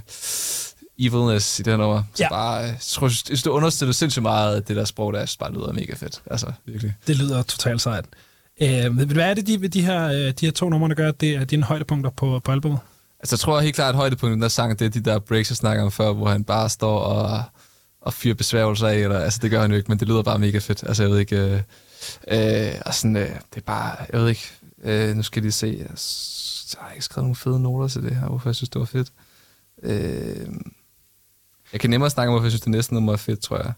[0.99, 2.03] evilness i det her nummer.
[2.15, 2.29] Så Ja.
[2.29, 5.19] bare, øh, jeg tror, jeg synes, det understøtter sindssygt meget af det der sprog, der
[5.25, 6.21] synes bare lyder mega fedt.
[6.31, 6.93] Altså, virkelig.
[7.07, 8.05] Det lyder totalt sejt.
[8.61, 11.21] Øh, hvad er det, de, de, her, øh, de her to numre, der gør, at
[11.21, 12.79] det er dine højdepunkter på, på albumet?
[13.21, 15.19] Altså, jeg tror helt klart, at højdepunktet i den der sang, det er de der
[15.19, 17.43] breaks, jeg snakker om før, hvor han bare står og,
[18.01, 18.95] og fyrer besværgelser af.
[18.95, 20.83] Eller, altså, det gør han jo ikke, men det lyder bare mega fedt.
[20.87, 21.37] Altså, jeg ved ikke...
[21.37, 21.61] Øh,
[22.27, 23.95] øh, og sådan, øh, det er bare...
[24.13, 24.51] Jeg ved ikke...
[24.83, 25.67] Øh, nu skal jeg lige se...
[25.67, 25.87] Jeg,
[26.73, 28.85] jeg har ikke skrevet nogle fede noter til det her, hvorfor jeg synes, det var
[28.85, 29.11] fedt.
[29.83, 30.47] Øh,
[31.73, 33.73] jeg kan nemmere snakke om, hvorfor jeg synes, det næste nummer er fedt, tror jeg.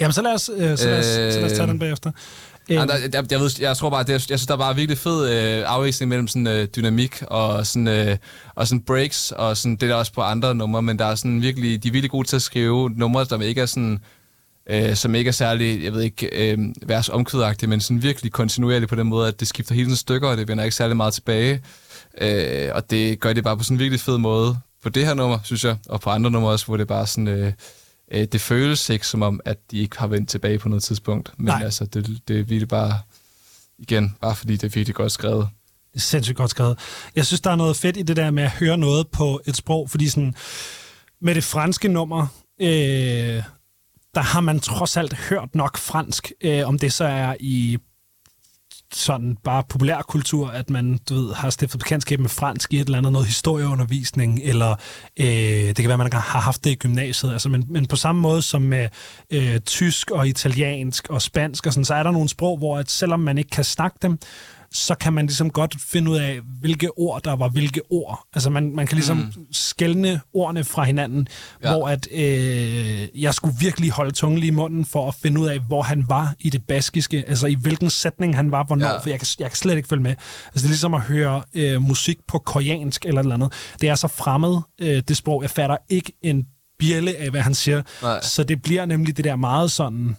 [0.00, 2.12] Jamen, så lad os, øh, så lad os, så lad os tage Øh, den bagefter.
[2.70, 5.30] Ja, der, jeg, jeg, ved, jeg tror bare, det, jeg synes, der var virkelig fed
[5.30, 8.16] øh, afvisning mellem sådan, øh, dynamik og sådan, øh,
[8.54, 11.14] og sådan breaks, og sådan, det er der også på andre numre, men der er
[11.14, 13.98] sådan virkelig, de er virkelig gode til at skrive numre, der ikke er sådan,
[14.70, 18.88] øh, som ikke er særlig, jeg ved ikke, øh, vers omkvædagtige, men sådan virkelig kontinuerligt
[18.88, 21.14] på den måde, at det skifter hele tiden stykker, og det vender ikke særlig meget
[21.14, 21.60] tilbage.
[22.20, 25.14] Øh, og det gør det bare på sådan en virkelig fed måde på det her
[25.14, 27.28] nummer, synes jeg, og på andre numre også, hvor det bare sådan...
[27.28, 27.52] Øh,
[28.10, 31.32] øh, det føles ikke som om, at de ikke har vendt tilbage på noget tidspunkt.
[31.36, 31.62] Men Nej.
[31.64, 32.94] altså, det, det er virkelig bare,
[33.78, 35.48] igen, bare fordi det er virkelig godt skrevet.
[35.92, 36.78] Det er sindssygt godt skrevet.
[37.16, 39.56] Jeg synes, der er noget fedt i det der med at høre noget på et
[39.56, 40.34] sprog, fordi sådan,
[41.20, 42.26] med det franske nummer,
[42.60, 43.42] øh,
[44.14, 47.78] der har man trods alt hørt nok fransk, øh, om det så er i
[48.94, 52.98] sådan bare populærkultur, at man du ved, har stiftet bekendtskab med fransk i et eller
[52.98, 54.70] andet noget historieundervisning, eller
[55.20, 58.20] øh, det kan være, man har haft det i gymnasiet, altså, men, men på samme
[58.20, 58.88] måde som med
[59.30, 62.90] øh, tysk og italiensk og spansk, og sådan, så er der nogle sprog, hvor at
[62.90, 64.18] selvom man ikke kan snakke dem,
[64.72, 68.26] så kan man ligesom godt finde ud af, hvilke ord der var hvilke ord.
[68.34, 69.46] Altså man, man kan ligesom mm.
[69.52, 71.28] skælne ordene fra hinanden,
[71.64, 71.70] ja.
[71.70, 75.46] Hvor at øh, jeg skulle virkelig holde tungen lige i munden for at finde ud
[75.46, 78.98] af, hvor han var i det baskiske, altså i hvilken sætning han var, hvornår, ja.
[78.98, 80.10] For jeg kan, jeg kan slet ikke følge med.
[80.10, 83.52] Altså det er ligesom at høre øh, musik på koreansk eller et eller andet.
[83.80, 85.42] Det er så fremmed, øh, det sprog.
[85.42, 86.46] Jeg fatter ikke en
[86.78, 87.82] bjælle af, hvad han siger.
[88.02, 88.20] Nej.
[88.22, 90.16] Så det bliver nemlig det der meget sådan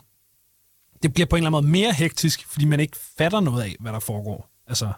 [1.04, 3.76] det bliver på en eller anden måde mere hektisk, fordi man ikke fatter noget af,
[3.80, 4.50] hvad der foregår.
[4.68, 4.92] Altså,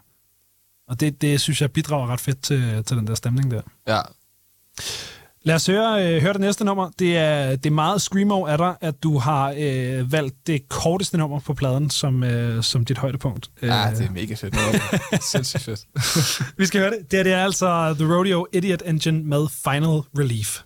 [0.87, 3.61] og det, det synes jeg bidrager ret fedt til, til den der stemning der.
[3.87, 4.01] Ja.
[5.45, 6.89] Lad os høre, øh, høre det næste nummer.
[6.99, 11.17] Det er, det er meget screamo af dig, at du har øh, valgt det korteste
[11.17, 13.51] nummer på pladen som, øh, som dit højdepunkt.
[13.61, 14.55] ja, Øh, det er mega fedt.
[15.31, 15.85] Sindssygt fedt.
[16.57, 17.11] Vi skal høre det.
[17.11, 20.59] Det, er- det er altså The Rodeo Idiot Engine med Final Relief.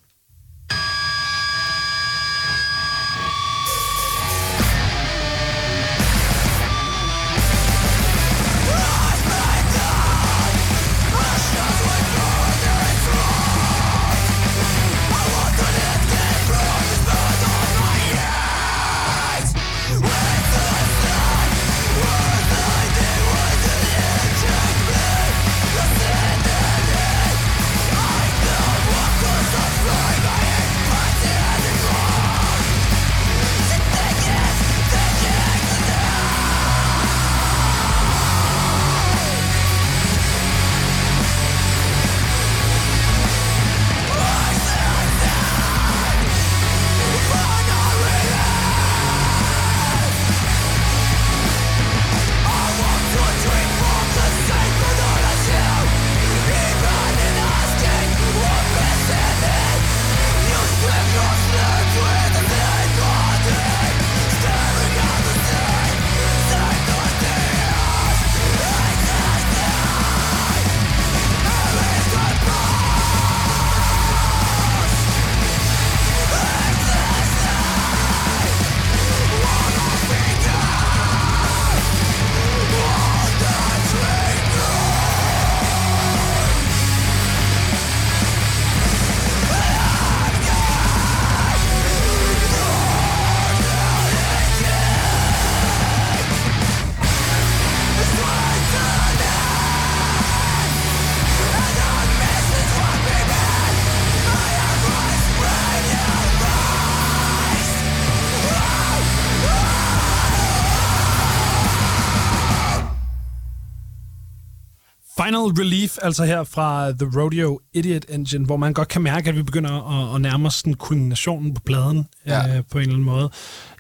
[115.59, 119.43] Relief, altså her fra The Rodeo Idiot Engine, hvor man godt kan mærke, at vi
[119.43, 122.57] begynder at, at nærme os sådan kulminationen på pladen Ja.
[122.57, 123.29] øh, på en eller anden måde.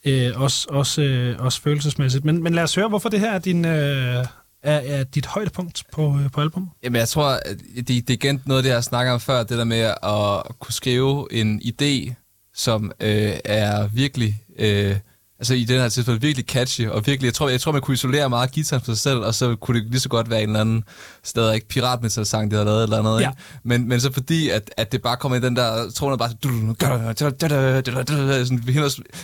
[0.05, 2.25] Øh, også, også, øh, også følelsesmæssigt.
[2.25, 4.25] Men, men lad os høre, hvorfor det her er, din, øh,
[4.63, 6.69] er, er dit højdepunkt på, øh, på albumet.
[6.83, 9.57] Jamen, jeg tror, at det, det er igen noget det, jeg snakker om før, det
[9.57, 12.13] der med at kunne skrive en idé,
[12.55, 14.95] som øh, er virkelig, øh,
[15.39, 17.93] altså i den her tilfælde, virkelig catchy, og virkelig, jeg tror, jeg tror man kunne
[17.93, 20.49] isolere meget guitaren for sig selv, og så kunne det lige så godt være en
[20.49, 20.83] eller anden
[21.23, 23.29] stadig ikke piratmetal-sang, de har lavet eller andet, Ja.
[23.29, 23.41] ikke?
[23.63, 26.75] Men, men så fordi, at, at det bare kommer i den der tone, bare sådan,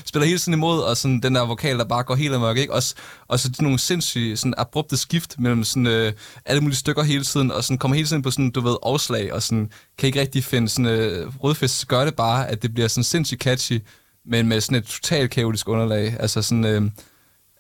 [0.06, 2.74] spiller hele tiden imod, og sådan den der vokal, der bare går helt amok, ikke?
[2.74, 2.96] Også,
[3.28, 6.14] og så nogle sindssyge, sådan abrupte skift mellem sådan, øh,
[6.46, 9.34] alle mulige stykker hele tiden, og sådan kommer hele tiden på sådan, du ved, afslag,
[9.34, 11.32] og sådan, kan ikke rigtig finde sådan, øh,
[11.68, 13.80] så gør det bare, at det bliver sådan sindssygt catchy,
[14.26, 16.82] men med sådan et totalt kaotisk underlag, altså sådan, øh,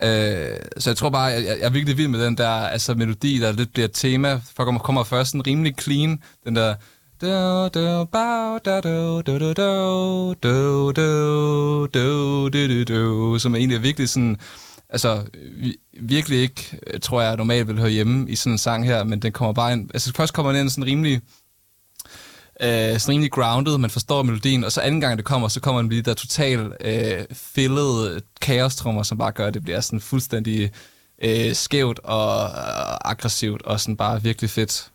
[0.03, 3.39] Øh, så jeg tror bare, jeg, jeg er virkelig vild med den der altså, melodi,
[3.39, 4.41] der lidt bliver et tema.
[4.55, 6.75] For kommer, kommer først sådan rimelig clean, den der...
[7.21, 13.75] Do, do, bow, da, do, do, do, do, do, do, do, do, do, som egentlig
[13.75, 14.37] er virkelig sådan...
[14.89, 15.23] Altså,
[16.01, 19.31] virkelig ikke, tror jeg, normalt vil høre hjemme i sådan en sang her, men den
[19.31, 19.89] kommer bare ind...
[19.93, 21.21] Altså, først kommer den ind sådan rimelig øh,
[22.61, 25.81] Øh, sådan rimelig grounded, man forstår melodien, og så anden gang det kommer, så kommer
[25.81, 30.01] den lige der total øh, fillede øh, kaostrummer, som bare gør, at det bliver sådan
[30.01, 30.71] fuldstændig
[31.23, 34.89] øh, skævt og øh, aggressivt, og sådan bare virkelig fedt.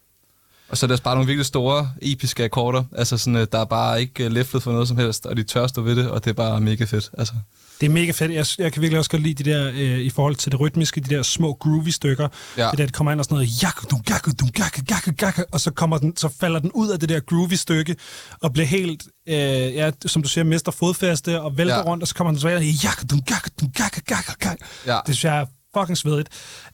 [0.69, 3.65] Og så er der bare nogle virkelig store, episke akkorder, altså sådan, øh, der er
[3.65, 6.25] bare ikke øh, læflet for noget som helst, og de tør stå ved det, og
[6.25, 7.11] det er bare mega fedt.
[7.19, 7.35] Altså.
[7.81, 8.33] Det er mega fedt.
[8.33, 11.01] Jeg, jeg kan virkelig også godt lide de der, øh, i forhold til det rytmiske,
[11.01, 12.29] de der små groovy stykker.
[12.57, 12.71] Ja.
[12.71, 15.39] Det der, det kommer ind og sådan noget, jak, dum, jak, dum, jak, jak, jak,
[15.53, 17.97] og så, kommer den, så falder den ud af det der groovy stykke,
[18.43, 19.35] og bliver helt, øh,
[19.75, 21.83] ja, som du siger, mister fodfæste, og vælter ja.
[21.83, 24.59] Rundt, og så kommer den tilbage, jak, dum, jak, dum, jak, jak, jak.
[24.87, 24.93] Ja.
[25.07, 25.47] Det synes jeg er
[25.77, 26.29] fucking svedigt.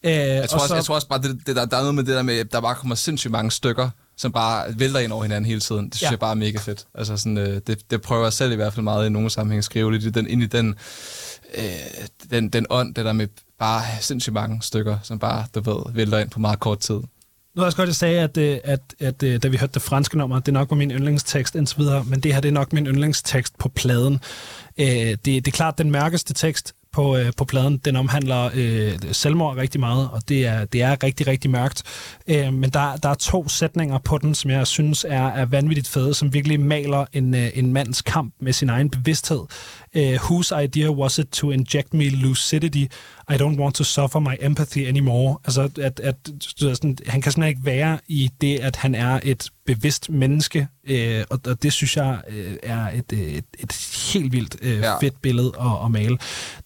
[0.05, 1.81] Øh, Jeg tror, og også, så, jeg tror også bare, det, det, der, der er
[1.81, 5.13] noget med det der med, der bare kommer sindssygt mange stykker, som bare vælter ind
[5.13, 5.85] over hinanden hele tiden.
[5.87, 6.11] Det synes Ja.
[6.11, 6.85] jeg bare er mega fedt.
[6.95, 9.59] Altså sådan, øh, det, det prøver jeg selv i hvert fald meget i nogle sammenhæng
[9.59, 10.75] at skrive lidt i den, ind i den,
[11.55, 11.65] øh,
[12.31, 13.29] den, den ånd, det der med
[13.59, 17.01] bare sindssygt mange stykker, som bare, du ved, vælter ind på meget kort tid.
[17.57, 19.75] Nu er også godt, at jeg sagde, at, øh, at, at, at da vi hørte
[19.75, 22.53] det franske nummer, det nok var min yndlingstekst indtil videre, men det her det er
[22.53, 24.21] nok min yndlingstekst på pladen.
[24.81, 27.77] Øh, det, det er klart den mørkeste tekst på, øh, på pladen.
[27.77, 31.83] Den omhandler øh, selvmord rigtig meget, og det er, det er rigtig, rigtig mørkt.
[32.29, 35.89] Øh, men der, der er to sætninger på den, som jeg synes er, er vanvittigt
[35.89, 39.41] fede, som virkelig maler en, øh, en mands kamp med sin egen bevidsthed.
[39.95, 42.87] Øh, whose idea was it to inject me lucidity?
[43.31, 45.39] I don't want to suffer my empathy anymore.
[45.45, 46.17] Altså, at, at
[46.59, 51.25] sådan, han kan simpelthen ikke være i det, at han er et bevidst menneske, øh,
[51.31, 53.73] og, og det synes jeg øh, er et, øh, et, et
[54.13, 54.79] helt vildt øh.
[54.79, 54.99] Ja.
[54.99, 56.19] fedt billede at, at male.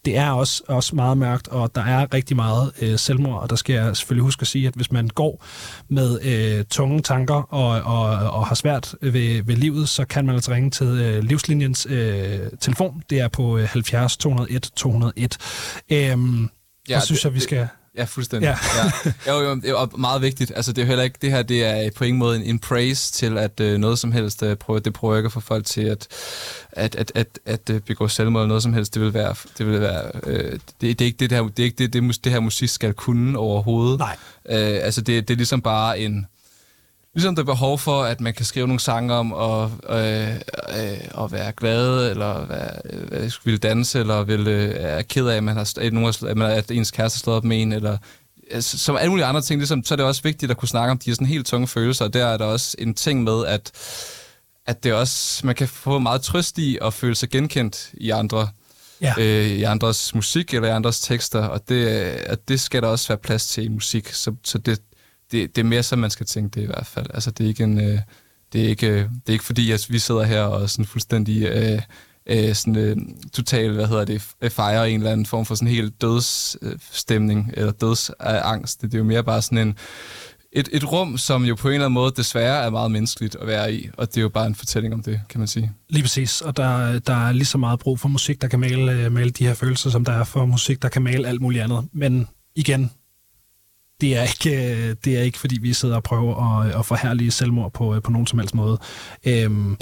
[0.05, 3.57] Det er også, også meget mørkt, og der er rigtig meget øh, selvmord, og der
[3.57, 5.45] skal jeg selvfølgelig huske at sige, at hvis man går
[5.89, 10.35] med øh, tunge tanker og, og, og har svært ved, ved livet, så kan man
[10.35, 13.03] altså ringe til øh, Livslinjens øh, telefon.
[13.11, 15.37] Det er på øh, 70 201 201.
[15.91, 16.49] Øhm,
[16.89, 17.69] ja, og synes det- jeg, vi skal...
[17.97, 18.47] Ja, fuldstændig.
[18.47, 18.57] Ja.
[19.27, 19.33] Ja.
[19.33, 20.53] Jo, jo, det er meget vigtigt.
[20.57, 22.59] Altså, det er jo heller ikke, det her det er på ingen måde en, en
[22.59, 25.67] praise til, at øh, noget som helst, øh, prøver, det prøver ikke at få folk
[25.67, 26.07] til at,
[26.73, 28.95] at, at, at, at øh, begå selvmord eller noget som helst.
[28.95, 31.65] Det vil være, det vil være, øh, det, det, er ikke det, her, det er
[31.65, 33.99] ikke det, det, det her musik skal kunne overhovedet.
[33.99, 34.17] Nej.
[34.51, 36.27] Øh, altså, det, det er ligesom bare en,
[37.19, 41.25] Ligesom der er behov for, at man kan skrive nogle sange om at, øh, øh,
[41.25, 42.71] at være glad, eller være,
[43.11, 46.47] øh, vil danse, eller vil, øh, er ked af, at, man har, at, nogen har,
[46.47, 47.99] at, at ens kæreste har slået op med en, eller
[48.51, 50.91] altså, som alle mulige andre ting, ligesom, så er det også vigtigt at kunne snakke
[50.91, 53.71] om de sådan helt tunge følelser, og der er der også en ting med, at,
[54.67, 58.49] at det også, man kan få meget trøst i at føle sig genkendt i andre,
[59.01, 59.15] Ja.
[59.19, 63.09] øh, i andres musik eller i andres tekster, og det, og det skal der også
[63.09, 64.81] være plads til i musik, så, så det,
[65.33, 67.07] det, det er mere som man skal tænke det i hvert fald.
[67.15, 67.99] Altså det er ikke en, øh,
[68.53, 71.43] det er ikke, øh, det er ikke fordi, at vi sidder her og sådan fuldstændig
[71.43, 71.83] øh,
[72.27, 72.97] øh, sådan, øh,
[73.33, 77.73] total, hvad hedder det, fejrer en eller anden form for sådan helt dødsstemning øh, eller
[77.73, 78.83] dødsangst.
[78.83, 79.77] Det, det er jo mere bare sådan en,
[80.53, 83.47] et, et rum, som jo på en eller anden måde desværre er meget menneskeligt at
[83.47, 85.73] være i, og det er jo bare en fortælling om det, kan man sige.
[85.89, 88.93] Lige præcis, og der, der er lige så meget brug for musik, der kan male,
[88.93, 91.65] øh, male de her følelser, som der er for musik, der kan male alt muligt
[91.65, 91.89] andet.
[91.93, 92.91] Men igen,
[94.01, 96.87] det er ikke, øh, det er ikke fordi vi sidder og prøver at, øh, at
[96.87, 98.79] forhærlige selvmord på, øh, på nogen som helst måde.
[99.27, 99.77] Øhm,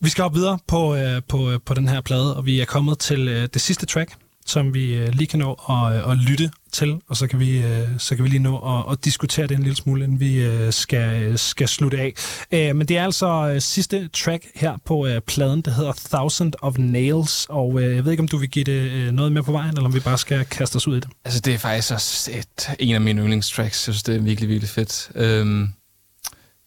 [0.00, 0.96] vi skal op videre på,
[1.28, 4.16] på, på den her plade, og vi er kommet til det sidste track,
[4.46, 7.58] som vi øh, lige kan nå at, øh, at lytte til, og så kan vi,
[7.58, 10.36] øh, så kan vi lige nå at, at diskutere det en lille smule, inden vi
[10.42, 12.12] øh, skal, øh, skal slutte af.
[12.52, 16.52] Øh, men det er altså øh, sidste track her på øh, pladen, der hedder Thousand
[16.62, 19.42] of Nails, og øh, jeg ved ikke, om du vil give det øh, noget med
[19.42, 21.08] på vejen, eller om vi bare skal kaste os ud i det.
[21.24, 23.88] Altså, det er faktisk også et, en af mine yndlingstracks.
[23.88, 25.10] Jeg synes, det er virkelig, virkelig fedt.
[25.14, 25.68] Øhm,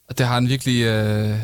[0.09, 0.83] og det har en virkelig...
[0.83, 1.39] Øh,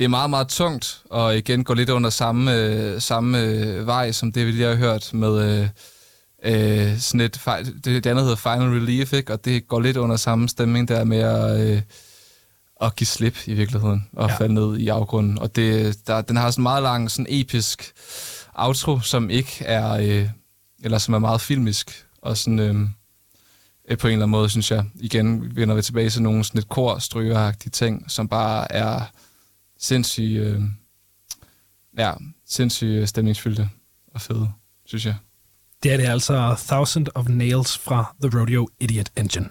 [0.00, 4.12] det er meget, meget tungt, og igen går lidt under samme, øh, samme øh, vej,
[4.12, 5.60] som det, vi lige har hørt med...
[5.62, 5.68] Øh,
[6.44, 7.40] øh, sådan et,
[7.84, 9.32] det, det andet hedder Final Relief, ikke?
[9.32, 11.82] og det går lidt under samme stemning der med at, øh,
[12.80, 14.36] at give slip i virkeligheden, og ja.
[14.36, 15.38] falde ned i afgrunden.
[15.38, 17.92] Og det, der, den har sådan en meget lang, sådan episk
[18.54, 20.28] outro, som ikke er, øh,
[20.82, 22.58] eller som er meget filmisk, og sådan...
[22.58, 22.74] Øh,
[23.98, 24.84] på en eller anden måde, synes jeg.
[24.94, 26.98] Igen vender vi tilbage til nogle sådan et kor
[27.72, 29.00] ting, som bare er
[29.80, 30.62] sindssygt, øh,
[31.98, 32.12] ja,
[32.46, 33.70] sindssygt stemningsfyldte
[34.14, 34.52] og fede,
[34.84, 35.14] synes jeg.
[35.82, 39.48] Det er det altså Thousand of Nails fra The Rodeo Idiot Engine.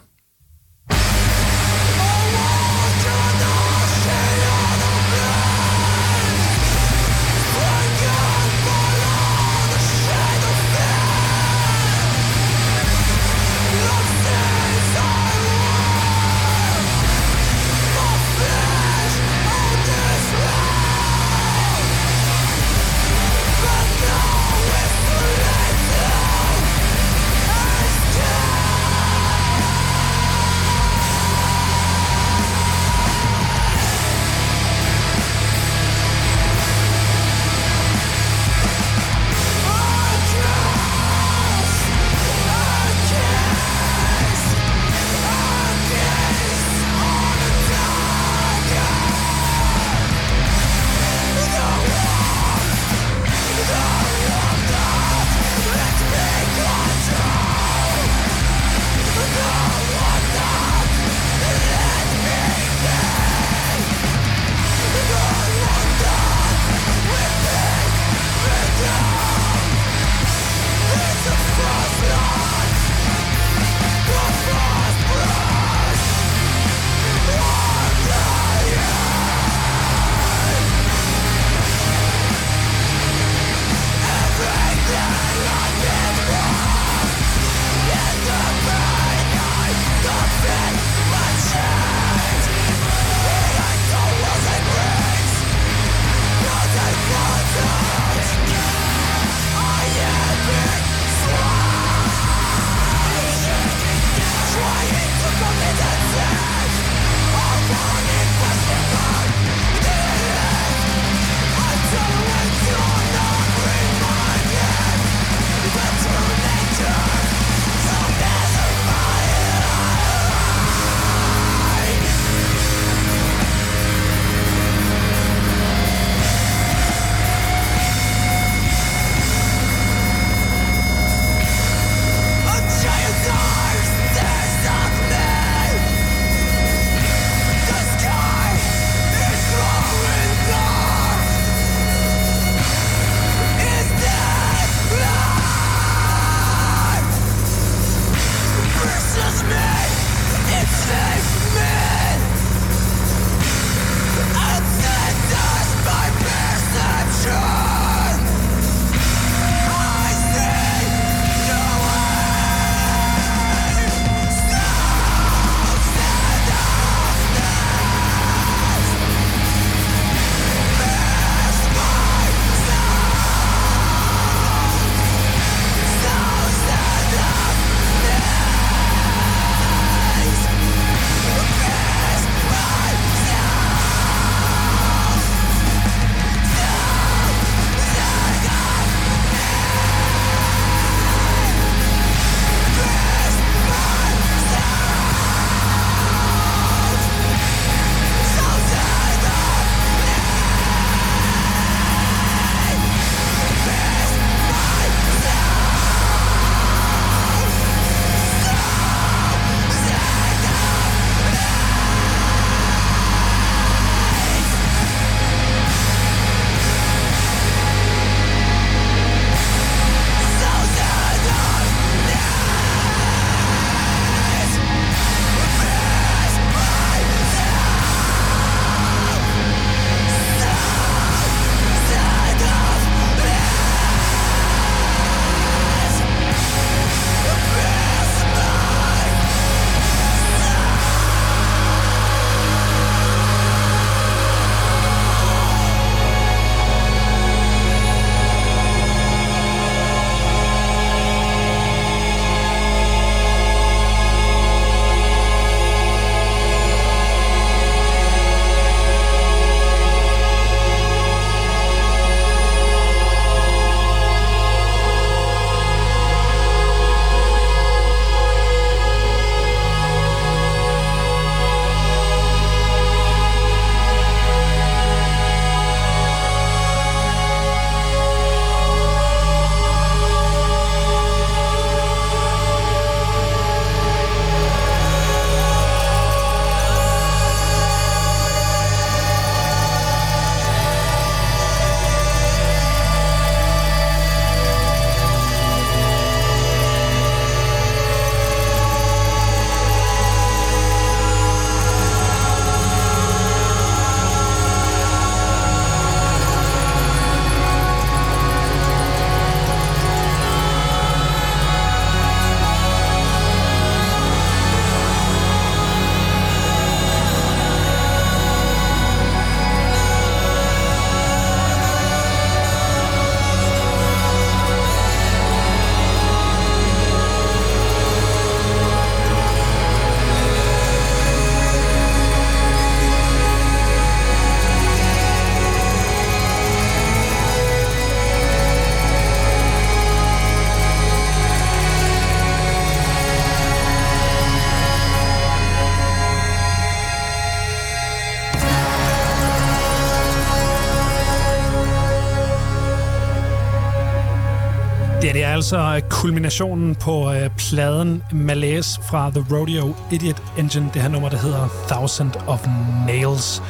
[355.54, 360.70] Altså kulminationen på øh, pladen Malaise fra The Rodeo Idiot Engine.
[360.74, 362.48] Det her nummer, der hedder Thousand of
[362.88, 363.42] Nails.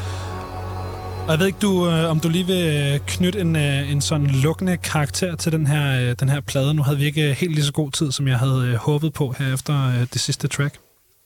[1.26, 4.28] Og jeg ved ikke, du, øh, om du lige vil knytte en, øh, en sådan
[4.28, 6.74] lukkende karakter til den her, øh, den her plade.
[6.74, 9.14] Nu havde vi ikke øh, helt lige så god tid, som jeg havde øh, håbet
[9.14, 10.76] på her efter øh, det sidste track.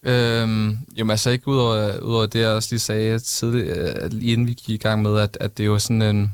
[0.05, 4.47] Øhm, jamen altså ikke udover, øh, udover det, jeg også lige sagde tidligere, øh, inden
[4.47, 6.31] vi gik i gang med, at, at det er jo sådan en...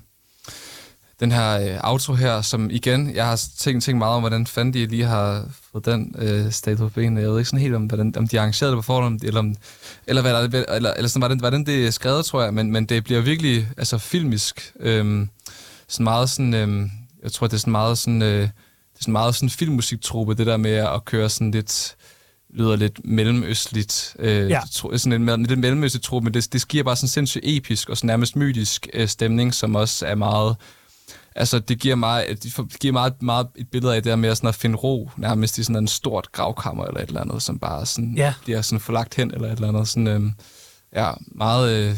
[1.20, 4.74] Den her øh, outro her, som igen, jeg har tænkt, tænkt meget om, hvordan fanden
[4.74, 7.22] de lige har fået den øh, stat på benene.
[7.22, 9.40] Jeg ved ikke sådan helt, om, hvordan, om de har arrangeret det på forhånd, eller,
[9.40, 9.56] om,
[10.08, 12.54] eller, hvad der, eller, eller sådan, hvordan, hvordan det er skrevet, tror jeg.
[12.54, 14.74] Men, men det bliver virkelig altså, filmisk.
[14.80, 15.30] Øhm,
[15.88, 16.54] sådan meget sådan...
[16.54, 16.90] Øh,
[17.24, 18.22] jeg tror, det er sådan meget sådan...
[18.22, 18.46] Øh, det
[19.00, 21.96] er sådan meget sådan filmmusiktruppe, det der med at køre sådan lidt
[22.54, 24.16] lyder lidt mellemøstligt.
[24.20, 24.62] Øh, Ja.
[24.72, 27.98] tro- sådan en lidt mellemøstligt tro, men det, det giver bare sådan sindssygt episk og
[27.98, 30.56] sådan nærmest mytisk øh, stemning, som også er meget...
[31.36, 34.38] Altså, det giver meget, det giver meget, meget et billede af det der med at,
[34.38, 37.60] sådan at finde ro, nærmest i sådan en stort gravkammer eller et eller andet, som
[37.60, 38.34] bare sådan Ja.
[38.44, 39.88] bliver sådan forlagt hen eller et eller andet.
[39.88, 40.22] Sådan, øh,
[40.96, 41.96] ja, meget, øh,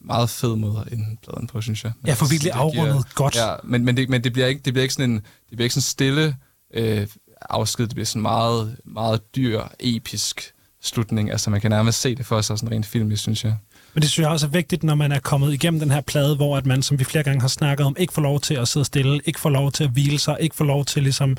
[0.00, 1.92] meget fed måde ende pladen på, synes jeg.
[2.00, 3.36] Men Ja, for virkelig det afrundet godt.
[3.36, 5.64] Ja, men, men, det, men det, bliver ikke, det bliver ikke sådan en det bliver
[5.64, 6.36] ikke sådan stille
[6.74, 7.06] øh,
[7.40, 7.86] afsked.
[7.86, 10.52] Det bliver sådan meget, meget dyr, episk
[10.82, 11.30] slutning.
[11.30, 13.56] Altså, man kan nærmest se det for sig sådan rent filmisk, synes jeg.
[13.94, 16.36] Men det synes jeg også er vigtigt, når man er kommet igennem den her plade,
[16.36, 18.68] hvor at man, som vi flere gange har snakket om, ikke får lov til at
[18.68, 21.36] sidde stille, ikke får lov til at hvile sig, ikke får lov til ligesom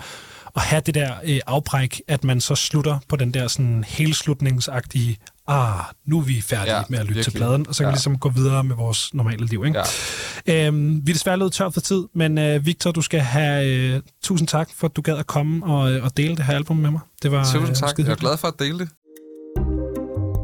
[0.56, 5.18] at have det der øh, afbræk, at man så slutter på den der sådan helslutningsagtige,
[5.48, 7.40] ah, nu er vi færdige ja, med at lytte til virkelig.
[7.48, 7.94] pladen, og så kan vi Ja.
[7.96, 9.64] ligesom gå videre med vores normale liv.
[9.66, 9.82] Ikke?
[10.48, 10.68] Ja.
[10.68, 14.02] Øhm, vi er desværre løbet tør for tid, men øh, Victor, du skal have øh,
[14.24, 16.78] tusind tak for, at du gad at komme og, øh, og dele det her album
[16.78, 17.02] med mig.
[17.24, 18.00] Det var Tusind øh, tak.
[18.00, 18.90] Jeg er glad for at dele det.